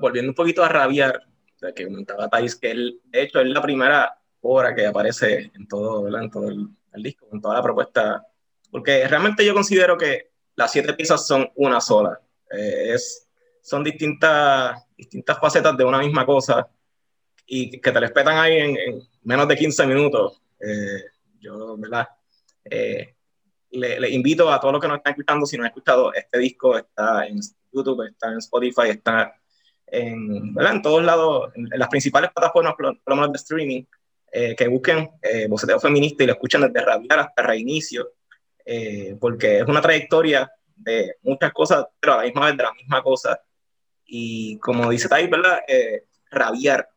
Volviendo 0.00 0.30
un 0.30 0.34
poquito 0.34 0.62
a 0.62 0.68
rabiar, 0.68 1.22
que 1.74 1.84
comentaba 1.84 2.28
Thais, 2.28 2.56
que 2.56 2.70
él, 2.70 3.00
de 3.04 3.22
hecho 3.22 3.40
es 3.40 3.48
la 3.48 3.60
primera 3.60 4.18
obra 4.40 4.74
que 4.74 4.86
aparece 4.86 5.50
en 5.54 5.68
todo, 5.68 6.06
en 6.16 6.30
todo 6.30 6.48
el, 6.48 6.68
el 6.94 7.02
disco, 7.02 7.26
en 7.32 7.40
toda 7.40 7.56
la 7.56 7.62
propuesta 7.62 8.26
porque 8.70 9.06
realmente 9.08 9.44
yo 9.44 9.52
considero 9.52 9.96
que 9.98 10.30
las 10.54 10.72
siete 10.72 10.94
piezas 10.94 11.26
son 11.26 11.50
una 11.56 11.80
sola. 11.80 12.20
Eh, 12.50 12.94
es, 12.94 13.28
son 13.62 13.84
distintas, 13.84 14.84
distintas 14.96 15.38
facetas 15.38 15.76
de 15.76 15.84
una 15.84 15.98
misma 15.98 16.24
cosa 16.24 16.68
y 17.52 17.80
que 17.80 17.92
te 17.92 18.00
respetan 18.00 18.38
ahí 18.38 18.58
en, 18.58 18.76
menos 19.24 19.48
de 19.48 19.56
15 19.56 19.86
minutos. 19.86 20.40
Eh, 20.60 21.04
yo, 21.40 21.76
¿verdad? 21.76 22.08
Eh, 22.64 23.14
le, 23.72 24.00
le, 24.00 24.10
invito 24.10 24.52
a 24.52 24.60
todos 24.60 24.72
los 24.72 24.80
que 24.80 24.88
nos 24.88 24.98
están 24.98 25.12
escuchando, 25.12 25.46
si 25.46 25.56
no 25.56 25.64
han 25.64 25.68
escuchado 25.68 26.12
este 26.14 26.38
disco, 26.38 26.78
está 26.78 27.26
en 27.26 27.40
YouTube, 27.72 28.06
está 28.06 28.30
en 28.32 28.38
Spotify, 28.38 28.90
está 28.90 29.34
en, 29.86 30.54
¿verdad? 30.54 30.74
en 30.76 30.82
todos 30.82 31.02
lados, 31.04 31.50
en, 31.54 31.68
las 31.78 31.88
principales 31.88 32.30
plataformas, 32.34 32.74
menos 33.06 33.32
de 33.32 33.36
streaming, 33.36 33.84
que 34.32 34.68
busquen 34.68 35.10
Boceteo 35.48 35.80
Feminista 35.80 36.22
y 36.22 36.26
lo 36.28 36.34
escuchen 36.34 36.60
desde 36.60 36.86
Rabiar 36.86 37.18
hasta 37.18 37.42
Reinicio. 37.42 38.12
Eh, 38.72 39.16
porque 39.20 39.58
es 39.58 39.66
una 39.66 39.80
trayectoria 39.80 40.48
de 40.76 41.16
muchas 41.22 41.52
cosas, 41.52 41.86
pero 41.98 42.14
a 42.14 42.16
la 42.18 42.22
misma 42.22 42.46
vez 42.46 42.56
de 42.56 42.62
la 42.62 42.72
misma 42.72 43.02
cosa. 43.02 43.40
Y 44.04 44.58
como 44.58 44.90
dice 44.90 45.08
Thais, 45.08 45.28
¿verdad? 45.28 45.60
Eh, 45.66 46.04
rabiar. 46.30 46.88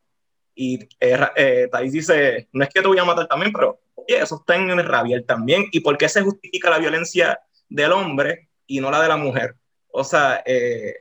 Y 0.55 0.79
eh, 0.99 1.67
Thais 1.71 1.91
dice, 1.91 2.47
no 2.51 2.63
es 2.63 2.69
que 2.69 2.81
te 2.81 2.87
voy 2.87 2.99
a 2.99 3.05
matar 3.05 3.27
también, 3.27 3.51
pero 3.51 3.79
oye, 3.95 4.19
eso 4.19 4.35
está 4.35 4.55
en 4.55 4.69
el 4.69 4.85
rabiar 4.85 5.23
también. 5.23 5.65
¿Y 5.71 5.79
por 5.79 5.97
qué 5.97 6.07
se 6.09 6.21
justifica 6.21 6.69
la 6.69 6.79
violencia 6.79 7.39
del 7.69 7.91
hombre 7.91 8.49
y 8.67 8.79
no 8.79 8.91
la 8.91 9.01
de 9.01 9.07
la 9.07 9.17
mujer? 9.17 9.55
O 9.91 10.03
sea, 10.03 10.43
es 10.45 10.95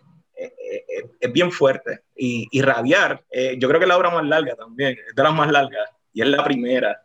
bien 1.33 1.51
fuerte. 1.53 2.01
Y, 2.17 2.47
y 2.51 2.63
rabiar, 2.63 3.25
yo 3.59 3.69
creo 3.69 3.81
que 3.81 3.85
es 3.85 3.89
la 3.89 3.97
obra 3.97 4.11
más 4.11 4.25
larga 4.25 4.55
también, 4.55 4.97
es 5.09 5.15
de 5.15 5.23
las 5.23 5.35
más 5.35 5.51
largas, 5.51 5.91
y 6.13 6.23
es 6.23 6.29
la 6.29 6.45
primera 6.45 7.03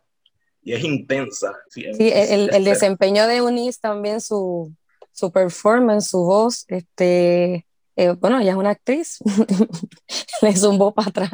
y 0.68 0.74
es 0.74 0.84
intensa. 0.84 1.58
Sí, 1.70 1.84
el, 1.86 2.50
el, 2.52 2.64
desempeño 2.64 3.26
de 3.26 3.36
Eunice 3.36 3.78
también, 3.80 4.20
su, 4.20 4.70
su 5.12 5.32
performance, 5.32 6.10
su 6.10 6.18
voz, 6.18 6.66
este, 6.68 7.66
eh, 7.98 8.10
bueno, 8.10 8.38
ella 8.38 8.52
es 8.52 8.56
una 8.56 8.70
actriz, 8.70 9.18
le 10.42 10.56
zumbó 10.56 10.94
para 10.94 11.08
atrás. 11.08 11.30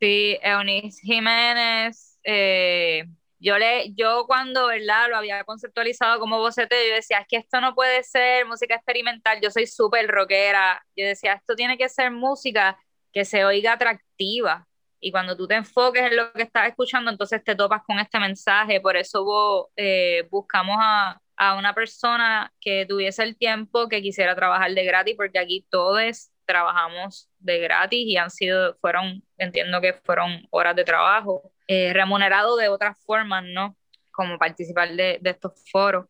Sí, 0.00 0.38
Eunice 0.42 0.98
Jiménez, 1.02 2.18
eh, 2.24 3.04
yo, 3.38 3.58
le, 3.58 3.92
yo 3.92 4.24
cuando 4.26 4.68
¿verdad? 4.68 5.10
lo 5.10 5.18
había 5.18 5.44
conceptualizado 5.44 6.18
como 6.20 6.38
bocete, 6.38 6.88
yo 6.88 6.94
decía, 6.94 7.18
es 7.18 7.26
que 7.28 7.36
esto 7.36 7.60
no 7.60 7.74
puede 7.74 8.02
ser 8.02 8.46
música 8.46 8.76
experimental, 8.76 9.40
yo 9.42 9.50
soy 9.50 9.66
súper 9.66 10.08
rockera, 10.08 10.82
yo 10.96 11.04
decía, 11.04 11.34
esto 11.34 11.54
tiene 11.54 11.76
que 11.76 11.90
ser 11.90 12.10
música 12.10 12.78
que 13.12 13.26
se 13.26 13.44
oiga 13.44 13.74
atractiva, 13.74 14.66
y 15.00 15.10
cuando 15.10 15.36
tú 15.36 15.46
te 15.46 15.54
enfoques 15.54 16.02
en 16.02 16.16
lo 16.16 16.32
que 16.32 16.44
estás 16.44 16.66
escuchando, 16.66 17.10
entonces 17.10 17.44
te 17.44 17.54
topas 17.54 17.82
con 17.86 17.98
este 17.98 18.18
mensaje. 18.18 18.80
Por 18.80 18.96
eso 18.96 19.70
eh, 19.76 20.26
buscamos 20.30 20.78
a, 20.80 21.20
a, 21.36 21.56
una 21.56 21.74
persona 21.74 22.52
que 22.60 22.86
tuviese 22.86 23.22
el 23.22 23.36
tiempo, 23.36 23.88
que 23.88 24.02
quisiera 24.02 24.34
trabajar 24.34 24.72
de 24.72 24.84
gratis, 24.84 25.14
porque 25.16 25.38
aquí 25.38 25.66
todos 25.70 26.30
trabajamos 26.46 27.28
de 27.38 27.58
gratis 27.58 28.06
y 28.06 28.16
han 28.16 28.30
sido, 28.30 28.76
fueron, 28.80 29.22
entiendo 29.38 29.80
que 29.80 29.94
fueron 30.04 30.46
horas 30.50 30.76
de 30.76 30.84
trabajo, 30.84 31.52
eh, 31.66 31.92
remunerado 31.92 32.56
de 32.56 32.68
otras 32.68 32.96
formas, 33.04 33.44
¿no? 33.44 33.76
Como 34.12 34.38
participar 34.38 34.90
de, 34.90 35.18
de 35.20 35.30
estos 35.30 35.52
foros 35.70 36.06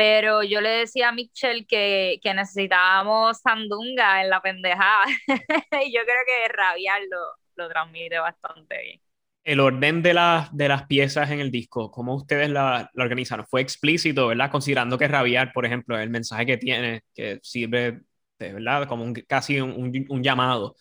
pero 0.00 0.42
yo 0.42 0.62
le 0.62 0.70
decía 0.70 1.10
a 1.10 1.12
Michelle 1.12 1.66
que, 1.66 2.20
que 2.22 2.32
necesitábamos 2.32 3.38
sandunga 3.42 4.22
en 4.22 4.30
la 4.30 4.40
pendejada 4.40 5.04
y 5.84 5.92
yo 5.92 6.00
creo 6.04 6.22
que 6.26 6.48
rabiarlo 6.48 7.18
lo 7.56 7.68
transmite 7.68 8.18
bastante 8.18 8.78
bien. 8.80 9.00
El 9.42 9.60
orden 9.60 10.02
de, 10.02 10.14
las 10.14 10.54
de 10.54 10.68
las 10.68 10.86
piezas 10.86 11.30
en 11.30 11.40
el 11.40 11.50
disco, 11.50 11.90
¿cómo 11.90 12.14
ustedes 12.14 12.50
la, 12.50 12.90
la, 12.92 13.04
organizaron? 13.04 13.46
Fue 13.46 13.60
explícito, 13.60 14.28
¿verdad? 14.28 14.50
Considerando 14.50 14.98
que 14.98 15.08
Rabiar, 15.08 15.52
por 15.52 15.64
ejemplo, 15.64 15.98
el 15.98 16.10
mensaje 16.10 16.46
que 16.46 16.58
tiene, 16.58 17.02
que 17.14 17.40
sirve, 17.42 18.02
de, 18.38 18.52
¿verdad? 18.52 18.86
Como 18.86 19.04
un, 19.04 19.14
casi 19.14 19.60
un, 19.60 20.06
un 20.08 20.22
llamado 20.22 20.76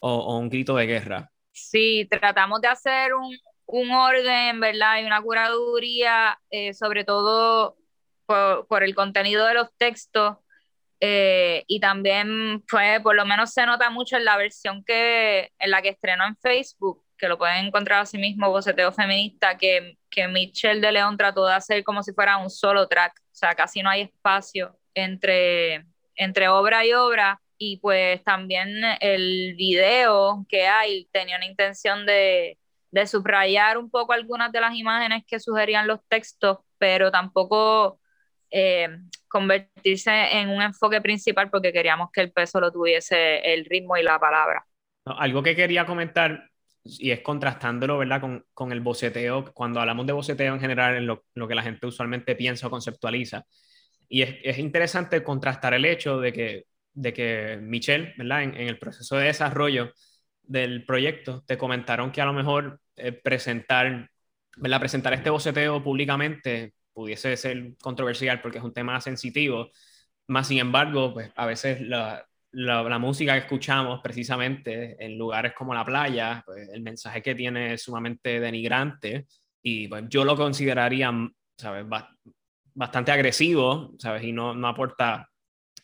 o, 0.00 0.38
un 0.38 0.48
grito 0.48 0.74
de 0.74 0.86
guerra. 0.86 1.30
Sí, 1.52 2.08
tratamos 2.10 2.60
de 2.60 2.68
hacer 2.68 3.14
un, 3.14 3.36
un 3.66 3.90
orden, 3.92 4.58
¿verdad? 4.58 5.00
Y 5.00 5.04
una 5.04 5.22
curaduría, 5.22 6.38
eh, 6.50 6.74
sobre 6.74 7.04
todo 7.04 7.76
por, 8.26 8.66
por, 8.66 8.82
el 8.82 8.94
contenido 8.94 9.46
de 9.46 9.54
los 9.54 9.68
textos 9.76 10.38
eh, 11.04 11.64
y 11.66 11.80
también 11.80 12.62
fue, 12.68 13.00
por 13.02 13.16
lo 13.16 13.26
menos 13.26 13.50
se 13.52 13.66
nota 13.66 13.90
mucho 13.90 14.16
en 14.16 14.24
la 14.24 14.36
versión 14.36 14.84
que, 14.84 15.50
en 15.58 15.70
la 15.72 15.82
que 15.82 15.88
estrenó 15.88 16.24
en 16.24 16.36
Facebook, 16.36 17.04
que 17.22 17.28
lo 17.28 17.38
pueden 17.38 17.66
encontrar 17.66 18.00
a 18.00 18.06
sí 18.06 18.18
mismo, 18.18 18.50
Boceteo 18.50 18.90
Feminista, 18.90 19.56
que, 19.56 19.96
que 20.10 20.26
Michelle 20.26 20.80
de 20.80 20.90
León 20.90 21.16
trató 21.16 21.46
de 21.46 21.54
hacer 21.54 21.84
como 21.84 22.02
si 22.02 22.12
fuera 22.12 22.36
un 22.38 22.50
solo 22.50 22.88
track, 22.88 23.12
o 23.16 23.34
sea, 23.34 23.54
casi 23.54 23.80
no 23.80 23.90
hay 23.90 24.00
espacio 24.00 24.76
entre, 24.92 25.86
entre 26.16 26.48
obra 26.48 26.84
y 26.84 26.92
obra, 26.94 27.40
y 27.56 27.76
pues 27.76 28.24
también 28.24 28.68
el 28.98 29.54
video 29.54 30.44
que 30.48 30.66
hay 30.66 31.06
tenía 31.12 31.36
una 31.36 31.46
intención 31.46 32.04
de, 32.06 32.58
de 32.90 33.06
subrayar 33.06 33.78
un 33.78 33.88
poco 33.88 34.14
algunas 34.14 34.50
de 34.50 34.60
las 34.60 34.74
imágenes 34.74 35.22
que 35.24 35.38
sugerían 35.38 35.86
los 35.86 36.00
textos, 36.08 36.58
pero 36.76 37.12
tampoco 37.12 38.00
eh, 38.50 38.88
convertirse 39.28 40.10
en 40.10 40.48
un 40.48 40.60
enfoque 40.60 41.00
principal 41.00 41.50
porque 41.50 41.72
queríamos 41.72 42.10
que 42.10 42.22
el 42.22 42.32
peso 42.32 42.58
lo 42.58 42.72
tuviese 42.72 43.38
el 43.54 43.64
ritmo 43.64 43.96
y 43.96 44.02
la 44.02 44.18
palabra. 44.18 44.66
algo 45.06 45.40
que 45.40 45.54
quería 45.54 45.86
comentar, 45.86 46.48
y 46.84 47.10
es 47.10 47.20
contrastándolo, 47.20 47.98
¿verdad? 47.98 48.20
Con, 48.20 48.44
con 48.54 48.72
el 48.72 48.80
boceteo, 48.80 49.52
cuando 49.54 49.80
hablamos 49.80 50.06
de 50.06 50.12
boceteo 50.12 50.54
en 50.54 50.60
general, 50.60 50.96
en 50.96 51.06
lo, 51.06 51.24
lo 51.34 51.48
que 51.48 51.54
la 51.54 51.62
gente 51.62 51.86
usualmente 51.86 52.34
piensa 52.34 52.66
o 52.66 52.70
conceptualiza. 52.70 53.44
Y 54.08 54.22
es, 54.22 54.36
es 54.42 54.58
interesante 54.58 55.22
contrastar 55.22 55.74
el 55.74 55.84
hecho 55.84 56.20
de 56.20 56.32
que 56.32 56.66
de 56.94 57.12
que 57.12 57.58
Michelle, 57.60 58.14
¿verdad? 58.16 58.42
En, 58.42 58.56
el 58.56 58.78
proceso 58.78 59.16
de 59.16 59.26
desarrollo 59.26 59.92
del 60.42 60.84
proyecto, 60.84 61.42
te 61.46 61.58
comentaron 61.58 62.12
que 62.12 62.20
a 62.20 62.26
lo 62.26 62.32
mejor 62.32 62.80
eh, 62.96 63.12
presentar, 63.12 64.10
¿verdad? 64.56 64.80
Presentar 64.80 65.14
este 65.14 65.30
boceteo 65.30 65.82
públicamente 65.82 66.74
pudiese 66.92 67.36
ser 67.36 67.74
controversial 67.80 68.40
porque 68.42 68.58
es 68.58 68.64
un 68.64 68.74
tema 68.74 69.00
sensitivo. 69.00 69.70
Más 70.28 70.48
sin 70.48 70.58
embargo, 70.58 71.14
pues 71.14 71.30
a 71.36 71.46
veces 71.46 71.80
la, 71.80 72.26
la, 72.52 72.98
música 72.98 73.32
que 73.34 73.40
escuchamos 73.40 74.00
precisamente 74.02 74.96
en 75.04 75.16
lugares 75.18 75.52
como 75.54 75.74
la 75.74 75.84
playa, 75.84 76.42
pues, 76.44 76.68
el 76.72 76.82
mensaje 76.82 77.22
que 77.22 77.34
tiene 77.34 77.74
es 77.74 77.82
sumamente 77.82 78.40
denigrante 78.40 79.26
y 79.62 79.88
pues 79.88 80.04
yo 80.08 80.24
lo 80.24 80.36
consideraría, 80.36 81.12
¿sabes? 81.56 81.86
bastante 82.74 83.12
agresivo, 83.12 83.94
¿sabes? 83.98 84.24
Y 84.24 84.32
no, 84.32 84.54
no 84.54 84.68
aporta 84.68 85.28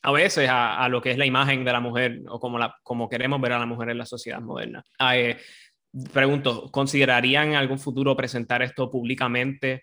a 0.03 0.12
veces 0.12 0.49
a, 0.51 0.89
lo 0.89 1.01
que 1.01 1.11
es 1.11 1.19
la 1.19 1.27
imagen 1.27 1.64
de 1.64 1.73
la 1.73 1.81
mujer 1.81 2.23
o 2.29 2.39
como, 2.39 2.59
la, 2.59 2.77
como 2.83 3.09
queremos 3.09 3.41
ver 3.41 3.53
a 3.53 3.59
la 3.59 3.66
mujer 3.66 3.91
en 3.91 3.99
la 3.99 4.07
sociedad 4.07 4.41
moderna. 4.41 4.85
Ah, 4.99 5.16
eh, 5.16 5.37
pregunto, 6.12 6.71
¿considerarían 6.71 7.49
en 7.49 7.55
algún 7.57 7.79
futuro 7.79 8.16
presentar 8.16 8.62
esto 8.62 8.91
públicamente 8.91 9.83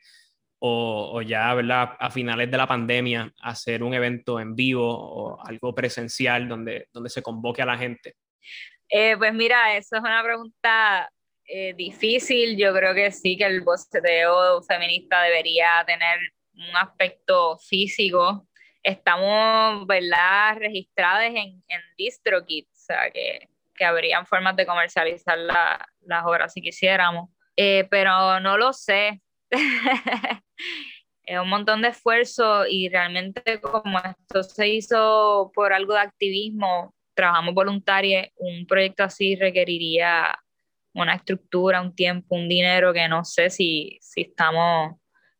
o, 0.67 1.21
ya, 1.21 1.53
¿verdad? 1.53 1.95
A 1.99 2.09
finales 2.09 2.49
de 2.49 2.57
la 2.57 2.67
pandemia, 2.67 3.31
hacer 3.41 3.83
un 3.83 3.93
evento 3.93 4.39
en 4.39 4.55
vivo 4.55 4.87
o 4.87 5.39
algo 5.45 5.73
presencial 5.73 6.47
donde, 6.47 6.87
donde 6.93 7.09
se 7.09 7.21
convoque 7.21 7.61
a 7.61 7.65
la 7.65 7.77
gente? 7.77 8.15
Eh, 8.89 9.15
pues 9.17 9.33
mira, 9.33 9.75
eso 9.75 9.95
es 9.95 10.01
una 10.01 10.23
pregunta 10.23 11.11
eh, 11.47 11.73
difícil. 11.75 12.57
Yo 12.57 12.73
creo 12.73 12.93
que 12.93 13.11
sí, 13.11 13.37
que 13.37 13.45
el 13.45 13.61
boceteo 13.61 14.61
feminista 14.63 15.21
debería 15.21 15.83
tener 15.85 16.19
un 16.53 16.75
aspecto 16.77 17.57
físico 17.57 18.47
estamos, 18.85 19.87
¿verdad?, 19.87 20.57
registradas 20.59 21.33
en, 21.33 21.63
DistroKid, 21.97 22.65
o 22.65 22.77
sea, 22.77 23.09
que, 23.09 23.49
que 23.75 23.83
habrían 23.83 24.27
formas 24.27 24.55
de 24.55 24.65
comercializar 24.65 25.37
las 25.37 26.25
obras 26.25 26.53
si 26.53 26.61
quisiéramos. 26.61 27.29
Eh, 27.57 27.87
pero 27.89 28.39
no 28.39 28.57
lo 28.57 28.73
sé. 28.73 29.21
Es 31.25 31.39
un 31.41 31.49
montón 31.49 31.81
de 31.81 31.89
esfuerzo 31.89 32.65
y 32.67 32.89
realmente 32.89 33.59
como 33.61 33.99
esto 33.99 34.43
se 34.43 34.67
hizo 34.67 35.51
por 35.53 35.73
algo 35.73 35.93
de 35.93 35.99
activismo, 35.99 36.93
trabajamos 37.13 37.53
voluntarios, 37.53 38.27
un 38.37 38.65
proyecto 38.67 39.03
así 39.03 39.35
requeriría 39.35 40.37
una 40.93 41.15
estructura, 41.15 41.81
un 41.81 41.93
tiempo, 41.93 42.35
un 42.35 42.47
dinero 42.47 42.93
que 42.93 43.07
no 43.07 43.25
sé 43.25 43.49
si, 43.49 43.97
si 44.01 44.21
estamos 44.21 44.95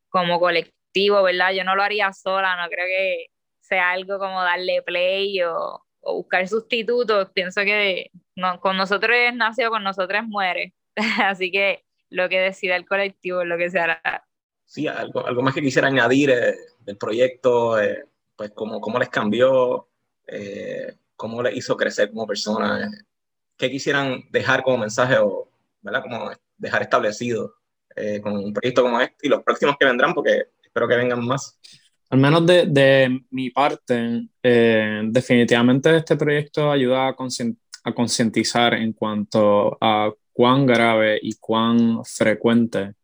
como 0.10 0.40
colectivo, 0.40 1.24
¿verdad? 1.24 1.54
Yo 1.54 1.64
no 1.64 1.76
lo 1.76 1.84
haría 1.84 2.12
sola, 2.14 2.56
no 2.56 2.70
creo 2.70 2.86
que, 2.88 3.28
sea 3.68 3.92
algo 3.92 4.20
como 4.20 4.42
darle 4.44 4.82
play 4.84 5.42
o, 5.44 5.82
buscar 6.02 6.48
sustitutos, 6.48 7.32
pienso 7.34 7.62
que 7.62 8.12
no, 8.36 8.60
con 8.60 8.78
nosotros 8.78 9.18
es 9.18 9.34
nacido, 9.34 9.72
con 9.72 9.84
nosotros 9.84 10.24
muere. 10.28 10.74
Así 11.24 11.52
que 11.52 11.84
lo 12.16 12.30
que 12.30 12.40
decida 12.40 12.76
el 12.76 12.86
colectivo 12.86 13.44
lo 13.44 13.58
que 13.58 13.70
se 13.70 13.80
hará. 13.80 14.26
Sí, 14.64 14.88
algo, 14.88 15.26
algo 15.26 15.42
más 15.42 15.54
que 15.54 15.62
quisiera 15.62 15.88
añadir 15.88 16.32
eh, 16.32 16.56
del 16.80 16.98
proyecto, 16.98 17.80
eh, 17.80 18.06
pues 18.36 18.52
cómo, 18.52 18.82
cómo, 18.82 18.98
les 18.98 19.10
cambió, 19.10 19.88
eh, 20.28 20.96
cómo 21.16 21.44
les 21.44 21.56
hizo 21.56 21.78
crecer 21.78 22.10
como 22.10 22.26
personas, 22.26 22.92
qué 23.58 23.70
quisieran 23.70 24.24
dejar 24.32 24.64
como 24.64 24.80
mensaje 24.80 25.18
o, 25.20 25.50
¿verdad? 25.82 26.02
Como 26.02 26.32
dejar 26.58 26.82
establecido 26.82 27.56
con 28.22 28.36
un 28.36 28.52
proyecto 28.52 28.82
como 28.82 29.00
este 29.00 29.28
y 29.28 29.30
los 29.30 29.42
próximos 29.42 29.78
que 29.80 29.86
vendrán, 29.86 30.14
porque 30.14 30.48
espero 30.62 30.86
que 30.86 30.98
vengan 30.98 31.26
más. 31.26 31.58
Al 32.10 32.20
menos 32.20 32.46
de, 32.46 32.66
de 32.68 33.22
mi 33.32 33.50
parte, 33.50 34.28
eh, 34.44 35.02
definitivamente 35.06 35.96
este 35.96 36.16
proyecto 36.16 36.72
ayuda 36.72 37.08
a 37.08 37.94
concientizar 37.94 38.74
en 38.76 38.94
cuanto 38.94 39.78
a 39.82 40.12
cuán 40.36 40.66
grave 40.66 41.18
y 41.22 41.36
cuán 41.40 42.04
frecuente 42.04 42.96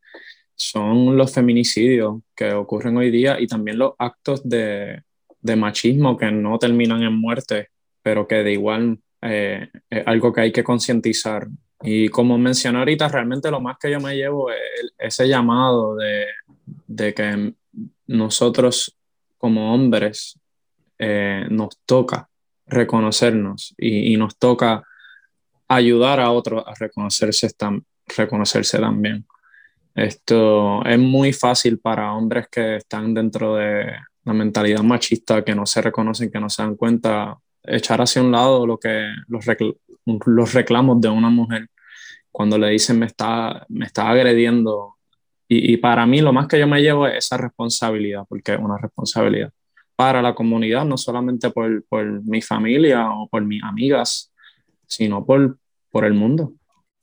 son 0.53 1.15
los 1.15 1.33
feminicidios 1.33 2.21
que 2.35 2.51
ocurren 2.51 2.97
hoy 2.97 3.09
día 3.09 3.39
y 3.39 3.47
también 3.47 3.77
los 3.77 3.93
actos 3.97 4.47
de, 4.47 5.01
machismo 5.55 6.17
que 6.17 6.29
no 6.29 6.59
terminan 6.59 7.03
en 7.03 7.13
muerte, 7.13 7.69
pero 8.03 8.27
que 8.27 8.43
de 8.43 8.51
igual 8.51 8.99
eh, 9.21 9.69
es 9.89 10.05
algo 10.05 10.33
que 10.33 10.41
hay 10.41 10.51
que 10.51 10.63
concientizar. 10.63 11.47
Y 11.81 12.09
como 12.09 12.37
mencioné 12.37 12.79
ahorita, 12.79 13.07
realmente 13.07 13.49
lo 13.49 13.61
más 13.61 13.77
que 13.79 13.89
yo 13.91 14.01
me 14.01 14.13
llevo 14.13 14.51
es 14.51 14.93
ese 14.99 15.29
llamado 15.29 15.95
de, 15.95 17.13
que 17.13 17.53
nosotros 18.07 18.97
como 19.37 19.73
hombres 19.73 20.37
eh, 20.99 21.45
nos 21.49 21.79
toca 21.85 22.29
reconocernos 22.67 23.73
y, 23.77 24.17
nos 24.17 24.37
toca 24.37 24.83
ayudar 25.75 26.19
a 26.19 26.31
otros 26.31 26.63
a 26.65 26.73
reconocerse, 26.75 27.49
reconocerse 28.17 28.79
también. 28.79 29.25
Esto 29.93 30.83
es 30.85 30.99
muy 30.99 31.33
fácil 31.33 31.79
para 31.79 32.13
hombres 32.13 32.47
que 32.49 32.77
están 32.77 33.13
dentro 33.13 33.55
de 33.55 33.85
la 34.23 34.33
mentalidad 34.33 34.83
machista, 34.83 35.43
que 35.43 35.55
no 35.55 35.65
se 35.65 35.81
reconocen, 35.81 36.31
que 36.31 36.39
no 36.39 36.49
se 36.49 36.63
dan 36.63 36.75
cuenta, 36.75 37.37
echar 37.63 38.01
hacia 38.01 38.21
un 38.21 38.31
lado 38.31 38.65
lo 38.65 38.77
que, 38.77 39.07
los, 39.27 39.45
los 40.25 40.53
reclamos 40.53 41.01
de 41.01 41.09
una 41.09 41.29
mujer 41.29 41.67
cuando 42.31 42.57
le 42.57 42.69
dicen 42.69 42.97
me 42.97 43.05
está, 43.05 43.65
me 43.69 43.85
está 43.85 44.09
agrediendo 44.09 44.95
y, 45.53 45.75
para 45.77 46.05
mí 46.05 46.21
lo 46.21 46.31
más 46.31 46.47
que 46.47 46.57
yo 46.57 46.65
me 46.65 46.81
llevo 46.81 47.05
es 47.07 47.25
esa 47.25 47.35
responsabilidad, 47.35 48.23
porque 48.29 48.53
es 48.53 48.59
una 48.59 48.77
responsabilidad 48.77 49.51
para 49.97 50.21
la 50.21 50.33
comunidad, 50.33 50.85
no 50.85 50.97
solamente 50.97 51.49
por, 51.49 51.83
por 51.89 52.23
mi 52.23 52.41
familia 52.41 53.11
o 53.11 53.27
por 53.27 53.43
mis 53.43 53.61
amigas, 53.61 54.31
sino 54.87 55.25
por, 55.25 55.57
por 55.91 56.05
el 56.05 56.13
mundo. 56.13 56.53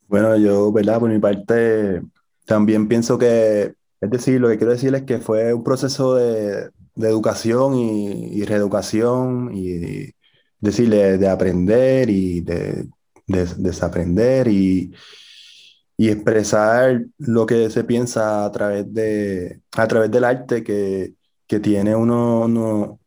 Bueno, 0.07 0.35
yo, 0.37 0.71
¿verdad? 0.71 0.99
Por 0.99 1.09
mi 1.09 1.19
parte, 1.19 2.01
también 2.45 2.87
pienso 2.87 3.17
que, 3.17 3.73
es 4.01 4.09
decir, 4.09 4.41
lo 4.41 4.49
que 4.49 4.57
quiero 4.57 4.73
decir 4.73 4.93
es 4.95 5.03
que 5.03 5.19
fue 5.19 5.53
un 5.53 5.63
proceso 5.63 6.15
de, 6.15 6.69
de 6.95 7.07
educación 7.07 7.75
y, 7.75 8.39
y, 8.39 8.43
reeducación 8.45 9.51
y, 9.53 10.11
decirle, 10.59 11.17
de 11.17 11.29
aprender 11.29 12.09
y 12.09 12.41
de, 12.41 12.87
de 13.27 13.45
desaprender 13.57 14.47
y, 14.47 14.93
y 15.97 16.09
expresar 16.09 17.05
lo 17.17 17.45
que 17.45 17.69
se 17.69 17.83
piensa 17.83 18.45
a 18.45 18.51
través, 18.51 18.91
de, 18.93 19.61
a 19.73 19.87
través 19.87 20.09
del 20.11 20.23
arte 20.23 20.63
que, 20.63 21.13
que 21.47 21.59
tiene 21.59 21.95
uno, 21.95 22.41
uno, 22.45 22.99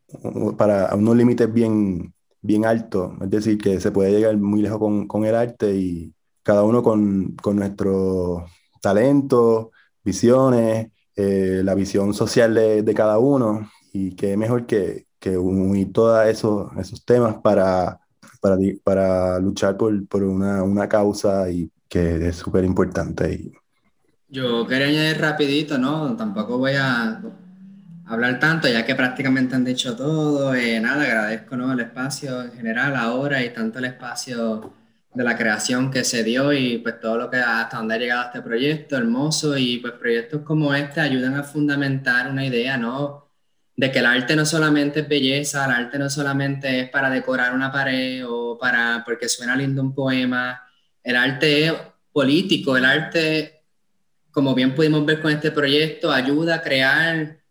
para 0.57 0.93
unos 0.95 1.15
límites 1.15 1.51
bien, 1.51 2.13
bien 2.43 2.65
altos, 2.65 3.13
es 3.21 3.29
decir, 3.29 3.57
que 3.57 3.79
se 3.79 3.91
puede 3.91 4.11
llegar 4.11 4.37
muy 4.37 4.61
lejos 4.61 4.79
con, 4.79 5.07
con 5.07 5.25
el 5.25 5.33
arte 5.33 5.75
y 5.75 6.13
cada 6.43 6.63
uno 6.63 6.83
con, 6.83 7.35
con 7.37 7.55
nuestros 7.55 8.43
talentos, 8.81 9.69
visiones, 10.03 10.89
eh, 11.15 11.61
la 11.63 11.73
visión 11.73 12.13
social 12.13 12.53
de, 12.53 12.83
de, 12.83 12.93
cada 12.93 13.17
uno 13.17 13.69
y 13.93 14.15
que 14.15 14.35
mejor 14.35 14.65
que, 14.65 15.07
que 15.19 15.37
unir 15.37 15.93
todos 15.93 16.27
esos, 16.27 16.69
esos 16.77 17.05
temas 17.05 17.35
para, 17.37 17.99
para, 18.41 18.57
para 18.83 19.39
luchar 19.39 19.77
por, 19.77 20.05
por 20.07 20.23
una, 20.23 20.63
una 20.63 20.89
causa 20.89 21.49
y 21.49 21.71
que 21.87 22.27
es 22.27 22.35
súper 22.35 22.65
importante. 22.65 23.51
Yo 24.27 24.67
quería 24.67 24.87
añadir 24.87 25.21
rapidito, 25.21 25.77
¿no? 25.77 26.15
Tampoco 26.17 26.57
voy 26.57 26.73
a 26.75 27.21
hablar 28.13 28.39
tanto, 28.39 28.67
ya 28.67 28.85
que 28.85 28.95
prácticamente 28.95 29.55
han 29.55 29.65
dicho 29.65 29.95
todo. 29.95 30.53
Eh, 30.55 30.79
nada, 30.79 31.03
agradezco 31.03 31.55
¿no? 31.57 31.73
el 31.73 31.79
espacio 31.81 32.41
en 32.43 32.51
general 32.53 32.95
ahora 32.95 33.43
y 33.43 33.49
tanto 33.51 33.79
el 33.79 33.85
espacio 33.85 34.73
de 35.13 35.23
la 35.23 35.37
creación 35.37 35.91
que 35.91 36.03
se 36.03 36.23
dio 36.23 36.53
y 36.53 36.79
pues 36.79 36.99
todo 36.99 37.17
lo 37.17 37.29
que 37.29 37.37
hasta 37.37 37.77
donde 37.77 37.95
ha 37.95 37.97
llegado 37.97 38.25
este 38.25 38.41
proyecto, 38.41 38.97
hermoso, 38.97 39.57
y 39.57 39.77
pues 39.77 39.93
proyectos 39.93 40.41
como 40.41 40.73
este 40.73 41.01
ayudan 41.01 41.35
a 41.35 41.43
fundamentar 41.43 42.29
una 42.31 42.45
idea, 42.45 42.77
¿no? 42.77 43.29
De 43.75 43.91
que 43.91 43.99
el 43.99 44.05
arte 44.05 44.35
no 44.35 44.45
solamente 44.45 45.01
es 45.01 45.07
belleza, 45.07 45.65
el 45.65 45.71
arte 45.71 45.99
no 45.99 46.09
solamente 46.09 46.79
es 46.81 46.89
para 46.89 47.09
decorar 47.09 47.53
una 47.53 47.71
pared 47.71 48.23
o 48.27 48.57
para 48.59 49.03
porque 49.05 49.29
suena 49.29 49.55
lindo 49.55 49.81
un 49.81 49.93
poema, 49.93 50.61
el 51.03 51.15
arte 51.15 51.67
es 51.67 51.73
político. 52.13 52.77
El 52.77 52.85
arte, 52.85 53.63
como 54.31 54.55
bien 54.55 54.75
pudimos 54.75 55.05
ver 55.05 55.21
con 55.21 55.31
este 55.31 55.51
proyecto, 55.51 56.11
ayuda 56.11 56.55
a 56.55 56.61
crear 56.61 57.42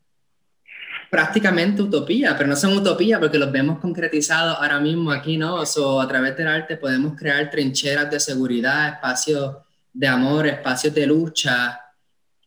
prácticamente 1.12 1.82
utopía, 1.82 2.34
pero 2.38 2.48
no 2.48 2.56
son 2.56 2.72
utopía 2.72 3.20
porque 3.20 3.36
los 3.36 3.52
vemos 3.52 3.78
concretizados 3.80 4.56
ahora 4.58 4.80
mismo 4.80 5.12
aquí, 5.12 5.36
¿no? 5.36 5.56
O 5.56 6.00
a 6.00 6.08
través 6.08 6.34
del 6.38 6.48
arte 6.48 6.78
podemos 6.78 7.14
crear 7.18 7.50
trincheras 7.50 8.10
de 8.10 8.18
seguridad, 8.18 8.94
espacios 8.94 9.56
de 9.92 10.08
amor, 10.08 10.46
espacios 10.46 10.94
de 10.94 11.06
lucha, 11.06 11.78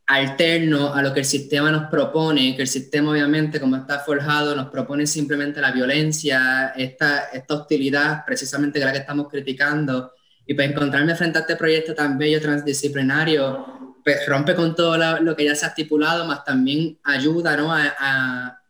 alterno 0.08 0.96
a 0.96 1.04
lo 1.04 1.14
que 1.14 1.20
el 1.20 1.28
sistema 1.28 1.70
nos 1.70 1.92
propone, 1.92 2.56
que 2.56 2.64
el 2.64 2.68
sistema 2.68 3.12
obviamente 3.12 3.60
como 3.60 3.76
está 3.76 4.00
forjado 4.00 4.56
nos 4.56 4.70
propone 4.70 5.06
simplemente 5.06 5.62
la 5.62 5.72
violencia, 5.72 6.74
esta, 6.76 7.26
esta 7.26 7.54
hostilidad 7.54 8.26
precisamente 8.26 8.80
que 8.80 8.86
la 8.86 8.94
que 8.94 8.98
estamos 8.98 9.28
criticando. 9.30 10.12
Y 10.48 10.56
para 10.56 10.70
encontrarme 10.70 11.14
frente 11.14 11.38
a 11.38 11.42
este 11.42 11.56
proyecto 11.56 11.94
tan 11.94 12.18
bello, 12.18 12.42
transdisciplinario, 12.42 13.75
pues 14.06 14.24
rompe 14.28 14.54
con 14.54 14.76
todo 14.76 14.98
lo, 15.20 15.36
que 15.36 15.46
ya 15.46 15.56
se 15.56 15.66
ha 15.66 15.70
estipulado, 15.70 16.26
más 16.26 16.46
también 16.46 17.00
ayuda 17.04 17.58
¿no? 17.58 17.74
a, 17.74 17.92
a, 17.98 18.62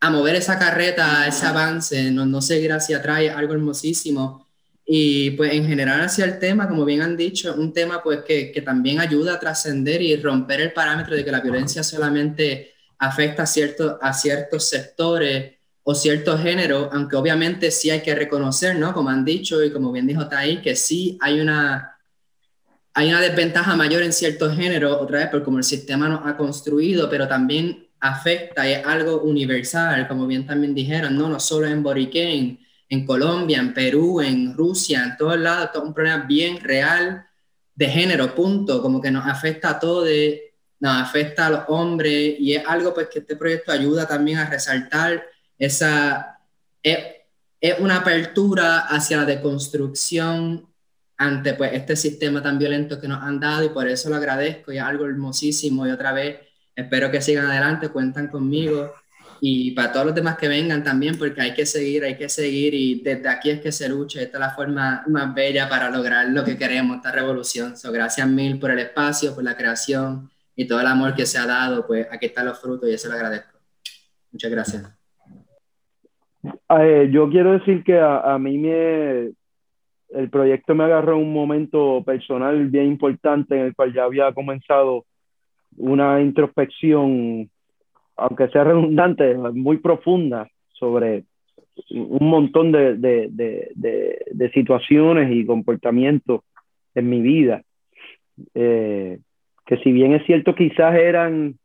a 0.00 0.10
mover 0.10 0.34
esa 0.36 0.58
carreta, 0.58 1.26
ese 1.28 1.44
avance, 1.44 2.10
no, 2.10 2.24
no 2.24 2.40
seguir 2.40 2.72
hacia 2.72 2.96
atrás, 2.96 3.20
algo 3.36 3.52
hermosísimo 3.52 4.46
y 4.86 5.32
pues 5.32 5.52
en 5.52 5.66
general 5.66 6.00
hacia 6.00 6.24
el 6.24 6.38
tema, 6.38 6.68
como 6.68 6.86
bien 6.86 7.02
han 7.02 7.18
dicho, 7.18 7.54
un 7.54 7.74
tema 7.74 8.02
pues 8.02 8.20
que, 8.26 8.50
que 8.50 8.62
también 8.62 8.98
ayuda 8.98 9.34
a 9.34 9.40
trascender 9.40 10.00
y 10.00 10.16
romper 10.16 10.62
el 10.62 10.72
parámetro 10.72 11.14
de 11.14 11.22
que 11.22 11.32
la 11.32 11.40
violencia 11.40 11.82
solamente 11.82 12.72
afecta 12.98 13.42
a, 13.42 13.46
cierto, 13.46 13.98
a 14.00 14.14
ciertos 14.14 14.70
sectores 14.70 15.54
o 15.82 15.94
ciertos 15.94 16.40
géneros, 16.40 16.88
aunque 16.92 17.16
obviamente 17.16 17.70
sí 17.70 17.90
hay 17.90 18.00
que 18.00 18.14
reconocer, 18.14 18.76
¿no? 18.76 18.94
Como 18.94 19.10
han 19.10 19.24
dicho 19.24 19.62
y 19.62 19.70
como 19.70 19.92
bien 19.92 20.06
dijo 20.06 20.28
Tai, 20.28 20.62
que 20.62 20.74
sí 20.76 21.18
hay 21.20 21.40
una, 21.40 21.95
hay 22.98 23.10
una 23.10 23.20
desventaja 23.20 23.76
mayor 23.76 24.02
en 24.02 24.12
ciertos 24.14 24.56
géneros, 24.56 24.96
otra 24.98 25.18
vez 25.18 25.28
por 25.28 25.42
como 25.42 25.58
el 25.58 25.64
sistema 25.64 26.08
nos 26.08 26.26
ha 26.26 26.34
construido, 26.34 27.10
pero 27.10 27.28
también 27.28 27.86
afecta, 28.00 28.66
es 28.66 28.86
algo 28.86 29.20
universal, 29.20 30.08
como 30.08 30.26
bien 30.26 30.46
también 30.46 30.74
dijeron, 30.74 31.14
no, 31.14 31.28
no 31.28 31.38
solo 31.38 31.66
en 31.66 31.82
Boriquén, 31.82 32.58
en 32.88 33.04
Colombia, 33.04 33.58
en 33.58 33.74
Perú, 33.74 34.22
en 34.22 34.56
Rusia, 34.56 35.04
en 35.04 35.16
todos 35.18 35.38
lados, 35.38 35.72
todo 35.72 35.82
un 35.82 35.92
problema 35.92 36.24
bien 36.24 36.58
real 36.58 37.26
de 37.74 37.86
género, 37.86 38.34
punto, 38.34 38.80
como 38.80 38.98
que 38.98 39.10
nos 39.10 39.26
afecta 39.26 39.72
a 39.72 39.78
todos, 39.78 40.08
nos 40.80 41.02
afecta 41.02 41.48
a 41.48 41.50
los 41.50 41.60
hombres 41.68 42.36
y 42.38 42.54
es 42.54 42.66
algo 42.66 42.94
pues 42.94 43.08
que 43.12 43.18
este 43.18 43.36
proyecto 43.36 43.72
ayuda 43.72 44.08
también 44.08 44.38
a 44.38 44.48
resaltar 44.48 45.22
esa, 45.58 46.38
es, 46.82 46.98
es 47.60 47.78
una 47.78 47.96
apertura 47.96 48.86
hacia 48.86 49.18
la 49.18 49.26
deconstrucción 49.26 50.66
ante 51.18 51.54
pues 51.54 51.72
este 51.72 51.96
sistema 51.96 52.42
tan 52.42 52.58
violento 52.58 53.00
que 53.00 53.08
nos 53.08 53.22
han 53.22 53.40
dado 53.40 53.64
y 53.64 53.70
por 53.70 53.88
eso 53.88 54.10
lo 54.10 54.16
agradezco 54.16 54.72
y 54.72 54.76
es 54.76 54.82
algo 54.82 55.06
hermosísimo 55.06 55.86
y 55.86 55.90
otra 55.90 56.12
vez 56.12 56.40
espero 56.74 57.10
que 57.10 57.20
sigan 57.20 57.46
adelante, 57.46 57.88
cuentan 57.88 58.28
conmigo 58.28 58.92
y 59.40 59.72
para 59.72 59.92
todos 59.92 60.06
los 60.06 60.14
demás 60.14 60.36
que 60.38 60.48
vengan 60.48 60.82
también, 60.82 61.18
porque 61.18 61.40
hay 61.40 61.54
que 61.54 61.66
seguir, 61.66 62.04
hay 62.04 62.16
que 62.16 62.28
seguir 62.28 62.74
y 62.74 63.02
desde 63.02 63.28
aquí 63.28 63.50
es 63.50 63.60
que 63.60 63.72
se 63.72 63.88
lucha, 63.88 64.20
esta 64.20 64.38
es 64.38 64.40
la 64.40 64.50
forma 64.50 65.04
más 65.08 65.34
bella 65.34 65.68
para 65.68 65.90
lograr 65.90 66.28
lo 66.28 66.44
que 66.44 66.56
queremos, 66.56 66.96
esta 66.96 67.12
revolución. 67.12 67.76
So, 67.76 67.92
gracias 67.92 68.26
mil 68.28 68.58
por 68.58 68.70
el 68.70 68.78
espacio, 68.78 69.34
por 69.34 69.44
la 69.44 69.56
creación 69.56 70.30
y 70.54 70.66
todo 70.66 70.80
el 70.80 70.86
amor 70.86 71.14
que 71.14 71.26
se 71.26 71.38
ha 71.38 71.46
dado, 71.46 71.86
pues 71.86 72.06
aquí 72.10 72.26
están 72.26 72.46
los 72.46 72.58
frutos 72.58 72.88
y 72.88 72.94
eso 72.94 73.08
lo 73.08 73.14
agradezco. 73.14 73.58
Muchas 74.32 74.50
gracias. 74.50 74.84
Eh, 76.80 77.08
yo 77.12 77.28
quiero 77.28 77.52
decir 77.52 77.82
que 77.84 77.98
a, 77.98 78.20
a 78.20 78.38
mí 78.38 78.56
me, 78.56 79.32
el 80.16 80.30
proyecto 80.30 80.74
me 80.74 80.84
agarró 80.84 81.18
un 81.18 81.32
momento 81.32 82.02
personal 82.04 82.66
bien 82.68 82.86
importante 82.86 83.54
en 83.54 83.66
el 83.66 83.74
cual 83.74 83.92
ya 83.92 84.04
había 84.04 84.32
comenzado 84.32 85.04
una 85.76 86.20
introspección 86.20 87.50
aunque 88.16 88.48
sea 88.48 88.64
redundante, 88.64 89.34
muy 89.34 89.76
profunda 89.78 90.48
sobre 90.72 91.24
un 91.90 92.28
montón 92.28 92.72
de, 92.72 92.94
de, 92.96 93.28
de, 93.30 94.18
de 94.30 94.50
situaciones 94.52 95.30
y 95.30 95.44
comportamientos 95.44 96.40
en 96.94 97.10
mi 97.10 97.20
vida, 97.20 97.62
eh, 98.54 99.18
que 99.66 99.76
si 99.78 99.92
bien 99.92 100.14
es 100.14 100.24
cierto 100.24 100.54
quizás 100.54 100.94
eran 100.96 101.56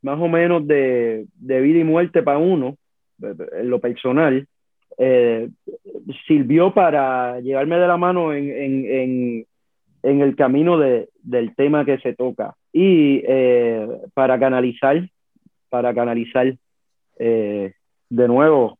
más 0.00 0.18
o 0.18 0.28
menos 0.28 0.66
de, 0.66 1.26
vida 1.38 1.78
y 1.78 1.84
muerte 1.84 2.22
para 2.22 2.38
uno, 2.38 2.76
en 3.20 3.70
lo 3.70 3.78
personal, 3.78 4.48
eh, 4.98 5.48
sirvió 6.26 6.72
para 6.72 7.40
llevarme 7.40 7.78
de 7.78 7.86
la 7.86 7.96
mano 7.96 8.32
en, 8.32 8.50
en, 8.50 9.46
en, 10.02 10.20
el 10.20 10.36
camino 10.36 10.78
de, 10.78 11.08
del 11.22 11.54
tema 11.54 11.84
que 11.84 11.98
se 11.98 12.14
toca. 12.14 12.54
Y 12.72 13.22
eh, 13.26 13.86
para 14.14 14.38
canalizar 14.38 15.08
para 15.68 15.94
canalizar 15.94 16.54
eh, 17.18 17.72
de 18.10 18.28
nuevo 18.28 18.78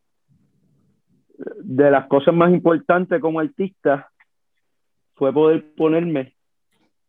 de 1.63 1.91
las 1.91 2.07
cosas 2.07 2.35
más 2.35 2.53
importantes 2.53 3.21
como 3.21 3.41
artista 3.41 4.11
fue 5.15 5.33
poder 5.33 5.65
ponerme 5.75 6.35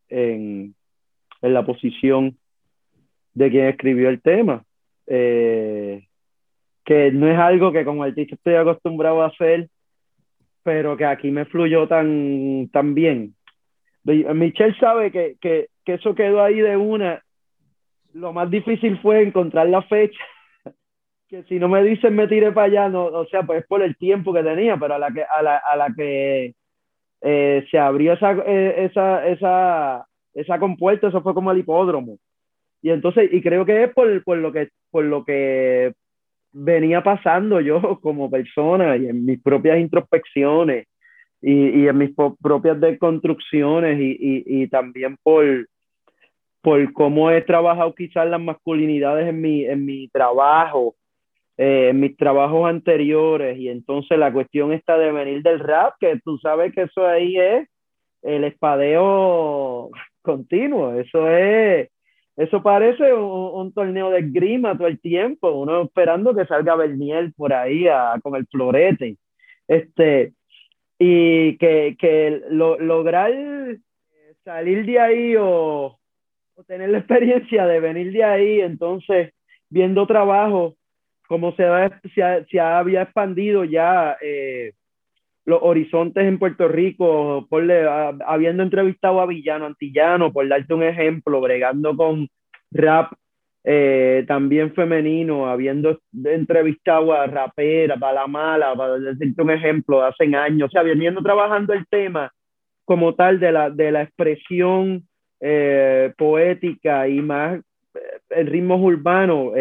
en, 0.08 0.74
en 1.42 1.54
la 1.54 1.66
posición 1.66 2.38
de 3.34 3.50
quien 3.50 3.66
escribió 3.66 4.10
el 4.10 4.22
tema, 4.22 4.64
que 6.86 7.12
no 7.12 7.28
es 7.28 7.38
algo 7.38 7.72
que 7.72 7.86
como 7.86 8.04
artista 8.04 8.36
estoy 8.36 8.56
acostumbrado 8.56 9.22
a 9.22 9.28
hacer, 9.28 9.70
pero 10.64 10.98
que 10.98 11.06
aquí 11.06 11.32
me 11.32 11.46
fluyó 11.46 11.88
tan, 11.88 12.70
tan 12.72 12.94
bien. 12.94 13.36
Michelle 14.04 14.76
sabe 14.80 15.12
que, 15.12 15.36
que, 15.40 15.68
que 15.86 15.94
eso 15.94 16.14
quedó 16.16 16.42
ahí 16.42 16.60
de 16.60 16.76
una 16.76 17.22
lo 18.14 18.32
más 18.32 18.50
difícil 18.50 19.00
fue 19.02 19.24
encontrar 19.24 19.68
la 19.68 19.82
fecha. 19.84 20.20
Que 21.28 21.42
si 21.44 21.58
no 21.58 21.68
me 21.68 21.82
dicen 21.82 22.16
me 22.16 22.28
tiré 22.28 22.52
para 22.52 22.68
allá, 22.68 22.90
no, 22.90 23.06
o 23.06 23.26
sea, 23.26 23.42
pues 23.42 23.66
por 23.66 23.82
el 23.82 23.98
tiempo 23.98 24.32
que 24.34 24.44
tenía, 24.44 24.78
pero 24.78 24.94
a 24.94 25.00
la 25.00 25.10
que, 25.10 25.24
a 25.24 25.42
la, 25.42 25.58
a 25.58 25.76
la 25.76 25.92
que 25.96 26.54
eh, 27.22 27.66
se 27.72 27.80
abrió 27.80 28.14
esa, 28.14 28.34
eh, 28.46 28.86
esa, 28.86 29.28
esa, 29.28 30.06
esa 30.36 30.60
compuerta, 30.60 31.08
eso 31.08 31.24
fue 31.24 31.34
como 31.34 31.52
el 31.52 31.58
hipódromo. 31.58 32.20
Y 32.84 32.92
entonces, 32.92 33.30
y 33.34 33.42
creo 33.42 33.66
que 33.66 33.86
es 33.86 33.94
por, 33.94 34.24
por, 34.24 34.38
lo, 34.38 34.52
que, 34.52 34.70
por 34.92 35.06
lo 35.06 35.26
que 35.26 35.94
venía 36.54 37.02
pasando 37.04 37.60
yo 37.60 37.82
como 38.02 38.30
persona 38.30 38.96
y 38.96 39.08
en 39.08 39.26
mis 39.26 39.42
propias 39.42 39.80
introspecciones 39.80 40.88
y, 41.42 41.82
y 41.82 41.88
en 41.88 41.98
mis 41.98 42.12
propias 42.42 42.80
deconstrucciones 42.80 44.00
y, 44.00 44.12
y, 44.12 44.64
y 44.64 44.68
también 44.70 45.18
por, 45.22 45.68
por 46.64 46.94
cómo 46.94 47.30
he 47.30 47.42
trabajado 47.42 47.94
quizás 47.94 48.28
las 48.30 48.40
masculinidades 48.40 49.28
en 49.28 49.42
mi, 49.42 49.66
en 49.66 49.86
mi 49.86 50.08
trabajo, 50.08 50.96
eh, 51.58 51.90
en 51.90 52.00
mis 52.00 52.16
trabajos 52.16 52.70
anteriores, 52.70 53.58
y 53.58 53.68
entonces 53.68 54.18
la 54.18 54.32
cuestión 54.32 54.72
está 54.72 54.98
de 54.98 55.12
venir 55.12 55.44
del 55.44 55.60
rap, 55.60 55.96
que 56.00 56.20
tú 56.24 56.38
sabes 56.38 56.74
que 56.74 56.84
eso 56.84 57.06
ahí 57.06 57.38
es 57.38 57.68
el 58.22 58.46
espadeo 58.46 59.90
continuo, 60.22 60.94
eso 60.94 61.28
es, 61.30 61.90
eso 62.36 62.64
parece 62.64 63.14
un, 63.14 63.74
torneo 63.74 64.10
de 64.10 64.24
grima 64.24 64.78
todo 64.78 64.88
el 64.88 65.00
tiempo, 65.00 65.52
uno 65.52 65.84
esperando 65.84 66.34
que 66.34 66.46
salga 66.46 66.76
Bernier 66.76 67.32
por 67.36 67.54
ahí 67.54 67.86
con 68.22 68.36
el 68.36 68.48
florete, 68.48 69.18
este, 69.68 70.34
y 70.98 71.58
que, 71.58 71.96
que 71.98 72.42
lograr 72.50 73.32
salir 74.44 74.86
de 74.86 75.00
ahí 75.00 75.36
o 75.38 75.98
o 76.56 76.64
tener 76.64 76.90
la 76.90 77.00
experiencia 77.00 77.66
de 77.66 77.80
venir 77.80 78.12
de 78.12 78.24
ahí, 78.24 78.62
entonces 78.62 79.34
viendo 79.70 80.06
trabajo, 80.06 80.76
como 81.28 81.56
se, 81.56 81.66
se, 82.50 82.60
había 82.60 83.04
expandido 83.04 83.64
ya 83.64 84.18
eh, 84.22 84.74
los 85.46 85.60
horizontes 85.62 86.26
en 86.26 86.40
Puerto 86.40 86.68
Rico, 86.68 87.46
por 87.50 87.70
habiendo 88.26 88.64
entrevistado 88.64 89.20
a 89.20 89.26
Villano 89.26 89.66
Antillano, 89.66 90.32
por 90.32 90.48
darte 90.48 90.74
un 90.74 90.84
ejemplo, 90.84 91.42
bregando 91.42 91.96
con 91.96 92.30
rap 92.72 93.14
eh, 93.66 94.26
también 94.28 94.74
femenino, 94.74 95.48
habiendo 95.48 96.00
entrevistado 96.26 97.14
a 97.14 97.28
rapera, 97.28 97.98
para 97.98 98.22
la 98.22 98.28
mala, 98.28 98.74
para 98.76 98.98
decirte 99.00 99.42
un 99.42 99.52
ejemplo, 99.52 100.04
hace 100.04 100.24
años, 100.36 100.70
o 100.70 100.72
sea, 100.72 100.84
veniendo 100.84 101.22
trabajando 101.22 101.74
el 101.74 101.86
tema 101.88 102.32
como 102.86 103.16
tal 103.16 103.40
de 103.40 103.52
la, 103.52 103.70
de 103.70 103.92
la 103.92 104.04
expresión 104.04 105.08
eh, 105.40 106.14
poética 106.18 107.08
y 107.08 107.22
más 107.22 107.60
eh, 107.60 108.00
en 108.30 108.48
ritmos 108.48 108.82
urbanos, 108.82 109.54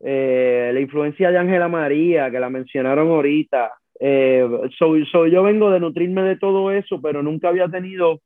la 0.00 0.80
influencia 0.80 1.30
de 1.30 1.38
Ángela 1.38 1.68
María, 1.68 2.30
que 2.30 2.40
la 2.40 2.50
mencionaron 2.50 3.08
ahorita. 3.08 3.72
Soy, 4.00 5.06
soy, 5.06 5.30
yo 5.30 5.42
vengo 5.42 5.70
de 5.70 5.80
nutrirme 5.80 6.22
de 6.22 6.36
todo 6.36 6.70
eso, 6.70 7.00
pero 7.00 7.22
nunca 7.22 7.48
había 7.48 7.68
tenido 7.68 8.20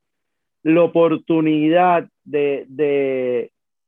la 0.63 0.83
oportunidad 0.83 2.09
de, 2.25 2.67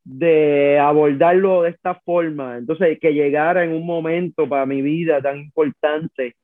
de, 0.05 0.79
abordarlo 0.79 1.63
de 1.63 1.71
esta 1.71 1.95
forma. 1.97 2.59
Entonces, 2.59 2.99
que 3.01 3.13
llegara 3.13 3.65
en 3.65 3.73
un 3.73 3.87
momento 3.87 4.49
para 4.49 4.67
mi 4.67 4.83
vida 4.83 5.21
tan 5.21 5.39
importante, 5.39 6.35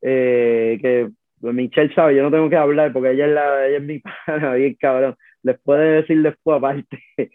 que 0.00 1.10
pues 1.40 1.54
Michelle 1.54 1.94
sabe, 1.94 2.14
yo 2.14 2.22
no 2.22 2.30
tengo 2.30 2.50
que 2.50 2.56
hablar 2.56 2.92
porque 2.92 3.12
ella 3.12 3.26
es, 3.26 3.32
la, 3.32 3.66
ella 3.66 3.76
es 3.78 3.82
mi 3.82 3.98
pana, 4.26 4.54
bien 4.54 4.76
cabrón. 4.78 5.16
Les 5.42 5.58
puede 5.60 6.02
decir 6.02 6.22
después 6.22 6.58
aparte. 6.58 6.98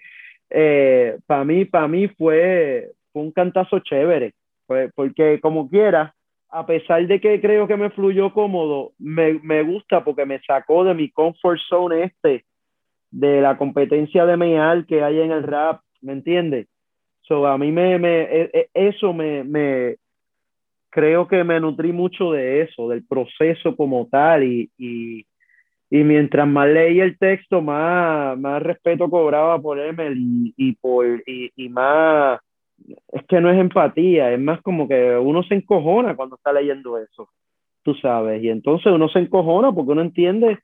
Eh, 0.58 1.18
para 1.26 1.44
mí, 1.44 1.66
para 1.66 1.88
mí 1.88 2.08
fue, 2.08 2.92
fue 3.12 3.24
un 3.24 3.32
cantazo 3.32 3.80
chévere, 3.80 4.36
porque 4.94 5.40
como 5.42 5.68
quiera, 5.68 6.14
a 6.56 6.66
pesar 6.66 7.06
de 7.06 7.20
que 7.20 7.42
creo 7.42 7.68
que 7.68 7.76
me 7.76 7.90
fluyó 7.90 8.32
cómodo, 8.32 8.94
me, 8.98 9.34
me 9.44 9.62
gusta 9.62 10.06
porque 10.06 10.26
me 10.26 10.40
sacó 10.40 10.86
de 10.86 10.94
mi 10.94 11.12
comfort 11.12 11.60
zone 11.68 12.04
este, 12.04 12.46
de 13.12 13.42
la 13.42 13.58
competencia 13.58 14.26
de 14.26 14.38
meal 14.38 14.86
que 14.86 15.04
hay 15.04 15.20
en 15.20 15.32
el 15.32 15.44
rap, 15.44 15.82
¿me 16.02 16.14
entiendes? 16.14 16.68
So, 17.24 17.46
a 17.46 17.58
mí 17.58 17.74
me, 17.74 18.00
me 18.00 18.22
e, 18.22 18.50
e, 18.54 18.70
eso 18.74 19.12
me, 19.12 19.44
me, 19.44 19.98
creo 20.90 21.28
que 21.28 21.44
me 21.44 21.60
nutrí 21.60 21.92
mucho 21.92 22.32
de 22.32 22.62
eso, 22.62 22.88
del 22.88 23.06
proceso 23.06 23.76
como 23.76 24.08
tal 24.08 24.46
y, 24.46 24.72
y, 24.78 25.26
y 25.90 26.04
mientras 26.06 26.48
más 26.48 26.70
leía 26.70 27.04
el 27.04 27.18
texto, 27.18 27.62
más, 27.62 28.40
más 28.40 28.64
respeto 28.64 29.10
cobraba 29.10 29.62
por 29.62 29.78
Emel 29.78 30.18
y, 30.18 30.54
y 30.56 30.72
por, 30.76 31.22
y, 31.28 31.52
y, 31.54 31.68
más, 31.68 32.40
es 33.08 33.24
que 33.28 33.42
no 33.42 33.52
es 33.52 33.60
empatía, 33.60 34.32
es 34.32 34.40
más 34.40 34.62
como 34.62 34.88
que 34.88 35.16
uno 35.18 35.44
se 35.44 35.56
encojona 35.56 36.16
cuando 36.16 36.36
está 36.36 36.54
leyendo 36.54 36.98
eso, 36.98 37.30
tú 37.84 37.94
sabes, 37.96 38.44
y 38.44 38.50
entonces 38.50 38.92
uno 38.92 39.10
se 39.10 39.20
encojona 39.20 39.72
porque 39.72 39.92
uno 39.92 40.02
entiende 40.02 40.60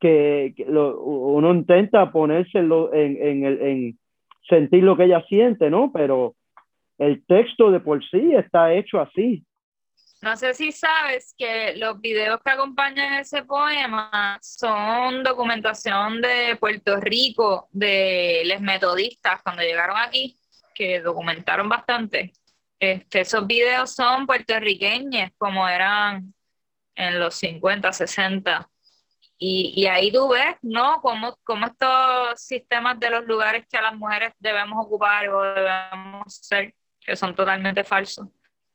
que, 0.00 0.54
uno 0.68 1.52
intenta 1.52 2.10
ponerse 2.12 2.58
en 2.58 3.98
sentir 4.48 4.84
lo 4.84 4.96
que 4.96 5.04
ella 5.04 5.24
siente, 5.28 5.70
¿no? 5.70 5.90
Pero 5.92 6.34
el 6.98 7.24
texto 7.26 7.70
de 7.70 7.80
por 7.80 8.02
sí 8.08 8.32
está 8.34 8.72
hecho 8.72 9.00
así, 9.00 9.44
no 10.20 10.36
sé 10.36 10.52
si 10.52 10.72
sabes 10.72 11.32
que 11.38 11.76
los 11.76 12.00
videos 12.00 12.40
que 12.44 12.50
acompañan 12.50 13.20
ese 13.20 13.44
poema 13.44 14.36
son 14.42 15.22
documentación 15.22 16.20
de 16.20 16.56
Puerto 16.58 16.96
Rico, 16.96 17.68
de 17.70 18.42
los 18.46 18.60
metodistas 18.60 19.40
cuando 19.42 19.62
llegaron 19.62 19.96
aquí, 19.96 20.36
que 20.78 21.00
documentaron 21.00 21.68
bastante. 21.68 22.32
Este, 22.78 23.20
esos 23.22 23.46
videos 23.46 23.94
son 23.94 24.26
puertorriqueños, 24.26 25.30
como 25.36 25.68
eran 25.68 26.32
en 26.94 27.18
los 27.18 27.34
50, 27.34 27.92
60. 27.92 28.70
Y, 29.38 29.72
y 29.76 29.86
ahí 29.86 30.12
tú 30.12 30.28
ves, 30.28 30.56
¿no? 30.62 31.00
Cómo, 31.02 31.36
cómo 31.44 31.66
estos 31.66 32.40
sistemas 32.40 32.98
de 33.00 33.10
los 33.10 33.24
lugares 33.26 33.66
que 33.68 33.78
a 33.78 33.82
las 33.82 33.96
mujeres 33.96 34.32
debemos 34.38 34.84
ocupar 34.86 35.28
o 35.28 35.42
debemos 35.42 36.34
ser, 36.34 36.74
que 37.00 37.16
son 37.16 37.34
totalmente 37.34 37.84
falsos 37.84 38.28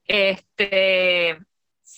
este, 0.06 1.40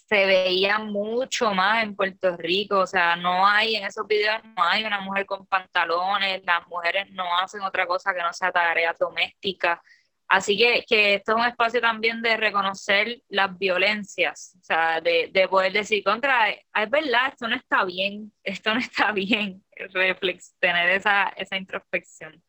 se 0.07 0.25
veía 0.25 0.79
mucho 0.79 1.53
más 1.53 1.83
en 1.83 1.95
Puerto 1.95 2.35
Rico, 2.37 2.79
o 2.79 2.87
sea, 2.87 3.15
no 3.15 3.47
hay 3.47 3.75
en 3.75 3.85
esos 3.85 4.05
videos, 4.07 4.43
no 4.57 4.63
hay 4.63 4.83
una 4.83 5.01
mujer 5.01 5.25
con 5.25 5.45
pantalones, 5.47 6.43
las 6.45 6.67
mujeres 6.67 7.09
no 7.11 7.23
hacen 7.37 7.61
otra 7.61 7.87
cosa 7.87 8.13
que 8.13 8.21
no 8.21 8.33
sea 8.33 8.51
tareas 8.51 8.97
domésticas. 8.97 9.79
Así 10.27 10.57
que, 10.57 10.83
que 10.87 11.15
esto 11.15 11.33
es 11.33 11.37
un 11.37 11.45
espacio 11.45 11.79
también 11.79 12.21
de 12.21 12.35
reconocer 12.35 13.21
las 13.29 13.57
violencias, 13.57 14.57
o 14.59 14.63
sea, 14.63 14.99
de, 14.99 15.29
de 15.31 15.47
poder 15.47 15.71
decir 15.71 16.03
contra, 16.03 16.49
es 16.49 16.89
verdad, 16.89 17.29
esto 17.31 17.47
no 17.47 17.55
está 17.55 17.85
bien, 17.85 18.31
esto 18.43 18.73
no 18.73 18.79
está 18.79 19.11
bien, 19.11 19.63
reflex, 19.93 20.55
tener 20.59 20.89
esa, 20.89 21.29
esa 21.37 21.57
introspección. 21.57 22.41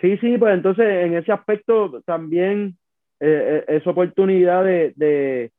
Sí, 0.00 0.16
sí, 0.18 0.38
pues 0.38 0.54
entonces 0.54 0.86
en 0.86 1.16
ese 1.16 1.32
aspecto 1.32 2.02
también 2.02 2.78
eh, 3.20 3.64
eh, 3.68 3.76
esa 3.76 3.90
oportunidad 3.90 4.64
de, 4.64 4.92
de, 4.96 5.52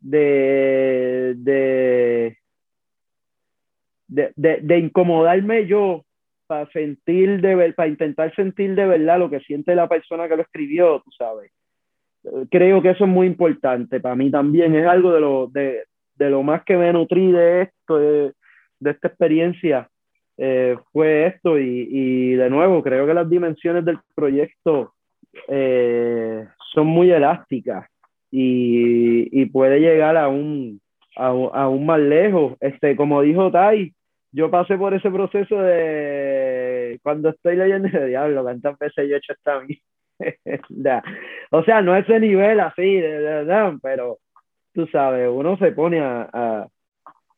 de, 0.00 1.34
de, 1.36 2.36
de, 4.36 4.78
incomodarme 4.78 5.66
yo 5.66 6.04
para 6.46 6.70
sentir 6.70 7.40
de 7.40 7.72
para 7.74 7.88
intentar 7.88 8.34
sentir 8.34 8.74
de 8.74 8.86
verdad 8.86 9.18
lo 9.18 9.28
que 9.28 9.40
siente 9.40 9.74
la 9.74 9.88
persona 9.88 10.28
que 10.28 10.36
lo 10.36 10.42
escribió, 10.42 11.00
tú 11.04 11.10
sabes. 11.12 11.52
Creo 12.50 12.82
que 12.82 12.90
eso 12.90 13.04
es 13.04 13.10
muy 13.10 13.26
importante. 13.26 14.00
Para 14.00 14.16
mí 14.16 14.30
también, 14.30 14.74
es 14.74 14.86
algo 14.86 15.12
de 15.12 15.20
lo, 15.20 15.46
de, 15.46 15.84
de 16.16 16.30
lo 16.30 16.42
más 16.42 16.64
que 16.64 16.76
me 16.76 16.92
nutrí 16.92 17.30
de 17.30 17.62
esto, 17.62 17.98
de, 17.98 18.32
de 18.80 18.90
esta 18.90 19.08
experiencia, 19.08 19.88
eh, 20.36 20.76
fue 20.92 21.26
esto. 21.26 21.58
Y, 21.58 21.88
y, 21.90 22.34
de 22.34 22.50
nuevo, 22.50 22.82
creo 22.82 23.06
que 23.06 23.14
las 23.14 23.28
dimensiones 23.28 23.84
del 23.84 23.98
proyecto 24.14 24.94
eh, 25.48 26.46
son 26.74 26.86
muy 26.86 27.10
elásticas 27.10 27.88
y, 28.30 29.42
y 29.42 29.46
puede 29.46 29.80
llegar 29.80 30.16
a 30.16 30.28
un, 30.28 30.80
a, 31.18 31.68
más 31.68 32.00
lejos. 32.00 32.56
Este, 32.60 32.96
como 32.96 33.22
dijo 33.22 33.50
Tai, 33.50 33.92
yo 34.32 34.50
pasé 34.50 34.76
por 34.76 34.94
ese 34.94 35.10
proceso 35.10 35.60
de 35.60 36.98
cuando 37.02 37.30
estoy 37.30 37.56
leyendo 37.56 37.88
de 37.88 38.06
diablo, 38.06 38.42
cuántas 38.42 38.78
veces 38.78 39.08
yo 39.08 39.14
he 39.14 39.18
hecho 39.18 39.32
esta 39.32 39.60
o 41.50 41.62
sea, 41.64 41.80
no 41.80 41.96
ese 41.96 42.18
nivel 42.18 42.58
así, 42.58 42.96
de, 42.96 43.18
verdad, 43.18 43.74
pero 43.80 44.18
tú 44.74 44.86
sabes, 44.88 45.28
uno 45.30 45.56
se 45.58 45.70
pone 45.70 46.00
a, 46.00 46.66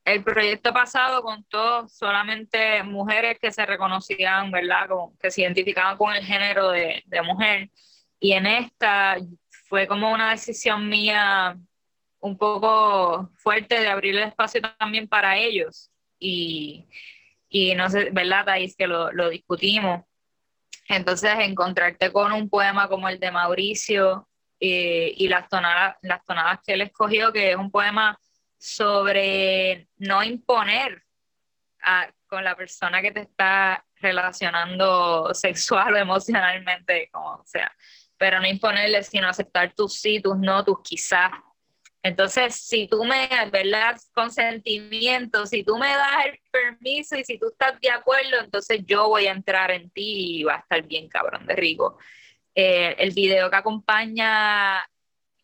El 0.04 0.24
proyecto 0.24 0.72
pasado 0.72 1.22
contó 1.22 1.86
solamente 1.88 2.82
mujeres 2.82 3.38
que 3.38 3.52
se 3.52 3.66
reconocían, 3.66 4.50
¿verdad? 4.50 4.88
Como, 4.88 5.12
que 5.18 5.30
se 5.30 5.42
identificaban 5.42 5.98
con 5.98 6.14
el 6.14 6.24
género 6.24 6.70
de, 6.70 7.02
de 7.04 7.22
mujer. 7.22 7.68
Y 8.18 8.32
en 8.32 8.46
esta 8.46 9.16
fue 9.70 9.86
como 9.86 10.10
una 10.10 10.32
decisión 10.32 10.88
mía 10.88 11.56
un 12.18 12.36
poco 12.36 13.30
fuerte 13.36 13.80
de 13.80 13.86
abrir 13.86 14.16
el 14.16 14.24
espacio 14.24 14.60
también 14.76 15.06
para 15.06 15.38
ellos. 15.38 15.92
Y, 16.18 16.88
y 17.48 17.76
no 17.76 17.88
sé, 17.88 18.10
¿verdad, 18.10 18.44
Thais? 18.46 18.74
Que 18.74 18.88
lo, 18.88 19.12
lo 19.12 19.30
discutimos. 19.30 20.04
Entonces, 20.88 21.30
encontrarte 21.38 22.12
con 22.12 22.32
un 22.32 22.50
poema 22.50 22.88
como 22.88 23.08
el 23.08 23.20
de 23.20 23.30
Mauricio 23.30 24.28
eh, 24.58 25.14
y 25.16 25.28
las 25.28 25.48
tonadas, 25.48 25.96
las 26.02 26.24
tonadas 26.24 26.58
que 26.66 26.72
él 26.72 26.80
escogió, 26.80 27.32
que 27.32 27.52
es 27.52 27.56
un 27.56 27.70
poema 27.70 28.18
sobre 28.58 29.86
no 29.98 30.24
imponer 30.24 31.04
a, 31.80 32.10
con 32.26 32.42
la 32.42 32.56
persona 32.56 33.00
que 33.00 33.12
te 33.12 33.20
está 33.20 33.86
relacionando 34.00 35.32
sexual 35.32 35.94
o 35.94 35.96
emocionalmente, 35.96 37.08
como 37.12 37.44
sea, 37.46 37.72
pero 38.20 38.38
no 38.38 38.46
imponerle, 38.46 39.02
sino 39.02 39.30
aceptar 39.30 39.72
tus 39.74 39.94
sí, 39.94 40.20
tus 40.20 40.36
no, 40.36 40.62
tus 40.62 40.82
quizás. 40.82 41.32
Entonces, 42.02 42.54
si 42.54 42.86
tú 42.86 43.02
me 43.02 43.30
das 43.48 44.10
consentimiento, 44.14 45.46
si 45.46 45.64
tú 45.64 45.78
me 45.78 45.88
das 45.88 46.26
el 46.26 46.38
permiso 46.50 47.16
y 47.16 47.24
si 47.24 47.38
tú 47.38 47.48
estás 47.48 47.80
de 47.80 47.88
acuerdo, 47.88 48.40
entonces 48.44 48.82
yo 48.84 49.08
voy 49.08 49.26
a 49.26 49.32
entrar 49.32 49.70
en 49.70 49.88
ti 49.88 50.40
y 50.40 50.42
va 50.42 50.56
a 50.56 50.58
estar 50.58 50.82
bien 50.82 51.08
cabrón 51.08 51.46
de 51.46 51.56
rico. 51.56 51.96
Eh, 52.54 52.94
el 52.98 53.12
video 53.12 53.48
que 53.48 53.56
acompaña 53.56 54.86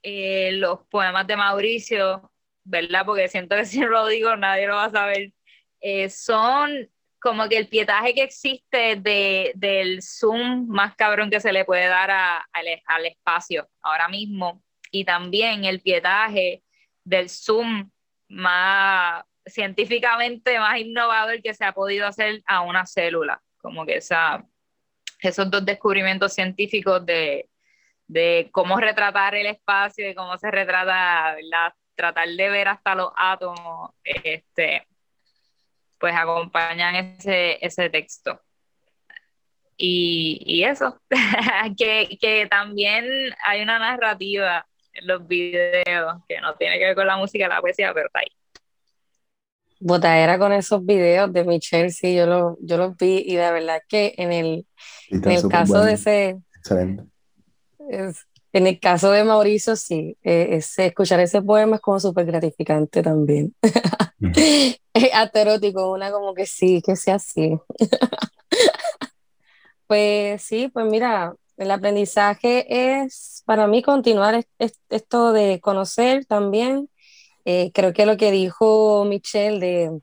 eh, 0.03 0.53
los 0.53 0.81
poemas 0.91 1.27
de 1.27 1.37
Mauricio, 1.37 2.31
¿verdad? 2.63 3.07
Porque 3.07 3.29
siento 3.29 3.57
que 3.57 3.65
si 3.65 3.81
no 3.81 3.89
lo 3.89 4.07
digo 4.07 4.37
nadie 4.37 4.67
lo 4.67 4.75
va 4.75 4.85
a 4.85 4.91
saber. 4.91 5.33
Eh, 5.81 6.11
son 6.11 6.91
como 7.27 7.49
que 7.49 7.57
el 7.57 7.67
pietaje 7.67 8.15
que 8.15 8.23
existe 8.23 8.95
de, 8.95 9.51
del 9.57 10.01
zoom 10.01 10.69
más 10.69 10.95
cabrón 10.95 11.29
que 11.29 11.41
se 11.41 11.53
le 11.53 11.65
puede 11.65 11.89
dar 11.89 12.09
al 12.09 13.05
espacio 13.05 13.69
ahora 13.83 14.07
mismo 14.07 14.63
y 14.93 15.05
también 15.05 15.65
el 15.65 15.81
pietaje 15.81 16.63
del 17.03 17.29
zoom 17.29 17.91
más 18.29 19.25
científicamente 19.45 20.57
más 20.61 20.79
innovador 20.79 21.43
que 21.43 21.53
se 21.53 21.65
ha 21.65 21.73
podido 21.73 22.07
hacer 22.07 22.45
a 22.47 22.61
una 22.61 22.87
célula, 22.87 23.43
como 23.59 23.85
que 23.85 23.97
esa, 23.97 24.45
esos 25.19 25.51
dos 25.51 25.65
descubrimientos 25.65 26.33
científicos 26.33 27.05
de, 27.05 27.51
de 28.07 28.51
cómo 28.53 28.79
retratar 28.79 29.35
el 29.35 29.47
espacio 29.47 30.09
y 30.09 30.15
cómo 30.15 30.39
se 30.39 30.49
retrata, 30.49 31.35
tratar 31.97 32.29
de 32.29 32.51
ver 32.51 32.69
hasta 32.69 32.95
los 32.95 33.11
átomos, 33.17 33.91
este, 34.05 34.87
pues 35.99 36.15
acompañan 36.15 36.95
ese, 36.95 37.65
ese 37.65 37.91
texto. 37.91 38.41
Y, 39.77 40.43
y 40.47 40.65
eso, 40.65 41.01
que, 41.77 42.17
que, 42.21 42.47
también 42.47 43.05
hay 43.45 43.63
una 43.63 43.79
narrativa 43.79 44.67
en 44.95 45.07
los 45.07 45.27
videos 45.27 46.23
que 46.27 46.41
no 46.41 46.55
tiene 46.55 46.79
que 46.79 46.87
ver 46.87 46.95
con 46.95 47.07
la 47.07 47.19
música, 47.19 47.47
la 47.47 47.61
poesía, 47.61 47.93
pero 47.93 48.07
está 48.07 48.21
ahí. 48.21 48.33
Botadera 49.79 50.39
con 50.39 50.53
esos 50.55 50.85
videos 50.85 51.31
de 51.33 51.45
Michelle, 51.45 51.91
sí, 51.91 52.15
yo, 52.15 52.25
lo, 52.25 52.57
yo 52.63 52.79
los 52.79 52.97
vi 52.97 53.23
y 53.27 53.37
de 53.37 53.53
verdad 53.53 53.83
que 53.87 54.15
en 54.17 54.33
el, 54.33 54.67
en 55.11 55.31
el 55.31 55.49
caso 55.49 55.83
de 55.83 55.93
ese... 55.93 56.39
Excelente. 56.57 57.05
En 58.57 58.67
el 58.67 58.81
caso 58.81 59.11
de 59.11 59.23
Mauricio, 59.23 59.77
sí, 59.77 60.17
eh, 60.23 60.49
ese, 60.53 60.87
escuchar 60.87 61.21
ese 61.21 61.43
poema 61.43 61.77
es 61.77 61.83
como 61.83 62.01
súper 62.01 62.25
gratificante 62.25 63.03
también. 63.03 63.55
es 64.95 65.11
aterótico, 65.13 65.93
una 65.93 66.11
como 66.11 66.33
que 66.33 66.47
sí, 66.47 66.81
que 66.81 66.97
sea 66.97 67.17
así. 67.17 67.59
pues 69.87 70.41
sí, 70.41 70.69
pues 70.69 70.87
mira, 70.87 71.35
el 71.59 71.71
aprendizaje 71.71 73.03
es 73.03 73.43
para 73.45 73.67
mí 73.67 73.83
continuar 73.83 74.43
esto 74.89 75.33
de 75.33 75.61
conocer 75.61 76.25
también 76.25 76.89
Eh, 77.49 77.71
creo 77.75 77.93
que 77.93 78.07
lo 78.07 78.17
que 78.17 78.33
dijo 78.33 79.05
Michelle 79.05 79.61
de, 79.61 80.01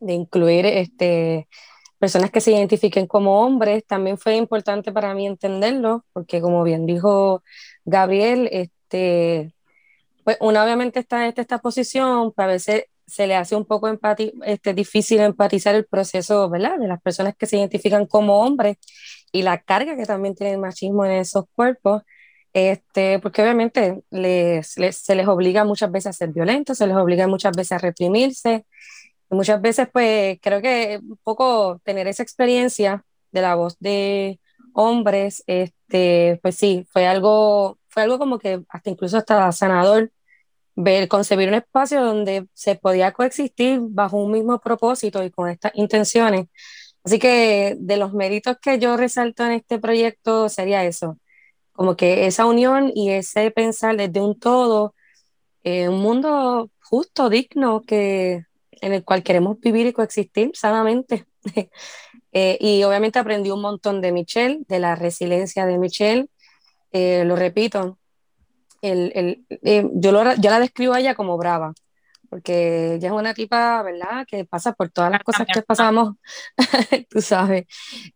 de 0.00 0.12
incluir 0.14 0.64
este, 0.64 1.46
personas 2.04 2.30
que 2.30 2.42
se 2.42 2.50
identifiquen 2.50 3.06
como 3.06 3.40
hombres 3.40 3.82
también 3.86 4.18
fue 4.18 4.36
importante 4.36 4.92
para 4.92 5.14
mí 5.14 5.26
entenderlo, 5.26 6.04
porque 6.12 6.42
como 6.42 6.62
bien 6.62 6.84
dijo 6.84 7.42
Gabriel, 7.86 8.46
este, 8.52 9.54
pues 10.22 10.36
una 10.38 10.62
obviamente 10.62 11.00
está 11.00 11.26
en 11.26 11.32
esta 11.34 11.60
posición, 11.60 12.30
pues 12.32 12.44
a 12.44 12.48
veces 12.48 12.84
se 13.06 13.26
le 13.26 13.36
hace 13.36 13.56
un 13.56 13.64
poco 13.64 13.88
este, 14.44 14.74
difícil 14.74 15.20
empatizar 15.20 15.74
el 15.74 15.86
proceso, 15.86 16.50
¿verdad? 16.50 16.78
De 16.78 16.88
las 16.88 17.00
personas 17.00 17.34
que 17.38 17.46
se 17.46 17.56
identifican 17.56 18.04
como 18.04 18.40
hombres 18.40 18.76
y 19.32 19.40
la 19.40 19.62
carga 19.62 19.96
que 19.96 20.04
también 20.04 20.34
tiene 20.34 20.52
el 20.52 20.58
machismo 20.58 21.06
en 21.06 21.12
esos 21.12 21.46
cuerpos, 21.54 22.02
este, 22.52 23.18
porque 23.18 23.40
obviamente 23.40 24.02
les, 24.10 24.74
se 24.74 25.14
les 25.14 25.26
obliga 25.26 25.64
muchas 25.64 25.90
veces 25.90 26.08
a 26.08 26.12
ser 26.12 26.32
violentos, 26.32 26.76
se 26.76 26.86
les 26.86 26.96
obliga 26.96 27.26
muchas 27.28 27.56
veces 27.56 27.72
a 27.72 27.78
reprimirse, 27.78 28.66
muchas 29.30 29.60
veces 29.60 29.88
pues 29.92 30.38
creo 30.42 30.62
que 30.62 31.00
un 31.02 31.18
poco 31.22 31.80
tener 31.84 32.06
esa 32.06 32.22
experiencia 32.22 33.04
de 33.32 33.42
la 33.42 33.54
voz 33.54 33.76
de 33.80 34.40
hombres, 34.74 35.42
este, 35.46 36.38
pues 36.42 36.56
sí, 36.56 36.86
fue 36.90 37.06
algo, 37.06 37.78
fue 37.88 38.02
algo 38.02 38.18
como 38.18 38.38
que 38.38 38.62
hasta 38.68 38.90
incluso 38.90 39.18
hasta 39.18 39.50
sanador 39.52 40.10
ver, 40.76 41.08
concebir 41.08 41.48
un 41.48 41.54
espacio 41.54 42.02
donde 42.04 42.48
se 42.54 42.76
podía 42.76 43.12
coexistir 43.12 43.80
bajo 43.80 44.16
un 44.18 44.32
mismo 44.32 44.58
propósito 44.60 45.22
y 45.24 45.30
con 45.30 45.48
estas 45.48 45.72
intenciones. 45.74 46.48
Así 47.04 47.18
que 47.18 47.76
de 47.78 47.96
los 47.96 48.12
méritos 48.14 48.56
que 48.62 48.78
yo 48.78 48.96
resalto 48.96 49.44
en 49.44 49.52
este 49.52 49.78
proyecto 49.78 50.48
sería 50.48 50.84
eso, 50.84 51.18
como 51.72 51.96
que 51.96 52.26
esa 52.26 52.46
unión 52.46 52.90
y 52.94 53.10
ese 53.10 53.50
pensar 53.50 53.96
desde 53.96 54.20
un 54.20 54.38
todo, 54.38 54.94
eh, 55.64 55.88
un 55.88 56.00
mundo 56.00 56.70
justo, 56.82 57.28
digno, 57.30 57.82
que, 57.82 58.44
en 58.80 58.92
el 58.92 59.04
cual 59.04 59.22
queremos 59.22 59.60
vivir 59.60 59.86
y 59.86 59.92
coexistir 59.92 60.52
sanamente. 60.54 61.26
Eh, 62.36 62.58
y 62.60 62.82
obviamente 62.82 63.20
aprendí 63.20 63.52
un 63.52 63.60
montón 63.60 64.00
de 64.00 64.10
Michelle, 64.10 64.64
de 64.66 64.80
la 64.80 64.96
resiliencia 64.96 65.66
de 65.66 65.78
Michelle. 65.78 66.26
Eh, 66.90 67.22
lo 67.24 67.36
repito, 67.36 67.96
el, 68.82 69.12
el, 69.14 69.46
eh, 69.62 69.88
yo, 69.94 70.12
lo, 70.12 70.34
yo 70.34 70.50
la 70.50 70.58
describo 70.58 70.94
a 70.94 71.00
ella 71.00 71.14
como 71.14 71.38
brava, 71.38 71.72
porque 72.28 72.94
ella 72.94 73.08
es 73.08 73.14
una 73.14 73.34
tipa, 73.34 73.82
¿verdad?, 73.82 74.26
que 74.26 74.44
pasa 74.44 74.72
por 74.72 74.90
todas 74.90 75.10
las 75.10 75.22
cosas 75.22 75.46
que 75.52 75.62
pasamos, 75.62 76.16
tú 77.08 77.20
sabes, 77.20 77.66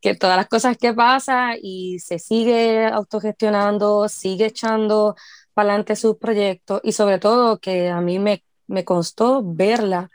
que 0.01 0.15
todas 0.15 0.37
las 0.37 0.49
cosas 0.49 0.77
que 0.77 0.93
pasa 0.93 1.53
y 1.61 1.99
se 2.01 2.19
sigue 2.19 2.87
autogestionando, 2.87 4.09
sigue 4.09 4.47
echando 4.47 5.15
para 5.55 5.71
adelante 5.71 5.97
sus 5.97 6.17
proyectos 6.17 6.81
y 6.85 6.93
sobre 6.93 7.19
todo 7.19 7.59
que 7.61 7.89
a 7.89 8.01
mí 8.01 8.19
me, 8.19 8.45
me 8.67 8.85
constó 8.85 9.43
verla 9.45 10.11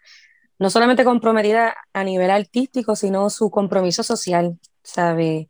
no 0.64 0.70
solamente 0.70 1.04
comprometida 1.04 1.76
a 1.92 2.06
nivel 2.06 2.32
artístico, 2.32 2.96
sino 2.96 3.30
su 3.30 3.52
compromiso 3.52 4.02
social, 4.02 4.58
¿sabe? 4.82 5.50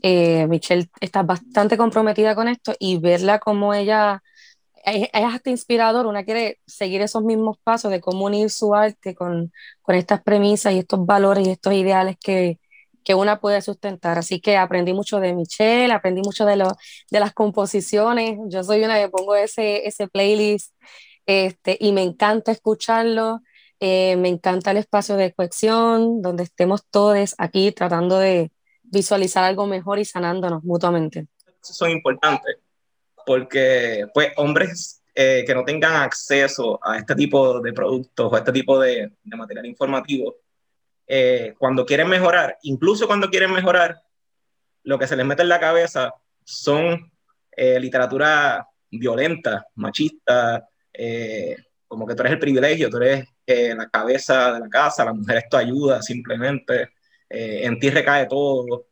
Eh, 0.00 0.46
Michelle 0.46 0.88
está 1.02 1.22
bastante 1.22 1.76
comprometida 1.76 2.34
con 2.34 2.48
esto 2.48 2.74
y 2.78 2.96
verla 2.98 3.40
como 3.40 3.74
ella 3.74 4.22
es, 4.86 5.10
hasta 5.12 5.50
inspirador, 5.50 6.06
una 6.06 6.24
quiere 6.24 6.60
seguir 6.66 7.02
esos 7.02 7.22
mismos 7.22 7.58
pasos 7.62 7.90
de 7.90 8.00
cómo 8.00 8.24
unir 8.24 8.48
su 8.48 8.74
arte 8.74 9.14
con, 9.14 9.52
con 9.82 9.96
estas 9.96 10.22
premisas 10.22 10.72
y 10.72 10.78
estos 10.78 11.04
valores 11.04 11.46
y 11.46 11.50
estos 11.50 11.74
ideales 11.74 12.16
que, 12.18 12.58
que 13.04 13.14
una 13.14 13.40
puede 13.40 13.60
sustentar. 13.60 14.16
Así 14.16 14.40
que 14.40 14.56
aprendí 14.56 14.94
mucho 14.94 15.20
de 15.20 15.34
Michelle, 15.34 15.92
aprendí 15.92 16.22
mucho 16.22 16.46
de, 16.46 16.56
lo, 16.56 16.68
de 17.10 17.20
las 17.20 17.34
composiciones. 17.34 18.38
Yo 18.48 18.64
soy 18.64 18.82
una 18.82 18.98
que 18.98 19.10
pongo 19.10 19.34
ese, 19.36 19.86
ese 19.86 20.08
playlist 20.08 20.72
este, 21.26 21.76
y 21.78 21.92
me 21.92 22.02
encanta 22.02 22.50
escucharlo. 22.50 23.42
Eh, 23.80 24.16
me 24.16 24.28
encanta 24.28 24.70
el 24.70 24.78
espacio 24.78 25.16
de 25.16 25.32
cohesión, 25.32 26.22
donde 26.22 26.44
estemos 26.44 26.84
todos 26.90 27.34
aquí 27.38 27.72
tratando 27.72 28.18
de 28.18 28.52
visualizar 28.82 29.44
algo 29.44 29.66
mejor 29.66 29.98
y 29.98 30.04
sanándonos 30.04 30.62
mutuamente. 30.62 31.26
Son 31.60 31.90
importantes 31.90 32.58
porque 33.26 34.06
pues 34.12 34.32
hombres 34.36 35.02
eh, 35.14 35.44
que 35.46 35.54
no 35.54 35.64
tengan 35.64 35.96
acceso 35.96 36.78
a 36.82 36.98
este 36.98 37.14
tipo 37.14 37.60
de 37.60 37.72
productos 37.72 38.30
o 38.30 38.34
a 38.34 38.38
este 38.38 38.52
tipo 38.52 38.78
de, 38.78 39.12
material 39.24 39.66
informativo, 39.66 40.36
eh, 41.06 41.54
cuando 41.58 41.84
quieren 41.86 42.08
mejorar, 42.08 42.58
incluso 42.62 43.06
cuando 43.06 43.30
quieren 43.30 43.52
mejorar, 43.52 44.02
lo 44.82 44.98
que 44.98 45.06
se 45.06 45.16
les 45.16 45.24
mete 45.24 45.42
en 45.42 45.48
la 45.48 45.60
cabeza 45.60 46.14
son 46.44 47.10
literatura 47.56 48.68
violenta, 48.90 49.66
machista, 49.76 50.68
como 51.94 52.06
que 52.06 52.14
tú 52.14 52.22
eres 52.22 52.32
el 52.32 52.38
privilegio, 52.38 52.90
tú 52.90 52.98
eres 52.98 53.26
la 53.46 53.88
cabeza 53.88 54.52
de 54.52 54.60
la 54.60 54.68
casa, 54.68 55.04
la 55.04 55.12
mujer 55.12 55.38
esto 55.38 55.56
ayuda 55.56 56.02
simplemente, 56.02 56.90
en 57.28 57.78
ti 57.78 57.90
recae 57.90 58.26
todo, 58.26 58.86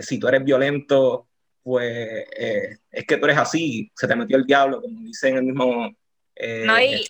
si 0.00 0.18
tú 0.18 0.28
eres 0.28 0.44
violento, 0.44 1.28
pues 1.64 2.26
eh, 2.36 2.76
es 2.92 3.06
que 3.06 3.16
tú 3.16 3.24
eres 3.24 3.38
así, 3.38 3.90
se 3.96 4.06
te 4.06 4.14
metió 4.14 4.36
el 4.36 4.44
diablo, 4.44 4.82
como 4.82 5.00
dicen 5.00 5.32
en 5.32 5.38
el 5.38 5.44
mismo... 5.44 5.90
Eh, 6.36 6.64
no, 6.66 6.78
y 6.78 7.06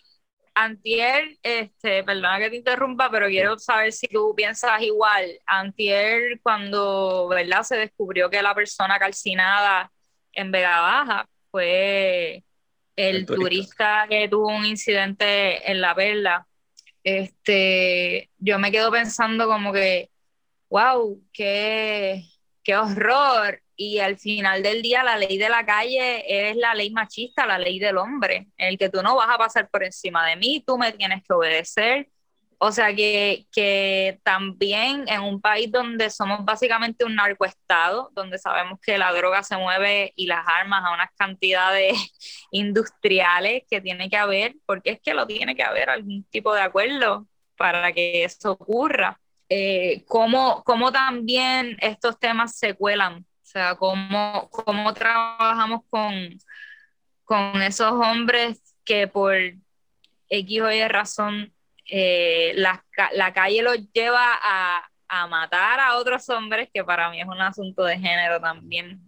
Antier, 0.54 1.36
este, 1.42 2.04
perdona 2.04 2.38
que 2.38 2.50
te 2.50 2.56
interrumpa, 2.56 3.10
pero 3.10 3.26
quiero 3.26 3.58
saber 3.58 3.92
si 3.92 4.06
tú 4.06 4.32
piensas 4.36 4.80
igual. 4.80 5.40
Antier, 5.44 6.38
cuando 6.40 7.26
¿verdad? 7.26 7.64
se 7.64 7.76
descubrió 7.76 8.30
que 8.30 8.40
la 8.40 8.54
persona 8.54 8.96
calcinada 8.96 9.90
en 10.32 10.52
Vega 10.52 10.80
Baja 10.80 11.28
fue 11.50 12.44
el, 12.96 13.26
turista. 13.26 14.06
que 14.08 14.28
tuvo 14.28 14.48
un 14.48 14.64
incidente 14.64 15.70
en 15.70 15.80
la 15.80 15.94
perla, 15.94 16.46
este, 17.02 18.30
yo 18.38 18.58
me 18.58 18.72
quedo 18.72 18.90
pensando 18.90 19.46
como 19.46 19.72
que, 19.72 20.10
wow, 20.70 21.22
qué, 21.32 22.24
qué 22.62 22.76
horror 22.76 23.60
y 23.76 23.98
al 23.98 24.18
final 24.18 24.62
del 24.62 24.82
día 24.82 25.02
la 25.02 25.16
ley 25.16 25.36
de 25.36 25.48
la 25.48 25.66
calle 25.66 26.24
es 26.26 26.56
la 26.56 26.74
ley 26.74 26.90
machista, 26.90 27.46
la 27.46 27.58
ley 27.58 27.78
del 27.78 27.98
hombre, 27.98 28.48
en 28.56 28.68
el 28.68 28.78
que 28.78 28.88
tú 28.88 29.02
no 29.02 29.16
vas 29.16 29.28
a 29.30 29.38
pasar 29.38 29.68
por 29.68 29.84
encima 29.84 30.26
de 30.28 30.36
mí, 30.36 30.62
tú 30.66 30.78
me 30.78 30.92
tienes 30.92 31.22
que 31.24 31.32
obedecer. 31.32 32.08
O 32.64 32.72
sea 32.72 32.94
que, 32.94 33.46
que 33.52 34.20
también 34.22 35.04
en 35.08 35.20
un 35.22 35.40
país 35.40 35.70
donde 35.70 36.10
somos 36.10 36.44
básicamente 36.44 37.04
un 37.04 37.14
narcoestado, 37.14 38.10
donde 38.14 38.38
sabemos 38.38 38.80
que 38.80 38.98
la 38.98 39.12
droga 39.12 39.42
se 39.42 39.56
mueve 39.56 40.12
y 40.16 40.26
las 40.26 40.46
armas 40.46 40.82
a 40.84 40.94
unas 40.94 41.10
cantidades 41.16 41.92
industriales 42.50 43.64
que 43.68 43.80
tiene 43.80 44.08
que 44.08 44.16
haber, 44.16 44.56
porque 44.66 44.90
es 44.90 45.00
que 45.00 45.14
lo 45.14 45.26
tiene 45.26 45.54
que 45.54 45.62
haber 45.62 45.90
algún 45.90 46.24
tipo 46.24 46.54
de 46.54 46.62
acuerdo 46.62 47.26
para 47.56 47.92
que 47.92 48.24
eso 48.24 48.52
ocurra. 48.52 49.20
Eh, 49.48 50.04
cómo, 50.06 50.62
cómo 50.64 50.90
también 50.90 51.76
estos 51.80 52.18
temas 52.18 52.56
se 52.56 52.74
cuelan 52.74 53.26
sea, 53.54 53.76
cómo, 53.76 54.48
cómo 54.50 54.92
trabajamos 54.92 55.82
con, 55.88 56.12
con 57.24 57.62
esos 57.62 57.92
hombres 57.92 58.60
que 58.84 59.06
por 59.06 59.34
X 60.28 60.60
o 60.60 60.70
Y 60.72 60.88
razón 60.88 61.54
eh, 61.90 62.52
la, 62.56 62.82
calle 63.32 63.62
los 63.62 63.78
lleva 63.92 64.38
a, 64.42 64.88
a, 65.08 65.26
matar 65.26 65.80
a 65.80 65.96
otros 65.96 66.28
hombres, 66.28 66.68
que 66.72 66.84
para 66.84 67.10
mí 67.10 67.20
es 67.20 67.26
un 67.26 67.40
asunto 67.40 67.84
de 67.84 67.98
género 67.98 68.40
también, 68.40 69.00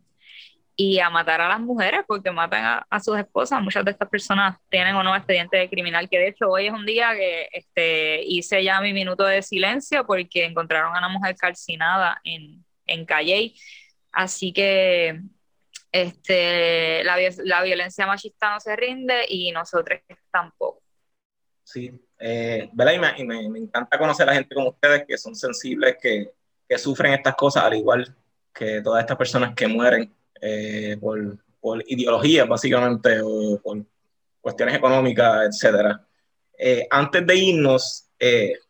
y 0.76 0.98
a 0.98 1.08
matar 1.08 1.40
a 1.40 1.48
las 1.48 1.60
mujeres 1.60 2.02
porque 2.06 2.30
matan 2.30 2.64
a, 2.64 2.86
a 2.90 3.00
sus 3.00 3.18
esposas. 3.18 3.62
Muchas 3.62 3.84
de 3.84 3.92
estas 3.92 4.08
personas 4.10 4.58
tienen 4.68 4.94
o 4.94 5.02
no 5.02 5.16
expediente 5.16 5.56
de 5.56 5.70
criminal, 5.70 6.08
que 6.08 6.18
de 6.18 6.28
hecho 6.28 6.50
hoy 6.50 6.66
es 6.66 6.72
un 6.72 6.84
día 6.84 7.14
que 7.14 7.48
este, 7.52 8.22
hice 8.24 8.62
ya 8.62 8.80
mi 8.80 8.92
minuto 8.92 9.24
de 9.24 9.42
silencio 9.42 10.06
porque 10.06 10.44
encontraron 10.44 10.94
a 10.94 10.98
una 10.98 11.08
mujer 11.08 11.34
calcinada 11.36 12.20
en, 12.24 12.64
en 12.86 13.06
Calle 13.06 13.54
Así 14.16 14.50
que 14.50 15.20
este, 15.92 17.04
la, 17.04 17.16
la, 17.44 17.62
violencia 17.62 18.06
machista 18.06 18.50
no 18.50 18.60
se 18.60 18.74
rinde 18.74 19.26
y 19.28 19.52
nosotros 19.52 20.00
tampoco. 20.30 20.82
Sí, 21.62 21.92
eh, 22.18 22.68
¿verdad? 22.72 23.14
Y, 23.18 23.24
me, 23.24 23.48
me, 23.48 23.58
encanta 23.58 23.98
conocer 23.98 24.28
a 24.28 24.34
gente 24.34 24.54
como 24.54 24.70
ustedes 24.70 25.04
que 25.06 25.18
son 25.18 25.34
sensibles, 25.34 25.96
que, 26.00 26.32
que 26.68 26.78
sufren 26.78 27.12
estas 27.12 27.34
cosas 27.34 27.64
al 27.64 27.74
igual 27.74 28.14
que 28.52 28.80
todas 28.80 29.00
estas 29.00 29.16
personas 29.16 29.54
que 29.54 29.66
mueren 29.66 30.12
eh, 30.40 30.96
por, 31.00 31.38
por, 31.60 31.84
ideologías, 31.86 32.48
básicamente, 32.48 33.20
o 33.22 33.60
por 33.62 33.84
cuestiones 34.40 34.76
económicas, 34.76 35.62
etc. 35.62 35.98
Eh, 36.58 36.86
antes 36.90 37.26
de 37.26 37.36
irnos, 37.36 38.04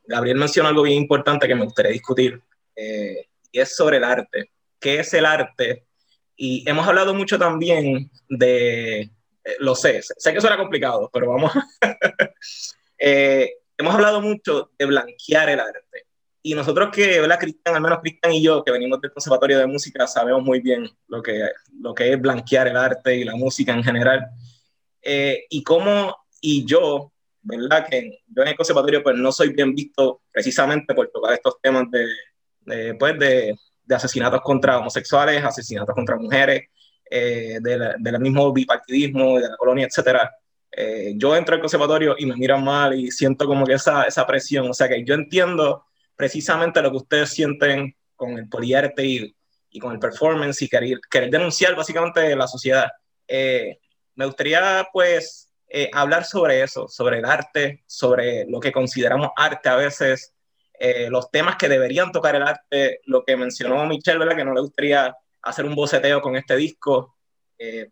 Gabriel 0.06 0.38
mencionó 0.38 0.68
algo 0.68 0.82
bien 0.82 1.02
importante 1.02 1.46
que 1.46 1.54
me 1.54 1.64
gustaría 1.64 1.92
discutir, 1.92 2.42
y 2.76 3.60
es 3.60 3.76
sobre 3.76 3.98
el 3.98 4.04
arte 4.04 4.50
qué 4.80 5.00
es 5.00 5.12
el 5.14 5.26
arte. 5.26 5.84
Y 6.36 6.68
hemos 6.68 6.86
hablado 6.86 7.14
mucho 7.14 7.38
también 7.38 8.10
de, 8.28 9.00
eh, 9.00 9.10
lo 9.58 9.74
sé, 9.74 10.00
sé 10.02 10.32
que 10.32 10.40
suena 10.40 10.56
complicado, 10.56 11.10
pero 11.12 11.30
vamos, 11.30 11.52
eh, 12.98 13.50
hemos 13.76 13.94
hablado 13.94 14.20
mucho 14.20 14.70
de 14.78 14.86
blanquear 14.86 15.48
el 15.50 15.60
arte. 15.60 16.06
Y 16.42 16.54
nosotros 16.54 16.90
que, 16.92 17.20
¿verdad, 17.20 17.40
Cristian? 17.40 17.74
Al 17.74 17.82
menos 17.82 17.98
Cristian 18.00 18.32
y 18.32 18.42
yo, 18.42 18.62
que 18.62 18.70
venimos 18.70 19.00
del 19.00 19.12
Conservatorio 19.12 19.58
de 19.58 19.66
Música, 19.66 20.06
sabemos 20.06 20.42
muy 20.42 20.60
bien 20.60 20.88
lo 21.08 21.20
que, 21.20 21.48
lo 21.80 21.92
que 21.92 22.12
es 22.12 22.20
blanquear 22.20 22.68
el 22.68 22.76
arte 22.76 23.16
y 23.16 23.24
la 23.24 23.34
música 23.34 23.72
en 23.72 23.82
general. 23.82 24.26
Eh, 25.02 25.44
y 25.50 25.62
cómo, 25.62 26.16
y 26.40 26.64
yo, 26.64 27.12
¿verdad? 27.42 27.86
Que 27.88 28.20
yo 28.28 28.42
en 28.42 28.48
el 28.48 28.56
conservatorio 28.56 29.02
pues 29.02 29.16
no 29.16 29.32
soy 29.32 29.50
bien 29.50 29.74
visto 29.74 30.22
precisamente 30.30 30.94
por 30.94 31.08
tocar 31.08 31.32
estos 31.32 31.60
temas 31.60 31.90
de, 31.90 32.06
de 32.60 32.94
pues, 32.94 33.18
de, 33.18 33.56
de, 33.84 33.94
asesinatos 33.94 34.40
contra 34.42 34.78
homosexuales, 34.78 35.44
asesinatos 35.44 35.94
contra 35.94 36.16
mujeres, 36.16 36.68
eh, 37.08 37.58
del 37.60 38.20
mismo 38.20 38.52
bipartidismo, 38.52 39.38
de 39.38 39.48
la 39.48 39.56
colonia, 39.56 39.86
etcétera. 39.86 40.30
Eh, 40.78 41.14
yo 41.16 41.34
entro 41.34 41.54
al 41.54 41.62
conservatorio 41.62 42.16
y 42.18 42.26
me 42.26 42.36
miran 42.36 42.62
mal 42.62 42.92
y 42.92 43.10
siento 43.10 43.46
como 43.46 43.64
que 43.64 43.72
esa, 43.72 44.02
esa 44.02 44.26
presión, 44.26 44.68
o 44.68 44.74
sea 44.74 44.86
que 44.86 45.02
yo 45.04 45.14
entiendo 45.14 45.86
precisamente 46.14 46.82
lo 46.82 46.90
que 46.90 46.98
ustedes 46.98 47.30
sienten 47.30 47.96
con 48.14 48.36
el 48.36 48.46
poliarte 48.46 49.02
y, 49.02 49.34
y 49.70 49.78
con 49.78 49.92
el 49.92 49.98
performance 49.98 50.60
y 50.60 50.68
querer, 50.68 50.98
querer 51.10 51.30
denunciar 51.30 51.74
básicamente 51.74 52.36
la 52.36 52.46
sociedad. 52.46 52.90
Eh, 53.26 53.78
me 54.16 54.26
gustaría 54.26 54.86
pues 54.92 55.50
eh, 55.66 55.88
hablar 55.94 56.26
sobre 56.26 56.62
eso, 56.62 56.88
sobre 56.88 57.20
el 57.20 57.24
arte, 57.24 57.82
sobre 57.86 58.44
lo 58.46 58.60
que 58.60 58.70
consideramos 58.70 59.30
arte 59.34 59.70
a 59.70 59.76
veces, 59.76 60.34
los 61.08 61.30
temas 61.30 61.56
que 61.56 61.70
deberían 61.70 62.12
tocar 62.12 62.36
el 62.36 62.42
arte, 62.42 63.00
lo 63.06 63.24
que 63.24 63.34
mencionó 63.34 63.86
Michelle, 63.86 64.18
¿verdad? 64.18 64.36
Que 64.36 64.44
no 64.44 64.52
le 64.52 64.60
gustaría 64.60 65.16
hacer 65.40 65.64
un 65.64 65.74
boceteo 65.74 66.20
con 66.20 66.36
este 66.36 66.54
disco 66.54 67.16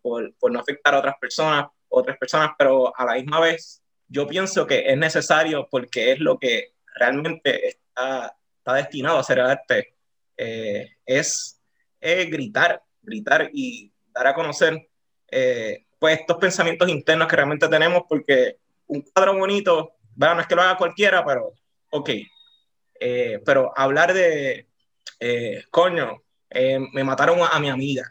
por, 0.03 0.35
por, 0.35 0.51
no 0.51 0.59
afectar 0.59 0.93
a 0.93 0.99
otras 0.99 1.15
personas, 1.19 1.65
otras 1.95 2.17
personas, 2.17 2.51
pero 2.57 2.93
a 2.97 3.05
la 3.05 3.13
misma 3.13 3.39
vez 3.39 3.81
yo 4.07 4.27
pienso 4.27 4.67
que 4.67 4.85
es 4.87 4.97
necesario 4.97 5.67
porque 5.69 6.11
es 6.11 6.19
lo 6.19 6.37
que 6.37 6.73
realmente 6.95 7.67
está, 7.67 8.35
está 8.57 8.73
destinado 8.73 9.17
a 9.17 9.21
hacer 9.21 9.39
el 9.39 9.45
arte, 9.45 9.95
es 10.37 11.59
gritar, 11.99 12.81
gritar 13.01 13.49
y 13.53 13.91
dar 14.13 14.27
a 14.27 14.33
conocer 14.33 14.89
eh, 15.29 15.85
pues 15.99 16.19
estos 16.19 16.37
pensamientos 16.37 16.89
internos 16.89 17.27
que 17.27 17.35
realmente 17.35 17.67
tenemos, 17.67 18.03
porque 18.07 18.57
un 18.87 19.01
cuadro 19.01 19.37
bonito, 19.37 19.95
bueno, 20.15 20.35
no 20.35 20.41
es 20.41 20.47
que 20.47 20.55
lo 20.55 20.61
haga 20.61 20.77
cualquiera, 20.77 21.25
pero 21.25 21.53
ok. 21.91 22.09
Eh, 22.99 23.41
pero 23.45 23.73
hablar 23.75 24.13
de, 24.13 24.67
eh, 25.19 25.63
coño, 25.71 26.21
me 26.93 27.03
mataron 27.03 27.39
a, 27.41 27.59
mi 27.59 27.69
amiga, 27.69 28.09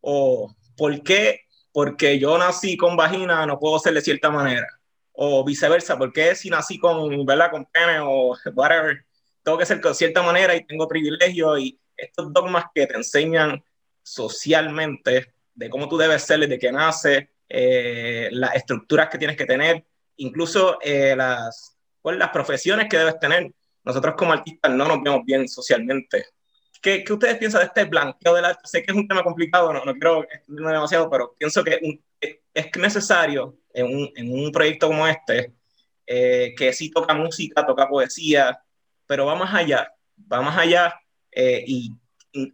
o 0.00 0.54
¿por 0.76 1.02
qué? 1.02 1.41
Porque 1.72 2.18
yo 2.18 2.36
nací 2.38 2.76
con 2.76 2.96
vagina, 2.96 3.46
no 3.46 3.58
puedo 3.58 3.78
ser 3.78 3.94
de 3.94 4.02
cierta 4.02 4.30
manera, 4.30 4.66
o 5.12 5.44
viceversa, 5.44 5.98
porque 5.98 6.34
si 6.34 6.50
nací 6.50 6.78
con, 6.78 7.24
¿verdad? 7.24 7.50
Con 7.50 7.66
pene 7.66 8.00
o 8.00 8.36
whatever, 8.54 9.04
tengo 9.42 9.58
que 9.58 9.66
ser 9.66 9.80
de 9.80 9.94
cierta 9.94 10.22
manera 10.22 10.54
y 10.54 10.64
tengo 10.64 10.86
privilegio 10.86 11.58
y 11.58 11.78
estos 11.96 12.32
dogmas 12.32 12.66
que 12.74 12.86
te 12.86 12.96
enseñan 12.96 13.62
socialmente 14.02 15.34
de 15.54 15.70
cómo 15.70 15.88
tú 15.88 15.96
debes 15.96 16.22
ser 16.22 16.40
desde 16.40 16.58
que 16.58 16.72
nace, 16.72 17.30
eh, 17.48 18.28
las 18.32 18.54
estructuras 18.54 19.08
que 19.08 19.18
tienes 19.18 19.36
que 19.36 19.44
tener, 19.44 19.84
incluso 20.16 20.78
eh, 20.80 21.14
las, 21.16 21.76
pues, 22.00 22.16
las 22.16 22.30
profesiones 22.30 22.88
que 22.88 22.98
debes 22.98 23.18
tener. 23.18 23.52
Nosotros 23.84 24.14
como 24.16 24.32
artistas 24.32 24.72
no 24.72 24.86
nos 24.86 25.02
vemos 25.02 25.22
bien 25.24 25.48
socialmente. 25.48 26.26
¿Qué, 26.82 27.04
¿Qué, 27.04 27.12
ustedes 27.12 27.38
piensan 27.38 27.60
de 27.60 27.66
este 27.66 27.84
blanqueo 27.84 28.34
del 28.34 28.44
arte? 28.44 28.60
Sé 28.64 28.82
que 28.82 28.90
es 28.92 28.96
un 28.96 29.08
tema 29.08 29.22
complicado, 29.22 29.72
no, 29.72 29.84
no 29.84 29.92
quiero 29.94 30.24
extenderme 30.24 30.72
demasiado, 30.72 31.08
pero 31.08 31.34
pienso 31.38 31.64
que 31.64 31.80
es 32.20 32.76
necesario 32.76 33.56
en 33.72 33.86
un, 33.86 34.10
en 34.16 34.32
un, 34.32 34.52
proyecto 34.52 34.88
como 34.88 35.06
este, 35.06 35.54
eh, 36.06 36.54
que 36.56 36.72
sí 36.72 36.90
toca 36.90 37.14
música, 37.14 37.64
toca 37.64 37.88
poesía, 37.88 38.60
pero 39.06 39.26
va 39.26 39.36
más 39.36 39.54
allá, 39.54 39.90
va 40.30 40.42
más 40.42 40.58
allá 40.58 40.94
eh, 41.30 41.64
y 41.66 41.92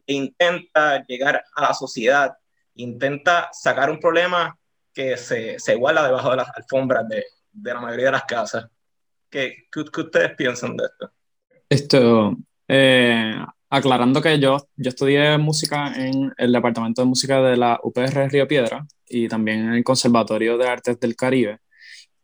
intenta 0.06 1.04
llegar 1.06 1.42
a 1.54 1.62
la 1.62 1.74
sociedad 1.74 2.36
intenta 2.78 3.50
sacar 3.52 3.90
un 3.90 4.00
problema 4.00 4.56
que 4.92 5.16
se, 5.16 5.58
se 5.58 5.74
iguala 5.74 6.04
debajo 6.04 6.30
de 6.30 6.36
las 6.36 6.48
alfombras 6.56 7.08
de, 7.08 7.24
de, 7.52 7.74
la 7.74 7.80
mayoría 7.80 8.06
de 8.06 8.12
las 8.12 8.24
casas. 8.24 8.66
¿Qué, 9.28 9.68
qué, 9.70 9.80
ustedes 9.80 10.34
piensan 10.36 10.76
de 10.76 10.84
esto? 10.84 11.12
Esto, 11.68 12.36
eh, 12.66 13.34
aclarando 13.70 14.22
que 14.22 14.38
yo, 14.38 14.58
yo 14.76 14.88
estudié 14.88 15.38
música 15.38 15.92
en 15.94 16.32
el 16.36 16.52
Departamento 16.52 17.02
de 17.02 17.08
Música 17.08 17.42
de 17.42 17.56
la 17.56 17.78
UPR 17.82 18.28
Río 18.30 18.48
Piedra 18.48 18.86
y 19.08 19.28
también 19.28 19.60
en 19.60 19.72
el 19.74 19.84
Conservatorio 19.84 20.56
de 20.56 20.68
Artes 20.68 20.98
del 21.00 21.16
Caribe 21.16 21.60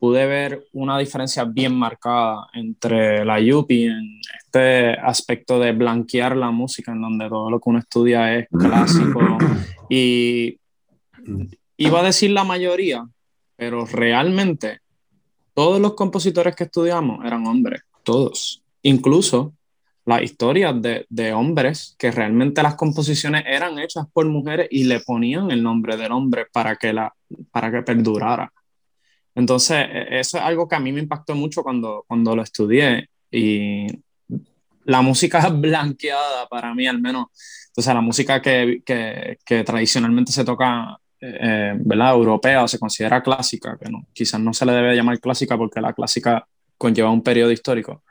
pude 0.05 0.27
ver 0.27 0.67
una 0.73 0.99
diferencia 0.99 1.45
bien 1.45 1.75
marcada 1.75 2.49
entre 2.53 3.25
la 3.25 3.41
Yupi 3.41 3.85
en 3.87 4.21
este 4.39 4.91
aspecto 4.91 5.59
de 5.59 5.73
blanquear 5.73 6.37
la 6.37 6.51
música, 6.51 6.93
en 6.93 7.01
donde 7.01 7.27
todo 7.27 7.49
lo 7.49 7.59
que 7.59 7.71
uno 7.71 7.79
estudia 7.79 8.37
es 8.37 8.47
clásico. 8.49 9.21
Y 9.89 10.59
iba 11.79 12.01
a 12.01 12.03
decir 12.03 12.33
la 12.33 12.45
mayoría, 12.45 13.07
pero 13.57 13.87
realmente 13.87 14.81
todos 15.55 15.81
los 15.81 15.95
compositores 15.95 16.55
que 16.55 16.65
estudiamos 16.65 17.25
eran 17.25 17.47
hombres, 17.47 17.83
todos. 18.03 18.63
Incluso 18.83 19.55
las 20.07 20.23
historias 20.23 20.81
de, 20.83 21.07
de, 21.09 21.33
hombres 21.33 21.95
que 21.99 22.11
realmente 22.11 22.63
las 22.63 22.75
composiciones 22.75 23.45
eran 23.47 23.79
hechas 23.79 24.07
por 24.13 24.27
mujeres 24.27 24.69
y 24.71 24.85
le 24.85 25.01
ponían 25.01 25.51
el 25.51 25.63
nombre 25.63 25.97
del 25.97 26.13
hombre 26.13 26.47
para 26.53 26.77
que, 26.77 26.93
la, 26.93 27.15
para 27.51 27.71
que 27.71 27.83
perdurara. 27.83 28.53
Entonces, 29.35 29.79
e, 29.91 30.21
eso 30.21 30.39
es 30.39 30.45
algo 30.45 30.69
que 30.69 30.77
a 30.77 30.81
mí 30.81 30.93
me 30.93 31.01
impactó 31.01 31.35
mucho 31.35 31.63
cuando, 31.63 32.05
cuando 32.07 32.37
lo 32.37 32.43
estudié 32.43 33.09
y 33.31 33.87
la 34.85 35.01
música 35.03 35.49
blanqueada 35.51 36.49
para 36.49 36.75
mí 36.75 36.87
al 36.87 37.01
menos, 37.01 37.27
o 37.77 37.83
sea, 37.83 37.95
la 37.95 38.01
música 38.01 38.41
que, 38.43 38.83
que, 38.85 39.39
que 39.45 39.65
tradicionalmente 39.65 40.33
se 40.33 40.45
toca, 40.45 40.99
eh, 41.21 41.73
¿verdad? 41.79 42.13
Europea 42.13 42.63
o 42.63 42.69
se 42.69 42.79
considera 42.79 43.23
clásica, 43.23 43.79
que 43.83 43.91
no, 43.91 44.07
quizás 44.13 44.41
no 44.41 44.53
se 44.53 44.67
le 44.67 44.73
debe 44.73 44.95
llamar 44.95 45.19
clásica 45.19 45.57
porque 45.57 45.81
la 45.81 45.95
clásica 45.95 46.47
conlleva 46.77 47.11
un 47.11 47.23
periodo 47.23 47.51
histórico. 47.51 48.05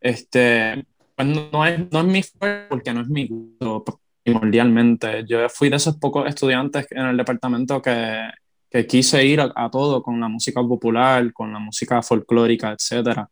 Este, 0.00 0.86
pues 1.24 1.52
no 1.52 1.66
es, 1.66 1.90
no 1.90 2.00
es 2.00 2.06
mi 2.06 2.22
fuerte 2.22 2.66
porque 2.68 2.94
no 2.94 3.02
es 3.02 3.08
mi 3.08 3.28
gusto 3.28 3.84
primordialmente. 4.22 5.24
Yo 5.26 5.48
fui 5.48 5.68
de 5.68 5.76
esos 5.76 5.96
pocos 5.96 6.26
estudiantes 6.28 6.86
en 6.90 7.06
el 7.06 7.16
departamento 7.16 7.82
que, 7.82 8.30
que 8.70 8.86
quise 8.86 9.24
ir 9.24 9.40
a, 9.40 9.70
todo 9.70 10.02
con 10.02 10.20
la 10.20 10.28
música 10.28 10.62
popular, 10.62 11.32
con 11.32 11.52
la 11.52 11.58
música 11.58 12.02
folclórica, 12.02 12.72
etc. 12.72 13.26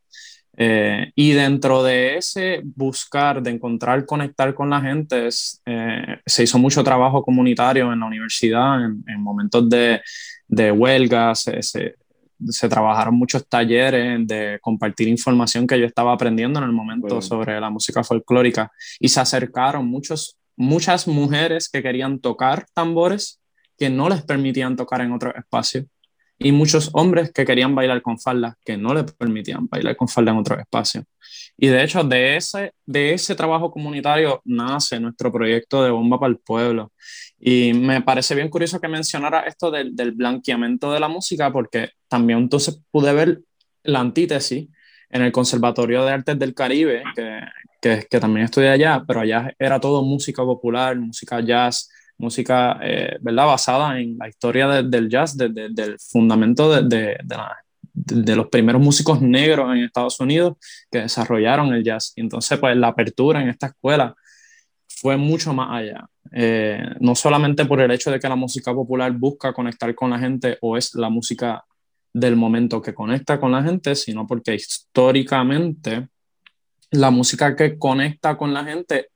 Eh, 0.56 1.12
y 1.14 1.32
dentro 1.32 1.82
de 1.82 2.16
ese 2.16 2.60
buscar, 2.62 3.42
de 3.42 3.52
encontrar, 3.52 4.04
conectar 4.04 4.52
con 4.54 4.68
la 4.68 4.80
gente, 4.80 5.28
eh, 5.64 6.20
se 6.26 6.42
hizo 6.42 6.58
mucho 6.58 6.84
trabajo 6.84 7.22
comunitario 7.22 7.92
en 7.92 8.00
la 8.00 8.06
universidad, 8.06 8.84
en, 8.84 9.22
momentos 9.22 9.68
de, 9.68 10.00
de 10.46 10.72
huelga, 10.72 11.34
se, 11.34 11.62
se, 11.62 11.94
se, 12.46 12.68
trabajaron 12.68 13.14
muchos 13.14 13.48
talleres 13.48 14.26
de 14.26 14.58
compartir 14.60 15.08
información 15.08 15.66
que 15.66 15.78
yo 15.78 15.86
estaba 15.86 16.12
aprendiendo 16.12 16.58
en 16.58 16.64
el 16.64 16.72
momento 16.72 17.20
sobre 17.22 17.60
la 17.60 17.70
música 17.70 18.04
folclórica 18.04 18.70
y 19.00 19.08
se 19.08 19.20
acercaron 19.20 19.86
muchos, 19.86 20.38
muchas 20.56 21.06
mujeres 21.06 21.68
que 21.68 21.82
querían 21.82 22.18
tocar 22.20 22.66
tambores 22.74 23.40
que 23.76 23.90
no 23.90 24.08
les 24.08 24.22
permitían 24.22 24.76
tocar 24.76 25.00
en 25.00 25.12
otros 25.12 25.34
espacios 25.36 25.84
y 26.38 26.52
muchos 26.52 26.90
hombres 26.92 27.32
que 27.32 27.44
querían 27.44 27.74
bailar 27.74 28.00
con 28.00 28.18
falda 28.18 28.56
que 28.64 28.76
no 28.76 28.94
les 28.94 29.12
permitían 29.12 29.66
bailar 29.66 29.96
con 29.96 30.08
falda 30.08 30.30
en 30.30 30.38
otros 30.38 30.60
espacios. 30.60 31.04
Y 31.56 31.66
de 31.66 31.82
hecho, 31.82 32.04
de 32.04 32.36
ese, 32.36 32.72
de 32.86 33.12
ese 33.14 33.34
trabajo 33.34 33.70
comunitario 33.70 34.40
nace 34.44 35.00
nuestro 35.00 35.32
proyecto 35.32 35.82
de 35.82 35.90
Bomba 35.90 36.18
para 36.20 36.30
el 36.30 36.38
Pueblo. 36.38 36.92
Y 37.40 37.72
me 37.72 38.02
parece 38.02 38.34
bien 38.34 38.48
curioso 38.48 38.80
que 38.80 38.88
mencionara 38.88 39.40
esto 39.40 39.70
del, 39.70 39.94
del 39.94 40.12
blanqueamiento 40.12 40.92
de 40.92 41.00
la 41.00 41.08
música, 41.08 41.52
porque 41.52 41.90
también 42.08 42.40
entonces 42.40 42.80
pude 42.90 43.12
ver 43.12 43.40
la 43.84 44.00
antítesis 44.00 44.68
en 45.10 45.22
el 45.22 45.32
Conservatorio 45.32 46.04
de 46.04 46.12
Artes 46.12 46.38
del 46.38 46.54
Caribe, 46.54 47.02
que, 47.14 47.40
que, 47.80 48.06
que 48.10 48.20
también 48.20 48.44
estudié 48.44 48.70
allá, 48.70 49.04
pero 49.06 49.20
allá 49.20 49.52
era 49.58 49.80
todo 49.80 50.02
música 50.02 50.42
popular, 50.42 50.96
música 50.96 51.40
jazz, 51.40 51.88
música, 52.18 52.78
eh, 52.82 53.16
¿verdad? 53.20 53.46
Basada 53.46 53.98
en 53.98 54.18
la 54.18 54.28
historia 54.28 54.68
del 54.82 55.08
jazz, 55.08 55.36
del 55.36 55.96
fundamento 55.98 56.82
de, 56.82 57.16
de, 57.94 58.36
los 58.36 58.48
primeros 58.48 58.82
músicos 58.82 59.22
negros 59.22 59.74
en 59.74 59.84
Estados 59.84 60.20
Unidos 60.20 60.56
que 60.90 60.98
desarrollaron 61.02 61.72
el 61.72 61.84
jazz. 61.84 62.12
Y 62.16 62.20
entonces, 62.20 62.58
pues 62.58 62.76
la 62.76 62.88
apertura 62.88 63.40
en 63.40 63.48
esta 63.48 63.68
escuela 63.68 64.14
fue 65.00 65.16
mucho 65.16 65.52
más 65.52 65.68
allá. 65.70 66.08
Eh, 66.32 66.82
no 67.00 67.14
solamente 67.14 67.64
por 67.64 67.80
el 67.80 67.90
hecho 67.90 68.10
de 68.10 68.20
que 68.20 68.28
la 68.28 68.36
música 68.36 68.74
popular 68.74 69.12
busca 69.12 69.52
conectar 69.52 69.94
con 69.94 70.10
la 70.10 70.18
gente 70.18 70.58
o 70.60 70.76
es 70.76 70.94
la 70.94 71.08
música 71.08 71.64
del 72.12 72.36
momento 72.36 72.82
que 72.82 72.94
conecta 72.94 73.40
con 73.40 73.52
la 73.52 73.62
gente, 73.62 73.94
sino 73.94 74.26
porque 74.26 74.54
históricamente 74.54 76.08
la 76.90 77.10
música 77.10 77.54
que 77.54 77.78
conecta 77.78 78.36
con 78.36 78.52
la 78.52 78.64
gente 78.64 79.08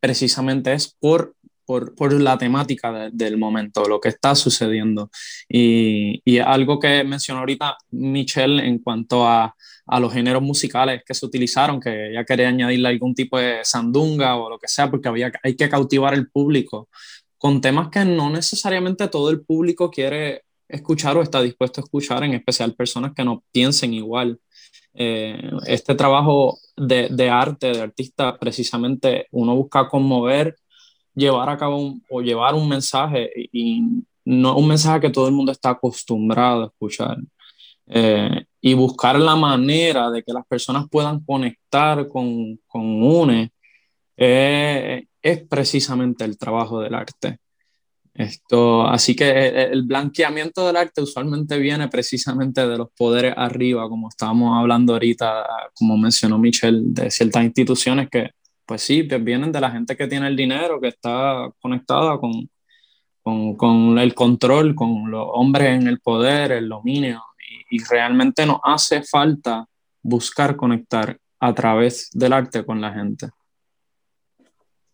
precisamente 0.00 0.72
es 0.72 0.96
por 0.98 1.34
por, 1.66 1.94
por 1.94 2.12
la 2.12 2.38
temática 2.38 3.10
del 3.12 3.36
momento, 3.36 3.84
lo 3.86 4.00
que 4.00 4.08
está 4.10 4.34
sucediendo. 4.34 5.10
Y, 5.48 6.22
y, 6.24 6.38
algo 6.38 6.78
que 6.78 7.04
mencionó 7.04 7.40
ahorita 7.40 7.76
Michelle 7.90 8.66
en 8.66 8.78
cuanto 8.78 9.26
a, 9.26 9.54
a, 9.86 10.00
los 10.00 10.12
géneros 10.12 10.42
musicales 10.42 11.02
que 11.04 11.14
se 11.14 11.26
utilizaron, 11.26 11.80
que 11.80 12.10
ella 12.10 12.24
quería 12.24 12.48
añadirle 12.48 12.88
algún 12.88 13.14
tipo 13.14 13.38
de 13.38 13.60
sandunga 13.64 14.36
o 14.36 14.48
lo 14.48 14.58
que 14.58 14.68
sea, 14.68 14.90
porque 14.90 15.08
había, 15.08 15.32
hay 15.42 15.56
que 15.56 15.68
cautivar 15.68 16.14
el 16.14 16.30
público 16.30 16.88
con 17.38 17.60
temas 17.60 17.88
que 17.90 18.04
no 18.04 18.30
necesariamente 18.30 19.08
todo 19.08 19.30
el 19.30 19.44
público 19.44 19.90
quiere 19.90 20.42
escuchar 20.68 21.16
o 21.16 21.22
está 21.22 21.42
dispuesto 21.42 21.80
a 21.80 21.84
escuchar, 21.84 22.24
en 22.24 22.34
especial 22.34 22.74
personas 22.74 23.12
que 23.14 23.24
no 23.24 23.44
piensen 23.52 23.94
igual. 23.94 24.40
Eh, 24.94 25.50
este 25.66 25.94
trabajo 25.94 26.58
de, 26.76 27.08
de, 27.10 27.30
arte, 27.30 27.68
de 27.68 27.82
artista, 27.82 28.38
precisamente 28.38 29.26
uno 29.30 29.54
busca 29.54 29.88
conmover, 29.88 30.56
llevar 31.16 31.48
a 31.50 31.56
cabo 31.56 31.96
o 32.08 32.20
llevar 32.20 32.54
un 32.54 32.68
mensaje 32.68 33.30
y 33.52 33.82
no 34.24 34.56
un 34.56 34.68
mensaje 34.68 35.00
que 35.00 35.10
todo 35.10 35.26
el 35.26 35.34
mundo 35.34 35.52
está 35.52 35.70
acostumbrado 35.70 36.64
a 36.64 36.66
escuchar. 36.66 37.18
Eh, 37.88 38.44
y 38.60 38.74
buscar 38.74 39.18
la 39.18 39.36
manera 39.36 40.10
de 40.10 40.22
que 40.22 40.32
las 40.32 40.44
personas 40.46 40.86
puedan 40.90 41.20
conectar 41.20 42.08
con, 42.08 42.58
con 42.66 43.02
UNE 43.02 43.52
eh, 44.16 45.06
es 45.22 45.42
precisamente 45.46 46.24
el 46.24 46.36
trabajo 46.36 46.80
del 46.80 46.94
arte. 46.94 47.38
Esto, 48.12 48.86
así 48.86 49.14
que 49.14 49.28
eh, 49.28 49.70
el 49.72 49.82
blanqueamiento 49.84 50.66
del 50.66 50.76
arte 50.76 51.02
usualmente 51.02 51.58
viene 51.58 51.86
precisamente 51.88 52.66
de 52.66 52.78
los 52.78 52.88
poderes 52.96 53.34
arriba, 53.36 53.88
como 53.88 54.08
estábamos 54.08 54.58
hablando 54.58 54.94
ahorita, 54.94 55.46
como 55.74 55.96
mencionó 55.96 56.38
Michelle, 56.38 56.80
de 56.82 57.10
ciertas 57.10 57.44
instituciones 57.44 58.08
que, 58.10 58.30
pues 58.66 58.82
sí, 58.82 59.02
vienen 59.02 59.52
de 59.52 59.60
la 59.60 59.70
gente 59.70 59.96
que 59.96 60.08
tiene 60.08 60.26
el 60.26 60.36
dinero, 60.36 60.80
que 60.80 60.88
está 60.88 61.50
conectada 61.60 62.18
con, 62.18 62.50
con, 63.22 63.56
con 63.56 63.98
el 63.98 64.14
control, 64.14 64.74
con 64.74 65.10
los 65.10 65.26
hombres 65.32 65.80
en 65.80 65.86
el 65.86 66.00
poder, 66.00 66.52
el 66.52 66.68
dominio, 66.68 67.22
y, 67.70 67.76
y 67.76 67.84
realmente 67.84 68.44
nos 68.44 68.58
hace 68.64 69.02
falta 69.02 69.66
buscar 70.02 70.56
conectar 70.56 71.18
a 71.38 71.54
través 71.54 72.10
del 72.12 72.32
arte 72.32 72.64
con 72.64 72.80
la 72.80 72.92
gente. 72.92 73.30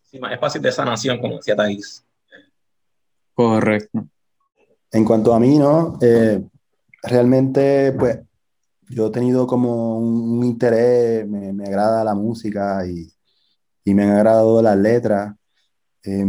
Sí, 0.03 0.19
es 0.31 0.39
fácil 0.39 0.61
de 0.61 0.71
sanación, 0.71 1.19
como 1.19 1.37
decía 1.37 1.55
Thais. 1.55 2.05
Correcto. 3.33 4.07
En 4.91 5.05
cuanto 5.05 5.33
a 5.33 5.39
mí, 5.39 5.57
¿no? 5.57 5.97
Eh, 6.01 6.43
realmente, 7.01 7.91
pues, 7.93 8.19
yo 8.89 9.07
he 9.07 9.11
tenido 9.11 9.47
como 9.47 9.97
un, 9.97 10.37
un 10.37 10.43
interés, 10.43 11.27
me, 11.27 11.51
me, 11.51 11.65
agrada 11.65 12.03
la 12.03 12.13
música 12.13 12.85
y, 12.85 13.11
y, 13.83 13.93
me 13.93 14.03
han 14.03 14.11
agradado 14.11 14.61
las 14.61 14.77
letras. 14.77 15.35
Eh, 16.03 16.25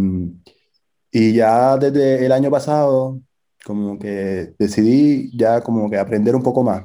y 1.13 1.35
ya 1.35 1.77
desde 1.77 2.27
el 2.27 2.33
año 2.33 2.51
pasado, 2.51 3.21
como 3.65 3.99
que 3.99 4.55
decidí 4.59 5.31
ya 5.37 5.61
como 5.63 5.89
que 5.91 5.99
aprender 5.99 6.35
un 6.37 6.43
poco 6.43 6.63
más. 6.63 6.85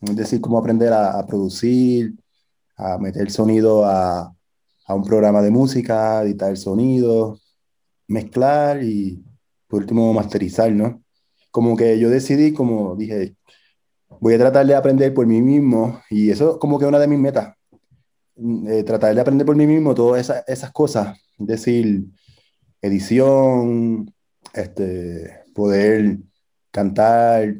Es 0.00 0.16
decir, 0.16 0.40
cómo 0.40 0.58
aprender 0.58 0.92
a, 0.92 1.24
producir, 1.26 2.14
a 2.76 2.98
meter 2.98 3.30
sonido 3.30 3.84
a, 3.84 4.34
a 4.86 4.94
un 4.94 5.04
programa 5.04 5.42
de 5.42 5.50
música, 5.50 6.22
editar 6.22 6.56
sonido, 6.56 7.38
mezclar 8.08 8.82
y 8.82 9.24
por 9.68 9.80
último 9.80 10.12
masterizar, 10.12 10.72
¿no? 10.72 11.02
Como 11.50 11.76
que 11.76 11.98
yo 11.98 12.10
decidí, 12.10 12.52
como 12.52 12.96
dije, 12.96 13.36
voy 14.20 14.34
a 14.34 14.38
tratar 14.38 14.66
de 14.66 14.74
aprender 14.74 15.12
por 15.14 15.26
mí 15.26 15.42
mismo 15.42 16.00
y 16.10 16.30
eso 16.30 16.58
como 16.58 16.78
que 16.78 16.86
una 16.86 16.98
de 16.98 17.08
mis 17.08 17.18
metas, 17.18 17.54
eh, 18.36 18.82
tratar 18.84 19.14
de 19.14 19.20
aprender 19.20 19.46
por 19.46 19.56
mí 19.56 19.66
mismo 19.66 19.94
todas 19.94 20.20
esas, 20.20 20.44
esas 20.46 20.70
cosas, 20.72 21.18
es 21.38 21.46
decir, 21.46 22.04
edición, 22.82 24.12
este, 24.52 25.44
poder 25.54 26.18
cantar 26.70 27.54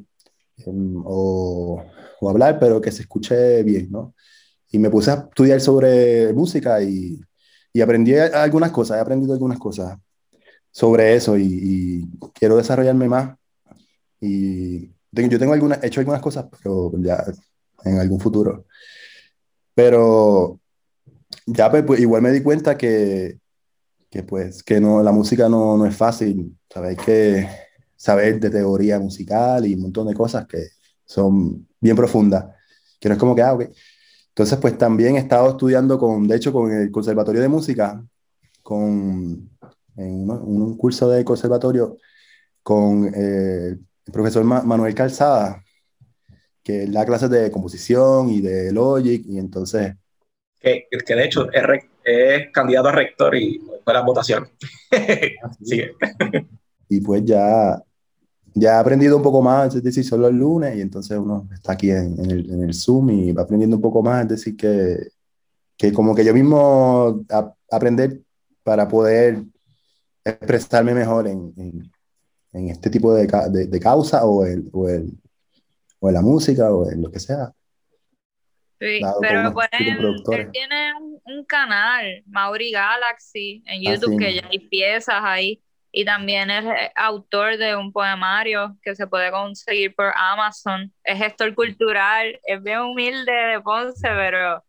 um, 0.67 1.03
o, 1.07 1.83
hablar, 2.29 2.59
pero 2.59 2.81
que 2.81 2.93
se 2.93 3.03
escuche 3.03 3.63
bien, 3.63 3.91
¿no? 3.91 4.15
Y 4.71 4.79
me 4.79 4.91
puse 4.91 5.13
a 5.13 5.15
estudiar 5.15 5.61
sobre 5.61 6.33
música 6.33 6.83
y, 6.83 7.21
aprendí 7.83 8.15
algunas 8.17 8.71
cosas, 8.73 8.99
he 8.99 9.01
aprendido 9.01 9.35
algunas 9.35 9.59
cosas 9.59 9.99
sobre 10.71 11.15
eso 11.15 11.39
y, 11.39 12.09
quiero 12.35 12.57
desarrollarme 12.57 13.09
más. 13.09 13.37
Y 14.21 14.91
yo 15.13 15.39
tengo 15.39 15.53
algunas, 15.53 15.83
he 15.83 15.87
hecho 15.87 16.01
algunas 16.01 16.23
cosas, 16.23 16.47
pero 16.51 16.93
ya 16.99 17.25
en 17.85 17.99
algún 17.99 18.21
futuro. 18.21 18.67
Pero 19.75 20.59
ya 21.47 21.71
pues, 21.71 21.85
pues, 21.85 22.01
igual 22.01 22.23
me 22.23 22.33
di 22.33 22.43
cuenta 22.43 22.77
que, 22.77 23.39
que 24.11 24.23
pues 24.23 24.63
que 24.63 24.81
no, 24.81 25.03
la 25.03 25.13
música 25.13 25.49
no, 25.49 25.77
no 25.77 25.87
es 25.87 25.97
fácil. 25.97 26.57
Hay 26.75 26.97
que 26.97 27.49
saber 27.97 28.41
de 28.41 28.51
teoría 28.51 28.99
musical 28.99 29.67
y 29.67 29.75
un 29.75 29.83
montón 29.83 30.09
de 30.09 30.15
cosas 30.15 30.47
que 30.47 30.69
son 31.05 31.67
bien 31.81 31.97
profundas, 31.97 32.47
que 33.01 33.09
no 33.09 33.15
es 33.15 33.21
como 33.21 33.35
que, 33.35 33.43
ah, 33.43 33.55
ok. 33.55 33.65
Entonces, 34.29 34.59
pues 34.59 34.77
también 34.77 35.17
he 35.17 35.21
estado 35.21 35.51
estudiando 35.51 35.99
con, 35.99 36.29
de 36.29 36.37
hecho, 36.37 36.53
con 36.53 36.71
el 36.71 36.91
Conservatorio 36.91 37.41
de 37.41 37.49
Música, 37.49 38.05
con 38.63 39.49
en 39.97 40.31
un 40.31 40.77
curso 40.77 41.09
de 41.09 41.25
conservatorio 41.25 41.97
con 42.63 43.11
eh, 43.15 43.79
el 44.07 44.13
profesor 44.13 44.45
Manuel 44.45 44.95
Calzada, 44.95 45.63
que 46.63 46.87
da 46.87 47.07
clases 47.07 47.31
de 47.31 47.51
composición 47.51 48.29
y 48.29 48.41
de 48.41 48.73
logic, 48.73 49.25
y 49.27 49.39
entonces... 49.39 49.95
Que, 50.61 50.87
que 51.07 51.15
de 51.15 51.25
hecho 51.25 51.51
es, 51.53 51.63
es, 52.05 52.51
candidato 52.53 52.89
a 52.89 52.93
rector 52.93 53.35
y 53.37 53.61
fue 53.85 53.95
la 53.95 54.03
votación. 54.03 54.49
Sigue. 55.63 55.93
y 56.89 57.01
pues 57.01 57.25
ya, 57.25 57.83
ya 58.55 58.77
he 58.77 58.79
aprendido 58.79 59.17
un 59.17 59.23
poco 59.23 59.43
más, 59.43 59.75
es 59.75 59.83
decir, 59.83 60.05
solo 60.05 60.29
el 60.29 60.37
lunes, 60.37 60.77
y 60.77 60.81
entonces 60.81 61.19
uno 61.19 61.49
está 61.53 61.73
aquí 61.73 61.91
en, 61.91 62.19
en, 62.19 62.31
el, 62.31 62.51
en 62.51 62.63
el, 62.63 62.75
Zoom 62.75 63.11
y 63.11 63.33
va 63.33 63.43
aprendiendo 63.43 63.77
un 63.77 63.83
poco 63.83 64.03
más, 64.03 64.23
es 64.23 64.29
decir, 64.29 64.57
que, 64.57 65.09
que 65.77 65.93
como 65.93 66.15
que 66.15 66.25
yo 66.25 66.33
mismo 66.33 67.23
a, 67.31 67.55
aprender 67.71 68.21
para 68.63 68.89
poder 68.89 69.43
expresarme 70.25 70.95
mejor 70.95 71.29
en, 71.29 71.53
en, 71.57 71.93
en 72.53 72.69
este 72.71 72.91
tipo 72.91 73.13
de, 73.15 73.27
de, 73.27 73.67
de 73.67 73.81
causa 73.81 74.25
o, 74.25 74.45
el, 74.45 74.69
o, 74.73 74.89
el, 74.89 75.13
o 76.01 76.09
en 76.09 76.15
la 76.15 76.23
música 76.23 76.73
o 76.73 76.91
en 76.91 77.03
lo 77.03 77.11
que 77.11 77.21
sea. 77.21 77.53
Sí, 78.79 79.01
pero 79.23 79.55
él 79.73 80.51
tiene 80.53 80.93
un, 81.01 81.21
un, 81.25 81.45
canal, 81.47 82.23
Mauri 82.27 82.71
Galaxy, 82.71 83.63
en 83.67 83.83
YouTube, 83.83 84.17
ah, 84.17 84.19
sí. 84.19 84.25
que 84.25 84.35
ya 84.35 84.49
hay 84.51 84.59
piezas 84.59 85.21
ahí. 85.23 85.63
Y 85.91 86.05
también 86.05 86.51
es 86.51 86.65
autor 86.95 87.57
de 87.57 87.75
un 87.75 87.91
poemario 87.91 88.77
que 88.83 88.95
se 88.95 89.07
puede 89.07 89.31
conseguir 89.31 89.95
por 89.95 90.13
Amazon. 90.15 90.93
Es 91.03 91.19
gestor 91.19 91.55
cultural, 91.55 92.39
es 92.45 92.63
bien 92.63 92.81
humilde 92.81 93.33
de 93.33 93.61
Ponce, 93.63 94.07
pero 94.07 94.63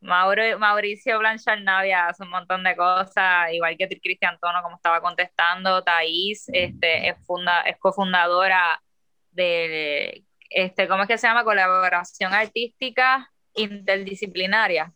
Mauro, 0.00 0.58
Mauricio 0.58 1.18
Blanchard 1.18 1.60
Navia 1.60 2.08
hace 2.08 2.22
un 2.22 2.30
montón 2.30 2.64
de 2.64 2.74
cosas, 2.74 3.52
igual 3.52 3.76
que 3.76 3.86
Cristian 4.00 4.38
Tono, 4.40 4.62
como 4.62 4.76
estaba 4.76 5.02
contestando, 5.02 5.82
Thais 5.82 6.48
este, 6.52 7.08
es, 7.08 7.16
funda, 7.26 7.60
es 7.62 7.76
cofundadora 7.78 8.82
de, 9.30 10.24
este, 10.48 10.88
¿cómo 10.88 11.02
es 11.02 11.08
que 11.08 11.18
se 11.18 11.26
llama? 11.26 11.44
Colaboración 11.44 12.32
Artística 12.32 13.31
Interdisciplinaria, 13.54 14.92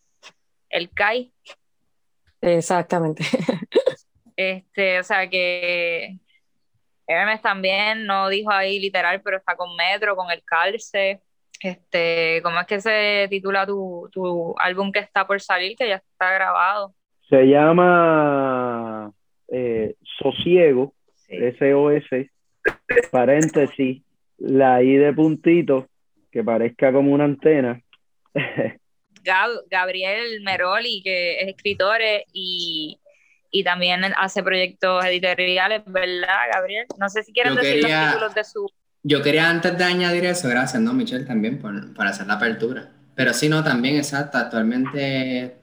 el 0.70 0.90
CAI. 0.90 1.32
Exactamente. 2.40 3.24
Este, 4.38 5.00
o 5.00 5.02
sea 5.02 5.30
que 5.30 6.18
Hermes 7.06 7.40
también 7.40 8.04
no 8.04 8.28
dijo 8.28 8.50
ahí 8.50 8.78
literal, 8.78 9.22
pero 9.22 9.38
está 9.38 9.56
con 9.56 9.74
Metro, 9.76 10.14
con 10.14 10.30
el 10.30 10.42
Calce. 10.44 11.22
Este, 11.60 12.40
¿Cómo 12.42 12.60
es 12.60 12.66
que 12.66 12.80
se 12.80 13.26
titula 13.30 13.66
tu, 13.66 14.08
tu 14.12 14.54
álbum 14.58 14.92
que 14.92 14.98
está 14.98 15.26
por 15.26 15.40
salir, 15.40 15.76
que 15.76 15.88
ya 15.88 15.96
está 15.96 16.32
grabado? 16.32 16.94
Se 17.28 17.44
llama 17.44 19.12
eh, 19.48 19.94
Sosiego, 20.18 20.94
sí. 21.14 21.36
S-O-S, 21.36 22.30
paréntesis, 23.10 24.02
la 24.38 24.82
I 24.82 24.96
de 24.96 25.12
puntito, 25.12 25.86
que 26.30 26.44
parezca 26.44 26.92
como 26.92 27.12
una 27.12 27.24
antena. 27.24 27.80
Gab 29.22 29.50
Gabriel 29.70 30.40
Meroli, 30.42 31.02
que 31.02 31.40
es 31.40 31.48
escritor 31.48 32.00
y, 32.32 33.00
y 33.50 33.64
también 33.64 34.04
hace 34.16 34.42
proyectos 34.42 35.04
editoriales, 35.04 35.82
¿verdad, 35.86 36.36
Gabriel? 36.52 36.86
No 36.98 37.08
sé 37.08 37.22
si 37.22 37.32
quieren 37.32 37.54
Yo 37.54 37.60
decir 37.60 37.80
quería... 37.80 38.02
los 38.02 38.12
títulos 38.12 38.34
de 38.34 38.44
su 38.44 38.70
yo 39.08 39.22
quería 39.22 39.48
antes 39.48 39.78
de 39.78 39.84
añadir 39.84 40.24
eso, 40.24 40.48
gracias, 40.48 40.82
¿no, 40.82 40.92
Michelle? 40.92 41.24
También 41.24 41.60
por, 41.60 41.94
por 41.94 42.08
hacer 42.08 42.26
la 42.26 42.34
apertura. 42.34 42.90
Pero 43.14 43.32
sí, 43.32 43.48
no, 43.48 43.62
también, 43.62 43.94
exacto. 43.94 44.36
Actualmente 44.36 45.58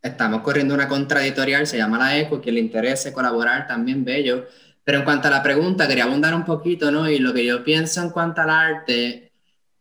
estamos 0.00 0.42
corriendo 0.42 0.72
una 0.72 0.86
contraeditorial, 0.86 1.66
se 1.66 1.78
llama 1.78 1.98
La 1.98 2.16
Eco, 2.16 2.40
que 2.40 2.52
le 2.52 2.60
interese 2.60 3.12
colaborar 3.12 3.66
también, 3.66 4.04
bello. 4.04 4.46
Pero 4.84 4.98
en 4.98 5.04
cuanto 5.04 5.26
a 5.26 5.32
la 5.32 5.42
pregunta, 5.42 5.88
quería 5.88 6.04
abundar 6.04 6.32
un 6.32 6.44
poquito, 6.44 6.92
¿no? 6.92 7.10
Y 7.10 7.18
lo 7.18 7.34
que 7.34 7.44
yo 7.44 7.64
pienso 7.64 8.00
en 8.02 8.10
cuanto 8.10 8.42
al 8.42 8.50
arte 8.50 9.32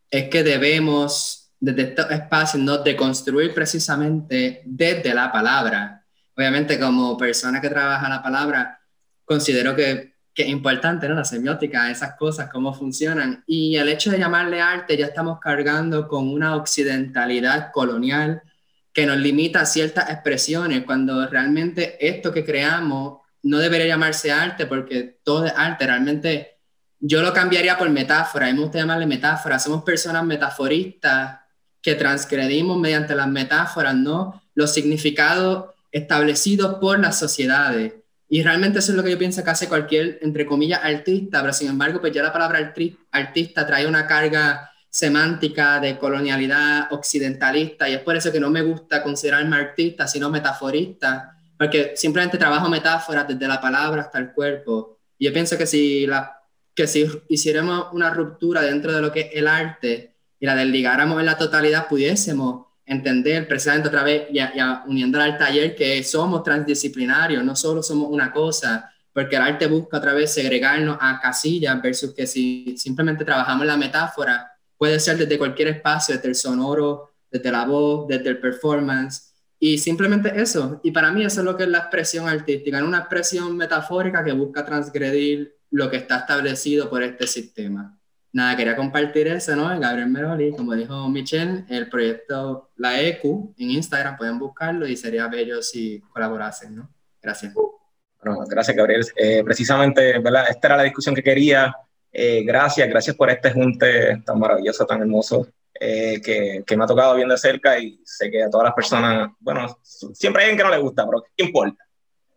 es 0.09 0.29
que 0.29 0.41
debemos, 0.41 1.44
desde 1.65 1.89
estos 1.89 2.11
espacios, 2.11 2.61
¿no? 2.63 2.77
De 2.77 2.95
construir 2.95 3.53
precisamente 3.53 4.61
desde 4.65 5.13
la 5.13 5.31
palabra. 5.31 6.03
Obviamente, 6.35 6.79
como 6.79 7.17
persona 7.17 7.61
que 7.61 7.69
trabaja 7.69 8.09
la 8.09 8.21
palabra, 8.21 8.79
considero 9.25 9.75
que 9.75 10.15
que 10.35 10.43
es 10.43 10.49
importante, 10.49 11.07
¿no? 11.07 11.15
La 11.15 11.23
semiótica, 11.23 11.89
esas 11.89 12.15
cosas, 12.17 12.49
cómo 12.51 12.73
funcionan. 12.73 13.43
Y 13.47 13.77
el 13.77 13.87
hecho 13.87 14.11
de 14.11 14.19
llamarle 14.19 14.61
arte 14.61 14.97
ya 14.97 15.05
estamos 15.05 15.39
cargando 15.39 16.09
con 16.09 16.27
una 16.27 16.57
occidentalidad 16.57 17.71
colonial 17.71 18.43
que 18.91 19.05
nos 19.05 19.17
limita 19.17 19.61
a 19.61 19.65
ciertas 19.65 20.09
expresiones, 20.09 20.83
cuando 20.83 21.25
realmente 21.27 21.97
esto 22.05 22.33
que 22.33 22.43
creamos 22.43 23.19
no 23.43 23.59
debería 23.59 23.87
llamarse 23.87 24.31
arte 24.31 24.65
porque 24.65 25.19
todo 25.23 25.45
es 25.45 25.53
arte, 25.55 25.85
realmente 25.85 26.57
yo 26.99 27.21
lo 27.21 27.31
cambiaría 27.31 27.77
por 27.77 27.89
metáfora, 27.89 28.47
a 28.47 28.49
mí 28.49 28.55
me 28.55 28.63
gusta 28.63 28.79
llamarle 28.79 29.05
metáfora, 29.05 29.59
somos 29.59 29.83
personas 29.83 30.23
metaforistas 30.25 31.39
que 31.85 31.93
transgredimos 31.93 32.79
mediante 32.79 33.13
las 33.13 33.27
metáforas, 33.27 33.93
¿no? 33.93 34.41
Los 34.55 34.73
significados 34.73 35.65
establecidos 35.91 36.79
por 36.79 36.99
las 36.99 37.19
sociedades. 37.19 37.93
Y 38.27 38.41
realmente 38.41 38.79
eso 38.79 38.91
es 38.91 38.97
lo 38.97 39.03
que 39.03 39.11
yo 39.11 39.19
pienso 39.19 39.43
que 39.43 39.51
hace 39.51 39.69
cualquier, 39.69 40.17
entre 40.23 40.47
comillas, 40.47 40.79
artista, 40.83 41.41
pero 41.41 41.53
sin 41.53 41.69
embargo, 41.69 42.01
pues 42.01 42.11
ya 42.11 42.23
la 42.23 42.33
palabra 42.33 42.73
artista 43.11 43.67
trae 43.67 43.85
una 43.85 44.07
carga 44.07 44.71
semántica 44.89 45.79
de 45.79 45.99
colonialidad 45.99 46.91
occidentalista 46.91 47.87
y 47.87 47.93
es 47.93 47.99
por 47.99 48.15
eso 48.15 48.31
que 48.31 48.39
no 48.39 48.49
me 48.49 48.63
gusta 48.63 49.03
considerarme 49.03 49.55
artista, 49.55 50.07
sino 50.07 50.31
metaforista, 50.31 51.37
porque 51.55 51.91
simplemente 51.95 52.39
trabajo 52.39 52.67
metáforas 52.67 53.27
desde 53.27 53.47
la 53.47 53.61
palabra 53.61 54.01
hasta 54.01 54.17
el 54.17 54.31
cuerpo. 54.31 54.97
Y 55.19 55.25
yo 55.25 55.33
pienso 55.33 55.55
que 55.55 55.67
si, 55.67 56.07
la, 56.07 56.35
que 56.73 56.87
si 56.87 57.05
hiciéramos 57.29 57.89
una 57.93 58.09
ruptura 58.09 58.61
dentro 58.61 58.91
de 58.91 59.01
lo 59.01 59.11
que 59.11 59.19
es 59.19 59.29
el 59.33 59.47
arte 59.47 60.14
y 60.45 60.47
la 60.47 60.55
desligáramos 60.55 61.19
en 61.19 61.25
la 61.25 61.39
totalidad, 61.39 61.87
pudiésemos 61.87 62.67
entender 62.85 63.47
precisamente 63.47 63.87
otra 63.87 64.03
vez, 64.03 64.27
y 64.31 64.39
uniendo 64.87 65.19
al 65.19 65.39
taller, 65.39 65.75
que 65.75 66.03
somos 66.03 66.43
transdisciplinarios, 66.43 67.43
no 67.43 67.55
solo 67.55 67.81
somos 67.81 68.09
una 68.11 68.31
cosa, 68.31 68.91
porque 69.11 69.37
el 69.37 69.41
arte 69.41 69.65
busca 69.65 69.97
otra 69.97 70.13
vez 70.13 70.31
segregarnos 70.31 70.99
a 71.01 71.19
casillas 71.19 71.81
versus 71.81 72.13
que 72.13 72.27
si 72.27 72.75
simplemente 72.77 73.25
trabajamos 73.25 73.65
la 73.65 73.75
metáfora, 73.75 74.51
puede 74.77 74.99
ser 74.99 75.17
desde 75.17 75.39
cualquier 75.39 75.69
espacio, 75.69 76.13
desde 76.13 76.29
el 76.29 76.35
sonoro, 76.35 77.09
desde 77.31 77.51
la 77.51 77.65
voz, 77.65 78.07
desde 78.07 78.29
el 78.29 78.37
performance, 78.37 79.33
y 79.57 79.79
simplemente 79.79 80.31
eso. 80.39 80.79
Y 80.83 80.91
para 80.91 81.11
mí 81.11 81.25
eso 81.25 81.39
es 81.39 81.45
lo 81.45 81.57
que 81.57 81.63
es 81.63 81.69
la 81.69 81.79
expresión 81.79 82.29
artística, 82.29 82.83
una 82.83 82.99
expresión 82.99 83.57
metafórica 83.57 84.23
que 84.23 84.33
busca 84.33 84.63
transgredir 84.63 85.55
lo 85.71 85.89
que 85.89 85.97
está 85.97 86.17
establecido 86.17 86.87
por 86.87 87.01
este 87.01 87.25
sistema 87.25 87.94
nada, 88.35 88.57
quería 88.57 88.75
compartir 88.75 89.27
eso, 89.27 89.55
¿no? 89.55 89.67
Gabriel 89.79 90.09
Meroli, 90.09 90.51
como 90.51 90.73
dijo 90.75 91.07
Michelle, 91.07 91.63
el 91.69 91.87
proyecto 91.87 92.69
La 92.75 92.99
EQ 93.01 93.23
en 93.57 93.71
Instagram, 93.71 94.17
pueden 94.17 94.37
buscarlo 94.37 94.85
y 94.85 94.97
sería 94.97 95.27
bello 95.27 95.61
si 95.61 96.01
colaborasen, 96.11 96.75
¿no? 96.75 96.89
Gracias. 97.21 97.53
Bueno, 97.53 98.43
gracias, 98.45 98.75
Gabriel. 98.75 99.05
Eh, 99.15 99.41
precisamente, 99.41 100.19
¿verdad? 100.19 100.47
Esta 100.49 100.67
era 100.67 100.77
la 100.77 100.83
discusión 100.83 101.15
que 101.15 101.23
quería. 101.23 101.73
Eh, 102.11 102.43
gracias, 102.43 102.89
gracias 102.89 103.15
por 103.15 103.29
este 103.29 103.51
junte 103.51 104.21
tan 104.25 104.37
maravilloso, 104.37 104.85
tan 104.85 104.99
hermoso, 104.99 105.47
eh, 105.79 106.19
que, 106.21 106.61
que, 106.67 106.75
me 106.75 106.83
ha 106.83 106.87
tocado 106.87 107.15
bien 107.15 107.29
de 107.29 107.37
cerca 107.37 107.79
y 107.79 108.01
sé 108.03 108.29
que 108.29 108.43
a 108.43 108.49
todas 108.49 108.65
las 108.65 108.73
personas, 108.73 109.29
bueno, 109.39 109.79
siempre 109.81 110.43
hay 110.43 110.49
alguien 110.49 110.57
que 110.57 110.69
no 110.69 110.75
le 110.75 110.83
gusta, 110.83 111.05
pero 111.05 111.23
¿qué 111.35 111.45
importa? 111.45 111.81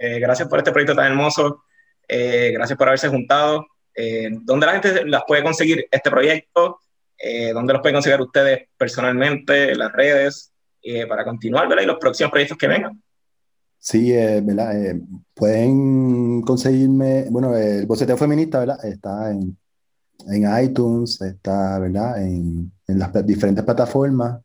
gracias 0.01 0.47
por 0.47 0.61
este 0.61 0.71
proyecto 0.71 0.95
tan 0.95 1.07
hermoso. 1.07 1.65
gracias 2.09 2.79
por 2.79 2.87
haberse 2.87 3.09
juntado. 3.09 3.67
Eh, 4.01 4.31
¿Dónde 4.43 4.65
la 4.65 4.73
gente 4.75 5.05
las 5.07 5.25
puede 5.27 5.43
conseguir 5.43 5.89
este 5.91 6.09
proyecto? 6.09 6.79
Eh, 7.19 7.53
¿Dónde 7.53 7.73
los 7.73 7.83
pueden 7.83 7.97
conseguir 7.97 8.21
ustedes 8.21 8.69
personalmente, 8.77 9.73
en 9.73 9.79
las 9.79 9.93
redes, 9.93 10.53
eh, 10.83 11.05
para 11.09 11.25
continuar, 11.25 11.69
¿verdad? 11.69 11.83
Y 11.83 11.87
los 11.87 11.99
próximos 11.99 12.31
proyectos 12.31 12.57
que 12.57 12.69
vengan. 12.69 13.03
Sí, 13.81 14.13
¿verdad? 14.13 14.73
pueden 15.35 16.43
conseguirme, 16.43 17.27
bueno, 17.31 17.57
el 17.57 17.87
boceteo 17.87 18.17
feminista, 18.17 18.61
¿verdad? 18.61 18.85
Está 18.85 19.33
en, 19.33 19.57
en 20.29 20.65
iTunes, 20.65 21.21
está, 21.21 21.81
¿verdad? 21.81 22.23
En, 22.23 22.71
en 22.87 22.99
las 22.99 23.27
diferentes 23.27 23.65
plataformas 23.65 24.41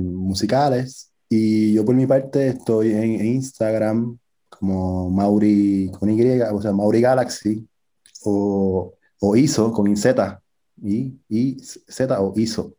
musicales. 0.00 1.12
Y 1.28 1.74
yo 1.74 1.84
por 1.84 1.94
mi 1.94 2.06
parte 2.06 2.48
estoy 2.48 2.92
en, 2.92 3.20
en 3.20 3.26
Instagram 3.26 4.18
como 4.48 5.08
Mauri 5.08 5.90
con 5.98 6.10
Y, 6.10 6.40
o 6.40 6.60
sea, 6.60 6.72
Mauri 6.72 7.00
Galaxy, 7.00 7.66
o, 8.24 8.94
o 9.20 9.36
ISO 9.36 9.72
con 9.72 9.96
Z, 9.96 10.40
y, 10.82 11.12
y 11.28 11.56
Z 11.60 12.20
o 12.20 12.32
ISO. 12.36 12.74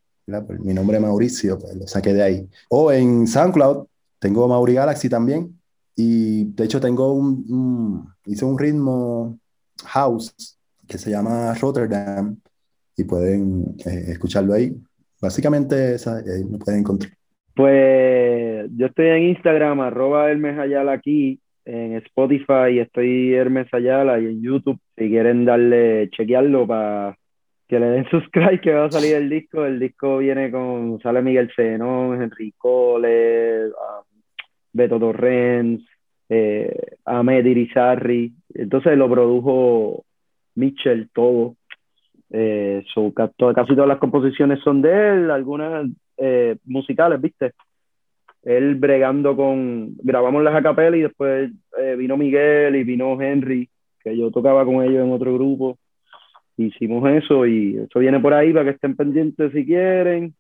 Mi 0.60 0.74
nombre 0.74 0.98
es 0.98 1.04
Mauricio, 1.04 1.58
pues 1.60 1.76
lo 1.76 1.88
saqué 1.88 2.14
de 2.14 2.24
ahí. 2.24 2.50
O 2.70 2.92
en 2.92 3.28
SoundCloud 3.28 3.86
tengo 4.20 4.48
Mauri 4.48 4.74
Galaxy 4.74 5.10
también. 5.10 5.60
Y 5.96 6.46
de 6.46 6.64
hecho 6.64 6.80
tengo 6.80 7.14
un, 7.14 8.08
hice 8.26 8.46
un 8.46 8.58
ritmo 8.58 9.38
house 9.86 10.58
que 10.88 10.98
se 10.98 11.10
llama 11.10 11.54
Rotterdam 11.56 12.38
y 12.96 13.04
pueden 13.04 13.76
eh, 13.86 14.06
escucharlo 14.08 14.54
ahí. 14.54 14.76
Básicamente 15.22 15.96
esa, 15.96 16.18
ahí 16.18 16.46
me 16.50 16.58
pueden 16.58 16.80
encontrar. 16.80 17.12
Pues 17.54 18.70
yo 18.76 18.86
estoy 18.86 19.08
en 19.08 19.24
Instagram, 19.30 19.82
arroba 19.82 20.32
Hermes 20.32 20.58
aquí, 20.90 21.40
en 21.66 21.96
Spotify 21.98 22.80
estoy 22.80 23.34
Hermes 23.34 23.74
Ayala 23.74 24.20
y 24.20 24.26
en 24.26 24.42
YouTube 24.42 24.80
si 24.98 25.10
quieren 25.10 25.46
darle, 25.46 26.10
chequearlo 26.12 26.68
para 26.68 27.18
que 27.68 27.80
le 27.80 27.88
den 27.88 28.06
subscribe 28.12 28.60
que 28.60 28.74
va 28.74 28.86
a 28.86 28.92
salir 28.92 29.16
el 29.16 29.30
disco. 29.30 29.66
El 29.66 29.80
disco 29.80 30.18
viene 30.18 30.52
con, 30.52 31.00
sale 31.02 31.22
Miguel 31.22 31.52
Zenón, 31.56 32.22
Enrique 32.22 32.56
Cole, 32.58 33.68
um, 33.68 34.22
Beto 34.74 35.00
Torrens, 35.00 35.82
eh, 36.30 36.98
Ahmed. 37.06 37.46
Entonces 38.54 38.98
lo 38.98 39.10
produjo 39.10 40.04
Mitchell 40.56 41.10
todo. 41.14 41.56
Eh, 42.30 42.84
casi 43.16 43.76
todas 43.76 43.88
las 43.88 43.98
composiciones 43.98 44.60
son 44.64 44.82
de 44.82 45.10
él, 45.10 45.32
algunas 45.32 45.86
eh, 46.18 46.58
musicales, 46.66 47.20
¿viste? 47.20 47.54
Él 48.44 48.76
bregando 48.76 49.36
con, 49.36 49.96
grabamos 49.98 50.44
las 50.44 50.56
acapelas 50.56 50.98
y 50.98 51.04
después 51.04 51.52
eh, 51.80 51.96
vino 51.96 52.18
Miguel 52.18 52.76
y 52.76 52.84
vino 52.84 53.22
Henry 53.22 53.70
que 54.04 54.18
yo 54.18 54.32
tocaba 54.32 54.66
con 54.66 54.84
ellos 54.84 55.06
en 55.06 55.12
otro 55.12 55.34
grupo. 55.34 55.78
Hicimos 56.58 57.08
eso 57.12 57.46
y 57.46 57.78
eso 57.78 58.00
viene 58.00 58.20
por 58.20 58.34
ahí 58.34 58.52
para 58.52 58.66
que 58.66 58.72
estén 58.72 58.96
pendientes 58.96 59.52
si 59.52 59.66
quieren. 59.66 60.34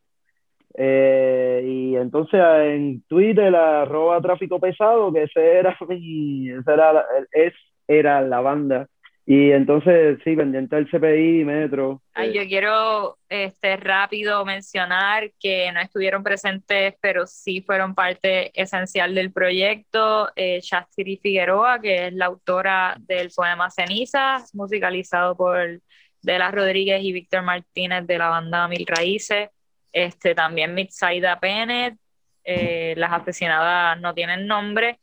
Eh, 0.73 1.64
y 1.65 1.95
entonces 1.95 2.40
en 2.40 3.02
Twitter, 3.07 3.53
arroba 3.56 4.22
tráfico 4.22 4.60
pesado, 4.60 5.11
que 5.11 5.23
ese 5.23 5.60
era 5.60 5.78
mi, 5.88 6.49
era, 6.49 7.06
es, 7.32 7.53
era 7.88 8.22
la 8.22 8.41
banda 8.41 8.88
y 9.26 9.52
entonces, 9.52 10.19
sí, 10.23 10.35
pendiente 10.35 10.76
del 10.76 10.89
CPI, 10.89 11.45
Metro. 11.45 12.02
Ay, 12.14 12.34
yo 12.34 12.41
quiero 12.48 13.18
este, 13.30 13.77
rápido 13.77 14.43
mencionar 14.45 15.31
que 15.39 15.72
no 15.72 15.80
estuvieron 15.80 16.23
presentes, 16.23 16.95
pero 16.99 17.27
sí 17.27 17.61
fueron 17.61 17.93
parte 17.93 18.52
esencial 18.60 19.14
del 19.14 19.31
proyecto. 19.31 20.30
Eh, 20.35 20.60
Chastity 20.61 21.18
Figueroa, 21.18 21.80
que 21.80 22.07
es 22.07 22.14
la 22.14 22.26
autora 22.26 22.98
del 22.99 23.30
poema 23.35 23.69
Cenizas, 23.69 24.56
musicalizado 24.56 25.38
por 25.38 25.80
Dela 26.22 26.52
Rodríguez 26.52 27.03
y 27.03 27.14
Víctor 27.14 27.43
Martínez 27.43 28.07
de 28.07 28.18
la 28.18 28.30
banda 28.30 28.68
Mil 28.68 28.85
Raíces. 28.88 29.49
Este, 29.93 30.34
también 30.34 30.73
Mitzaida 30.73 31.39
Pennett, 31.39 31.95
eh, 32.43 32.95
Las 32.98 33.11
asesinadas 33.14 34.02
no 34.02 34.14
tienen 34.15 34.48
nombre. 34.48 34.99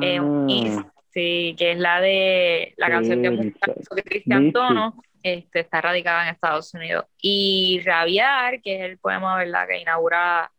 Eh, 0.00 0.18
ah. 0.20 0.92
Sí, 1.18 1.56
que 1.58 1.72
es 1.72 1.78
la 1.80 2.00
de 2.00 2.74
la 2.76 2.90
canción 2.90 3.20
que 3.20 3.30
de 3.30 4.02
Cristian 4.04 4.52
Tono, 4.52 5.02
este, 5.20 5.58
está 5.58 5.80
radicada 5.80 6.22
en 6.22 6.34
Estados 6.36 6.72
Unidos. 6.74 7.06
Y 7.20 7.80
Rabiar, 7.84 8.62
que 8.62 8.76
es 8.76 8.82
el 8.82 8.98
poema 8.98 9.36
¿verdad? 9.36 9.66
que 9.66 9.80
inaugura 9.80 10.52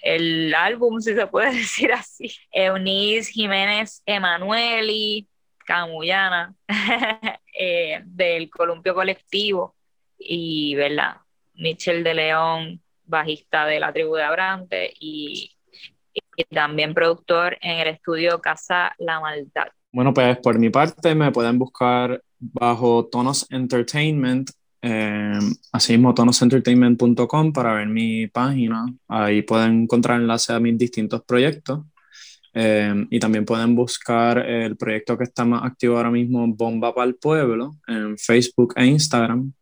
el 0.00 0.52
álbum, 0.52 0.98
si 0.98 1.14
se 1.14 1.28
puede 1.28 1.52
decir 1.54 1.92
así. 1.92 2.28
Eunice 2.50 3.30
Jiménez 3.30 4.02
Emanueli, 4.04 5.28
Camuyana, 5.64 6.56
eh, 7.56 8.00
del 8.04 8.50
Columpio 8.50 8.96
Colectivo, 8.96 9.76
y 10.18 10.74
¿verdad? 10.74 11.18
Michel 11.54 12.02
de 12.02 12.14
León, 12.14 12.82
bajista 13.04 13.64
de 13.64 13.78
la 13.78 13.92
tribu 13.92 14.16
de 14.16 14.24
Abrante, 14.24 14.92
y, 14.98 15.56
y 16.34 16.44
también 16.52 16.94
productor 16.94 17.56
en 17.60 17.78
el 17.78 17.86
estudio 17.86 18.40
Casa 18.40 18.92
La 18.98 19.20
Maldad. 19.20 19.68
Bueno, 19.92 20.14
pues 20.14 20.38
por 20.38 20.58
mi 20.58 20.70
parte 20.70 21.14
me 21.14 21.32
pueden 21.32 21.58
buscar 21.58 22.22
bajo 22.38 23.06
Tonos 23.06 23.46
Entertainment, 23.50 24.50
eh, 24.82 25.38
así 25.72 25.92
mismo 25.92 26.14
tonosentertainment.com 26.14 27.52
para 27.52 27.74
ver 27.74 27.88
mi 27.88 28.26
página. 28.28 28.86
Ahí 29.08 29.42
pueden 29.42 29.82
encontrar 29.82 30.20
enlace 30.20 30.52
a 30.52 30.60
mis 30.60 30.78
distintos 30.78 31.22
proyectos. 31.22 31.80
Eh, 32.52 33.06
y 33.10 33.20
también 33.20 33.44
pueden 33.44 33.74
buscar 33.76 34.38
el 34.38 34.76
proyecto 34.76 35.16
que 35.16 35.24
está 35.24 35.44
más 35.44 35.64
activo 35.64 35.96
ahora 35.96 36.10
mismo, 36.10 36.46
Bomba 36.48 36.92
para 36.92 37.06
el 37.06 37.14
Pueblo, 37.16 37.76
en 37.86 38.16
Facebook 38.18 38.74
e 38.76 38.86
Instagram. 38.86 39.52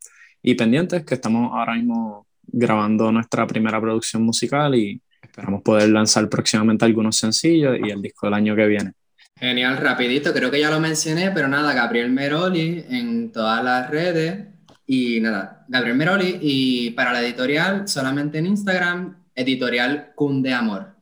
Y 0.42 0.54
pendientes 0.54 1.04
que 1.04 1.14
estamos 1.14 1.50
ahora 1.52 1.74
mismo 1.74 2.26
grabando 2.46 3.12
nuestra 3.12 3.46
primera 3.46 3.80
producción 3.80 4.22
musical 4.22 4.74
y 4.74 5.00
esperamos 5.22 5.62
poder 5.62 5.90
lanzar 5.90 6.28
próximamente 6.28 6.84
algunos 6.84 7.16
sencillos 7.16 7.76
y 7.82 7.90
el 7.90 8.00
disco 8.00 8.26
del 8.26 8.34
año 8.34 8.56
que 8.56 8.66
viene. 8.66 8.92
Genial, 9.38 9.76
rapidito, 9.76 10.32
creo 10.32 10.50
que 10.50 10.58
ya 10.58 10.68
lo 10.68 10.80
mencioné, 10.80 11.30
pero 11.30 11.46
nada, 11.46 11.72
Gabriel 11.72 12.10
Meroli 12.10 12.84
en 12.90 13.30
todas 13.30 13.62
las 13.62 13.88
redes 13.88 14.46
y 14.84 15.20
nada, 15.20 15.64
Gabriel 15.68 15.96
Meroli 15.96 16.38
y 16.40 16.90
para 16.90 17.12
la 17.12 17.20
editorial 17.20 17.86
solamente 17.86 18.38
en 18.38 18.46
Instagram, 18.46 19.22
editorial 19.36 20.10
Cunde 20.16 20.52
Amor. 20.52 20.96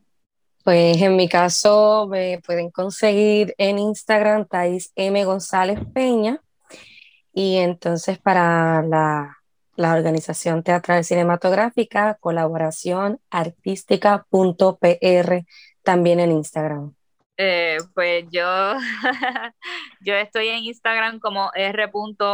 Pues 0.65 1.01
en 1.01 1.17
mi 1.17 1.29
caso 1.29 2.09
me 2.11 2.43
pueden 2.45 2.71
conseguir 2.71 3.55
en 3.57 3.79
Instagram 3.79 4.47
Thais 4.47 4.93
M. 4.97 5.25
González 5.25 5.79
Peña 5.95 6.41
Y 7.33 7.57
entonces 7.57 8.19
para 8.19 8.83
la, 8.83 9.39
la 9.77 9.95
organización 9.95 10.63
teatral 10.63 11.05
cinematográfica, 11.05 12.19
colaboración 12.21 13.19
artística.pr, 13.31 15.47
también 15.85 16.21
en 16.21 16.33
Instagram. 16.33 16.96
Eh, 17.39 17.77
pues 17.95 18.25
yo, 18.31 18.77
yo 20.01 20.15
estoy 20.15 20.49
en 20.49 20.65
Instagram 20.65 21.19
como 21.21 21.51
r.o.michelle 21.55 22.27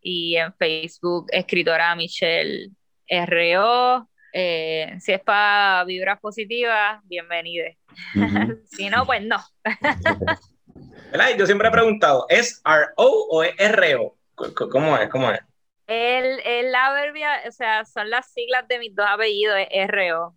y 0.00 0.36
en 0.36 0.54
Facebook 0.54 1.26
escritora 1.32 1.96
Michelle 1.96 2.70
R.O. 3.06 4.08
Eh, 4.32 4.96
si 5.00 5.12
es 5.12 5.20
para 5.20 5.84
vibras 5.84 6.20
positivas, 6.20 7.00
bienvenida. 7.04 7.70
si 8.70 8.88
no, 8.90 9.06
pues 9.06 9.22
no. 9.22 9.38
Yo 11.38 11.46
siempre 11.46 11.68
he 11.68 11.70
preguntado, 11.70 12.26
¿es 12.28 12.60
R.O. 12.64 13.28
o 13.30 13.42
es 13.44 13.54
R.O.? 13.58 14.16
¿Cómo 14.34 14.98
es? 14.98 15.08
¿Cómo 15.08 15.30
es? 15.30 15.38
El, 15.86 16.40
el 16.44 16.72
verbia, 16.72 17.42
o 17.46 17.52
sea, 17.52 17.84
son 17.84 18.10
las 18.10 18.32
siglas 18.32 18.66
de 18.66 18.80
mis 18.80 18.94
dos 18.94 19.06
apellidos, 19.08 19.56
es 19.58 19.66
R.O. 19.70 20.34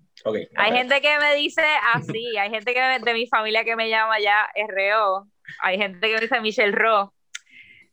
hay 0.55 0.71
gente 0.71 1.01
que 1.01 1.19
me 1.19 1.35
dice 1.35 1.63
así, 1.93 2.37
hay 2.37 2.49
gente 2.49 2.73
que 2.73 2.81
de 2.81 3.13
mi 3.13 3.27
familia 3.27 3.63
que 3.63 3.75
me 3.75 3.89
llama 3.89 4.19
ya 4.19 4.49
R.O. 4.55 5.27
Hay 5.61 5.77
gente 5.77 6.07
que 6.07 6.13
me 6.15 6.21
dice 6.21 6.41
Michelle 6.41 6.71
Ro. 6.71 7.13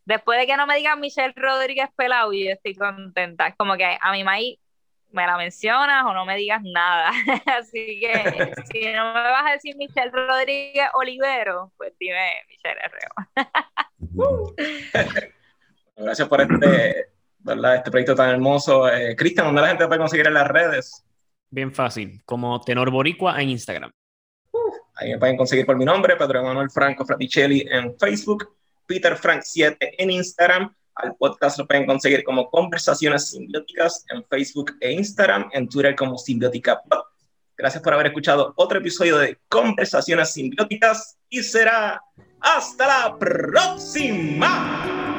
Después 0.05 0.39
de 0.39 0.47
que 0.47 0.57
no 0.57 0.67
me 0.67 0.77
digan 0.77 1.01
Michelle 1.01 1.33
Rodríguez 1.35 1.89
Pelau, 1.97 2.33
yo 2.33 2.51
estoy 2.51 2.75
contenta. 2.75 3.47
Es 3.47 3.57
como 3.57 3.77
que 3.77 3.99
a 4.01 4.13
mi 4.13 4.23
maíz 4.23 4.59
me 5.15 5.27
la 5.27 5.37
mencionas 5.37 6.05
o 6.05 6.13
no 6.13 6.27
me 6.27 6.37
digas 6.37 6.61
nada. 6.63 7.11
Así 7.59 8.01
que 8.01 8.53
si 8.73 8.93
no 8.93 9.15
me 9.15 9.23
vas 9.23 9.47
a 9.47 9.53
decir 9.53 9.77
Michelle 9.77 10.11
Rodríguez 10.11 10.89
Olivero, 10.95 11.73
pues 11.77 11.95
dime 11.99 12.33
Michelle 12.49 12.81
R.O. 12.81 14.55
Gracias 15.97 16.29
por 16.29 16.41
este, 16.41 17.07
¿verdad? 17.39 17.77
este 17.77 17.91
proyecto 17.91 18.15
tan 18.15 18.31
hermoso. 18.31 18.89
Eh, 18.89 19.15
Cristian, 19.17 19.47
¿dónde 19.47 19.63
la 19.63 19.69
gente 19.69 19.87
puede 19.87 20.01
conseguir 20.01 20.27
en 20.27 20.35
las 20.35 20.49
redes? 20.49 21.05
Bien 21.55 21.73
fácil, 21.73 22.21
como 22.25 22.61
Tenor 22.63 22.91
Boricua 22.91 23.41
en 23.41 23.51
Instagram. 23.51 23.89
ahí 24.97 25.13
me 25.13 25.19
pueden 25.19 25.37
conseguir 25.37 25.65
por 25.65 25.77
mi 25.77 25.85
nombre, 25.85 26.17
Pedro 26.17 26.41
Emanuel 26.41 26.69
Franco 26.69 27.07
Fraticelli 27.07 27.65
en 27.71 27.97
Facebook, 27.97 28.57
Peter 28.85 29.15
Frank 29.15 29.43
7 29.45 30.03
en 30.03 30.11
Instagram. 30.11 30.75
Al 30.97 31.15
podcast 31.15 31.57
lo 31.61 31.69
pueden 31.69 31.87
conseguir 31.87 32.25
como 32.25 32.51
Conversaciones 32.51 33.31
Simbióticas 33.31 34.05
en 34.11 34.25
Facebook 34.25 34.73
e 34.81 34.91
Instagram, 34.95 35.49
en 35.53 35.69
Twitter 35.69 35.95
como 35.95 36.19
Simbiótica 36.19 36.83
Gracias 37.57 37.85
por 37.85 37.95
haber 37.95 38.09
escuchado 38.09 38.53
otro 38.57 38.81
episodio 38.81 39.17
de 39.19 39.39
Conversaciones 39.49 40.33
Simbióticas 40.33 41.19
y 41.29 41.41
será 41.45 42.03
hasta 42.41 42.87
la 42.89 43.17
próxima. 43.17 45.14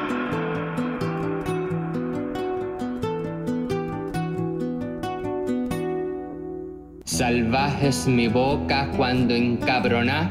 Salvaje 7.16 7.88
es 7.88 8.06
mi 8.06 8.28
boca 8.28 8.90
cuando 8.94 9.34
encabroná, 9.34 10.30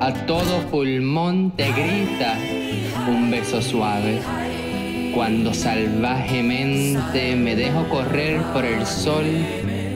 a 0.00 0.12
todo 0.26 0.62
pulmón 0.68 1.52
te 1.52 1.70
grita 1.70 2.36
un 3.06 3.30
beso 3.30 3.62
suave. 3.62 4.18
Cuando 5.14 5.54
salvajemente 5.54 7.36
me 7.36 7.54
dejo 7.54 7.88
correr 7.88 8.42
por 8.52 8.64
el 8.64 8.84
sol 8.84 9.22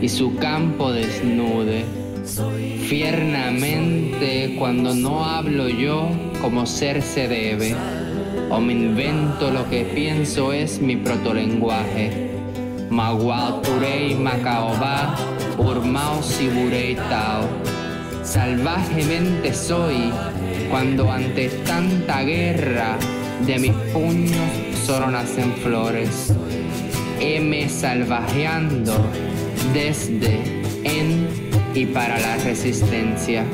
y 0.01 0.09
su 0.09 0.36
campo 0.36 0.93
desnude. 0.93 1.85
Fiernamente 2.86 4.55
cuando 4.60 4.94
no 4.94 5.24
hablo 5.24 5.69
yo 5.69 6.09
como 6.40 6.66
ser 6.66 7.02
se 7.02 7.27
debe, 7.27 7.74
o 8.48 8.60
me 8.60 8.74
invento 8.74 9.51
lo 9.51 9.69
que 9.69 9.82
pienso 9.82 10.52
es 10.52 10.81
mi 10.81 10.94
protolenguaje. 10.94 12.28
Maguauturei 12.90 14.15
macaobá, 14.15 15.15
urmao 15.59 16.23
siburei 16.23 16.97
tao. 16.97 17.44
Salvajemente 18.23 19.52
soy 19.55 20.12
cuando 20.70 21.10
ante 21.10 21.48
tanta 21.65 22.23
guerra 22.23 22.97
de 23.47 23.59
mis 23.59 23.73
puños 23.93 24.51
solo 24.86 25.10
nacen 25.10 25.52
flores. 25.62 26.32
M 27.20 27.69
salvajeando 27.69 28.94
desde, 29.73 30.40
en 30.85 31.28
y 31.74 31.86
para 31.86 32.19
la 32.19 32.36
resistencia. 32.39 33.44